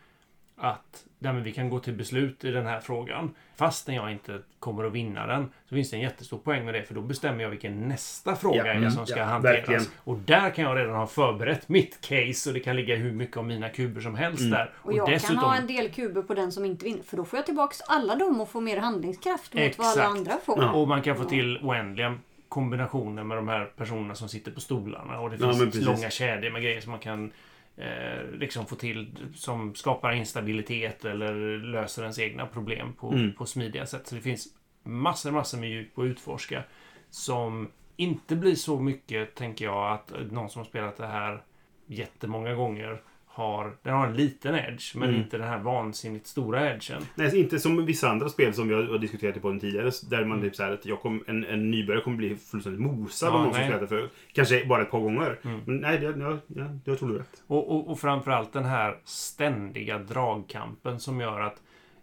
att 0.59 1.05
nej, 1.19 1.33
men 1.33 1.43
vi 1.43 1.51
kan 1.51 1.69
gå 1.69 1.79
till 1.79 1.93
beslut 1.93 2.43
i 2.43 2.51
den 2.51 2.65
här 2.65 2.79
frågan. 2.79 3.35
Fastän 3.55 3.95
jag 3.95 4.11
inte 4.11 4.39
kommer 4.59 4.83
att 4.83 4.93
vinna 4.93 5.27
den. 5.27 5.51
Så 5.69 5.75
finns 5.75 5.89
det 5.89 5.95
en 5.97 6.01
jättestor 6.01 6.37
poäng 6.37 6.65
med 6.65 6.73
det. 6.73 6.83
För 6.83 6.95
då 6.95 7.01
bestämmer 7.01 7.43
jag 7.43 7.49
vilken 7.49 7.87
nästa 7.87 8.35
fråga 8.35 8.57
Ja, 8.57 8.65
är 8.65 8.75
mm, 8.75 8.91
som 8.91 9.05
ska 9.05 9.17
ja, 9.19 9.23
hanteras. 9.25 9.55
verkligen. 9.57 9.81
Och 10.03 10.17
där 10.17 10.49
kan 10.49 10.65
jag 10.65 10.77
redan 10.77 10.95
ha 10.95 11.07
förberett 11.07 11.69
mitt 11.69 12.01
case. 12.01 12.49
Och 12.49 12.53
det 12.53 12.59
kan 12.59 12.75
ligga 12.75 12.95
hur 12.95 13.11
mycket 13.11 13.37
av 13.37 13.45
mina 13.45 13.69
kuber 13.69 14.01
som 14.01 14.15
helst 14.15 14.39
Mm. 14.41 14.51
där. 14.51 14.71
Och 14.75 14.93
jag 14.93 15.21
kan 15.21 15.37
ha 15.37 15.55
en 15.55 15.67
del 15.67 15.89
kuber 15.89 16.21
på 16.21 16.33
den 16.33 16.51
som 16.51 16.65
inte 16.65 16.85
vinner. 16.85 17.03
För 17.03 17.17
då 17.17 17.25
får 17.25 17.37
jag 17.37 17.45
tillbaks 17.45 17.81
alla 17.81 18.15
dem 18.15 18.41
och 18.41 18.49
får 18.49 18.61
mer 18.61 18.77
handlingskraft 18.77 19.53
mot 19.53 19.77
vad 19.77 19.87
alla 19.87 20.01
Exakt. 20.01 20.17
andra 20.17 20.37
får. 20.45 20.63
Ja. 20.63 20.71
Och 20.71 20.87
man 20.87 21.01
kan 21.01 21.15
få 21.17 21.23
till 21.23 21.59
oändliga 21.63 22.17
kombinationer 22.49 23.23
med 23.23 23.37
de 23.37 23.47
här 23.47 23.65
personerna 23.77 24.15
som 24.15 24.29
sitter 24.29 24.51
på 24.51 24.59
stolarna. 24.59 25.19
Och 25.19 25.29
det 25.29 25.37
finns 25.37 25.75
långa 25.75 26.09
kedjor 26.09 26.51
med 26.51 26.61
grejer 26.61 26.81
som 26.81 26.91
man 26.91 26.99
kan 26.99 27.31
eh, 27.79 28.31
liksom 28.31 28.65
få 28.65 28.75
till 28.75 29.15
som 29.35 29.75
skapar 29.75 30.11
instabilitet 30.11 31.05
eller 31.05 31.57
löser 31.57 32.01
ens 32.01 32.19
egna 32.19 32.45
problem 32.45 32.93
på, 32.93 33.11
Mm. 33.13 33.33
på 33.33 33.45
smidiga 33.45 33.85
sätt. 33.85 34.07
Så 34.07 34.15
det 34.15 34.21
finns 34.21 34.47
massor, 34.83 35.31
massor 35.31 35.57
med 35.59 35.69
djup 35.69 35.97
att 35.99 36.03
utforska 36.05 36.63
som 37.09 37.71
inte 37.95 38.35
blir 38.35 38.55
så 38.55 38.79
mycket, 38.79 39.35
tänker 39.35 39.65
jag, 39.65 39.91
att 39.93 40.13
någon 40.31 40.49
som 40.49 40.59
har 40.59 40.65
spelat 40.65 40.97
det 40.97 41.07
här 41.07 41.43
jättemånga 41.85 42.53
gånger 42.53 43.01
har, 43.31 43.75
den 43.83 43.93
har 43.93 44.07
en 44.07 44.13
liten 44.13 44.55
edge, 44.55 44.95
men 44.95 45.09
Mm. 45.09 45.21
inte 45.21 45.37
den 45.37 45.47
här 45.47 45.59
vansinnigt 45.59 46.27
stora 46.27 46.73
edgen. 46.73 47.01
Nej, 47.15 47.39
inte 47.39 47.59
som 47.59 47.85
vissa 47.85 48.09
andra 48.09 48.29
spel 48.29 48.53
som 48.53 48.67
vi 48.67 48.73
har 48.73 48.97
diskuterat 48.97 49.37
i 49.37 49.39
podden 49.39 49.59
tidigare. 49.59 49.91
Där 50.09 50.25
man 50.25 50.41
typ 50.41 50.55
så 50.55 50.63
här 50.63 50.71
att 50.71 50.85
jag 50.85 50.99
kom, 51.01 51.23
en, 51.27 51.45
en 51.45 51.71
nybörjare 51.71 52.03
kommer 52.03 52.17
bli 52.17 52.35
fullständigt 52.35 52.81
mosad 52.81 53.29
Ja, 53.29 53.33
av 53.37 53.43
någon 53.43 53.53
som 53.53 53.63
spelat 53.63 53.81
det 53.81 53.87
förut. 53.87 54.11
Kanske 54.33 54.65
bara 54.65 54.81
ett 54.81 54.91
par 54.91 54.99
gånger. 54.99 55.39
Mm. 55.43 55.59
Men 55.65 55.77
nej, 55.77 55.97
det, 55.97 56.05
ja, 56.05 56.37
ja, 56.47 56.65
jag 56.85 56.99
tror 56.99 57.09
du 57.09 57.17
rätt. 57.17 57.43
Och, 57.47 57.71
och, 57.75 57.89
och 57.91 57.99
framförallt 57.99 58.53
den 58.53 58.65
här 58.65 58.97
ständiga 59.03 59.97
dragkampen 59.99 60.99
som 60.99 61.19
gör 61.19 61.39
att 61.41 61.61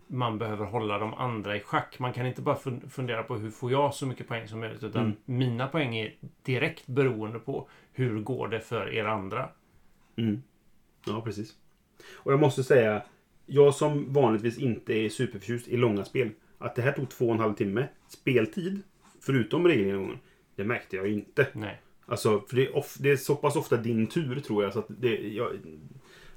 man 0.09 0.39
behöver 0.39 0.65
hålla 0.65 0.99
de 0.99 1.15
andra 1.15 1.57
i 1.57 1.61
schack. 1.61 1.99
Man 1.99 2.13
kan 2.13 2.27
inte 2.27 2.43
bara 2.43 2.57
fun- 2.57 2.89
fundera 2.89 3.23
på 3.23 3.37
hur 3.37 3.51
får 3.51 3.73
jag 3.73 3.95
så 3.95 4.07
mycket 4.07 4.29
poäng 4.29 4.49
som 4.49 4.61
möjligt. 4.61 4.83
Utan 4.85 5.03
Mm. 5.03 5.17
mina 5.25 5.67
poäng 5.67 5.97
är 5.97 6.15
direkt 6.43 6.87
beroende 6.87 7.39
på 7.39 7.69
hur 7.93 8.21
går 8.21 8.49
det 8.49 8.61
för 8.61 8.95
er 8.95 9.05
andra. 9.05 9.49
Mm. 10.17 10.43
Ja, 11.07 11.21
precis. 11.21 11.55
Och 12.13 12.33
jag 12.33 12.41
måste 12.41 12.65
säga, 12.65 13.03
jag 13.47 13.75
som 13.75 14.13
vanligtvis 14.13 14.59
inte 14.59 14.95
är 14.95 15.09
superförtjust 15.09 15.69
i 15.69 15.77
långa 15.77 16.05
spel, 16.05 16.31
att 16.59 16.75
det 16.75 16.83
här 16.83 16.93
tog 16.93 17.09
två 17.09 17.27
och 17.27 17.35
en 17.35 17.41
halv 17.41 17.55
timme 17.55 17.89
speltid 18.09 18.83
förutom 19.21 19.69
regelgenomgången, 19.69 20.19
det 20.57 20.65
märkte 20.65 20.97
jag 20.97 21.13
inte. 21.13 21.47
Nej. 21.53 21.81
Alltså, 22.07 22.41
för 22.41 22.57
det 22.57 22.67
är, 22.67 22.77
of, 22.77 22.97
det 22.99 23.11
är 23.11 23.17
så 23.17 23.37
pass 23.37 23.57
ofta 23.57 23.77
din 23.77 24.07
tur 24.07 24.41
tror 24.41 24.65
jag. 24.65 24.73
Så 24.73 24.79
att 24.79 24.87
det, 24.89 25.35
jag, 25.35 25.53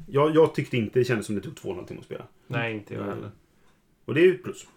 jag, 0.08 0.36
jag 0.36 0.56
tyckte 0.56 0.78
inte 0.78 1.00
det 1.00 1.06
kändes 1.06 1.26
som 1.26 1.36
det 1.36 1.42
tog 1.42 1.56
två 1.56 1.70
och 1.70 1.74
en 1.74 1.78
halv 1.78 1.88
timme 1.88 2.00
att 2.00 2.06
spela. 2.06 2.26
Nej, 2.48 2.74
inte 2.74 2.94
jag 2.94 3.04
heller. 3.04 3.32
Och 4.06 4.14
det 4.14 4.22
är 4.22 4.26
ju 4.26 4.36
ett 4.36 4.44
plus. 4.44 4.68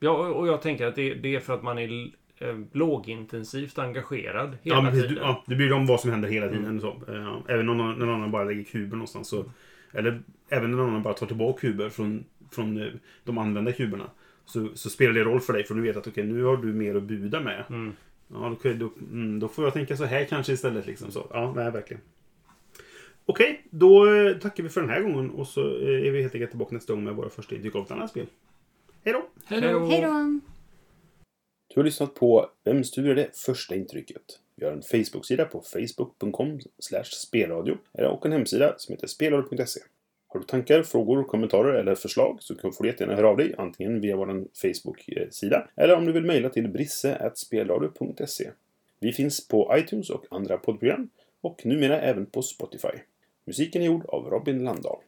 Ja, 0.00 0.28
och 0.28 0.36
och 0.36 0.48
jag 0.48 0.62
tänker 0.62 0.86
att 0.86 0.94
det, 0.94 1.14
det 1.14 1.34
är 1.34 1.40
för 1.40 1.54
att 1.54 1.62
man 1.62 1.78
är 1.78 2.10
eh, 2.40 2.58
lågintensivt 2.72 3.78
engagerad 3.78 4.56
hela 4.62 4.76
Ja, 4.76 4.82
precis, 4.82 5.02
tiden. 5.02 5.14
du, 5.14 5.20
ja, 5.20 5.44
det 5.46 5.54
bryr 5.54 5.66
dig 5.68 5.76
om 5.76 5.86
vad 5.86 6.00
som 6.00 6.10
händer 6.10 6.28
hela 6.28 6.48
tiden. 6.48 6.80
Så. 6.80 6.88
Eh, 7.08 7.36
även 7.48 7.68
om 7.68 7.76
någon, 7.76 7.98
när 7.98 8.06
någon 8.06 8.14
annan 8.14 8.30
bara 8.30 8.44
lägger 8.44 8.62
kuber 8.62 8.96
någonstans. 8.96 9.28
Så, 9.28 9.44
eller 9.92 10.22
även 10.48 10.70
när 10.70 10.78
någon 10.78 10.88
annan 10.88 11.02
bara 11.02 11.14
tar 11.14 11.26
tillbaka 11.26 11.60
kuber 11.60 11.88
från, 11.88 12.24
från 12.50 12.82
eh, 12.82 12.88
de 13.24 13.38
använda 13.38 13.72
kuberna. 13.72 14.10
Så, 14.44 14.68
så 14.74 14.90
spelar 14.90 15.12
det 15.12 15.24
roll 15.24 15.40
för 15.40 15.52
dig 15.52 15.64
för 15.64 15.74
du 15.74 15.80
vet 15.82 15.96
att 15.96 16.06
okej, 16.06 16.24
nu 16.24 16.42
har 16.42 16.56
du 16.56 16.72
mer 16.72 16.94
att 16.94 17.02
buda 17.02 17.40
med. 17.40 17.64
Mm. 17.68 17.92
Ja, 18.32 18.56
då, 18.62 18.72
då, 18.72 18.92
mm, 19.10 19.40
då 19.40 19.48
får 19.48 19.64
jag 19.64 19.72
tänka 19.72 19.96
så 19.96 20.04
här 20.04 20.24
kanske 20.24 20.52
istället. 20.52 20.86
Liksom, 20.86 21.10
så. 21.10 21.26
Ja, 21.30 21.52
nej, 21.56 21.70
verkligen. 21.70 22.02
Okej, 23.26 23.66
då 23.70 24.14
eh, 24.14 24.36
tackar 24.36 24.62
vi 24.62 24.68
för 24.68 24.80
den 24.80 24.90
här 24.90 25.00
gången 25.02 25.30
och 25.30 25.46
så 25.46 25.60
är 25.80 26.10
vi 26.10 26.22
helt 26.22 26.34
enkelt 26.34 26.50
tillbaka 26.50 26.74
nästa 26.74 26.92
gång 26.92 27.04
med 27.04 27.14
våra 27.14 27.28
första 27.28 27.54
intryck 27.54 27.74
av 27.74 27.84
ett 27.84 27.90
annat 27.90 28.10
spel. 28.10 28.26
Hej 29.04 29.12
då! 29.12 29.22
Hej 29.44 29.60
då! 29.60 30.40
Du 31.74 31.80
har 31.80 31.84
lyssnat 31.84 32.14
på 32.14 32.50
Vem 32.64 32.84
styr 32.84 33.14
det 33.14 33.36
första 33.36 33.74
intrycket? 33.74 34.22
Vi 34.56 34.64
har 34.64 34.72
en 34.72 34.82
Facebook-sida 34.82 35.44
på 35.44 35.60
facebook.com 35.60 36.60
spelradio 37.04 37.76
och 37.92 38.26
en 38.26 38.32
hemsida 38.32 38.74
som 38.78 38.92
heter 38.92 39.06
spelradio.se. 39.06 39.80
Har 40.28 40.40
du 40.40 40.46
tankar, 40.46 40.82
frågor, 40.82 41.24
kommentarer 41.24 41.74
eller 41.74 41.94
förslag 41.94 42.38
så 42.40 42.54
får 42.54 42.82
du 42.82 42.88
jättegärna 42.88 43.16
höra 43.16 43.28
av 43.28 43.36
dig 43.36 43.54
antingen 43.58 44.00
via 44.00 44.16
vår 44.16 44.44
Facebook-sida 44.62 45.68
eller 45.76 45.96
om 45.96 46.06
du 46.06 46.12
vill 46.12 46.24
mejla 46.24 46.48
till 46.48 46.68
brisse.spelradio.se. 46.68 48.50
Vi 49.00 49.12
finns 49.12 49.48
på 49.48 49.74
iTunes 49.78 50.10
och 50.10 50.24
andra 50.30 50.56
poddprogram 50.56 51.10
och 51.40 51.66
numera 51.66 52.00
även 52.00 52.26
på 52.26 52.42
Spotify. 52.42 52.98
Musiken 53.44 53.82
är 53.82 53.86
gjord 53.86 54.06
av 54.06 54.30
Robin 54.30 54.64
Landahl. 54.64 54.98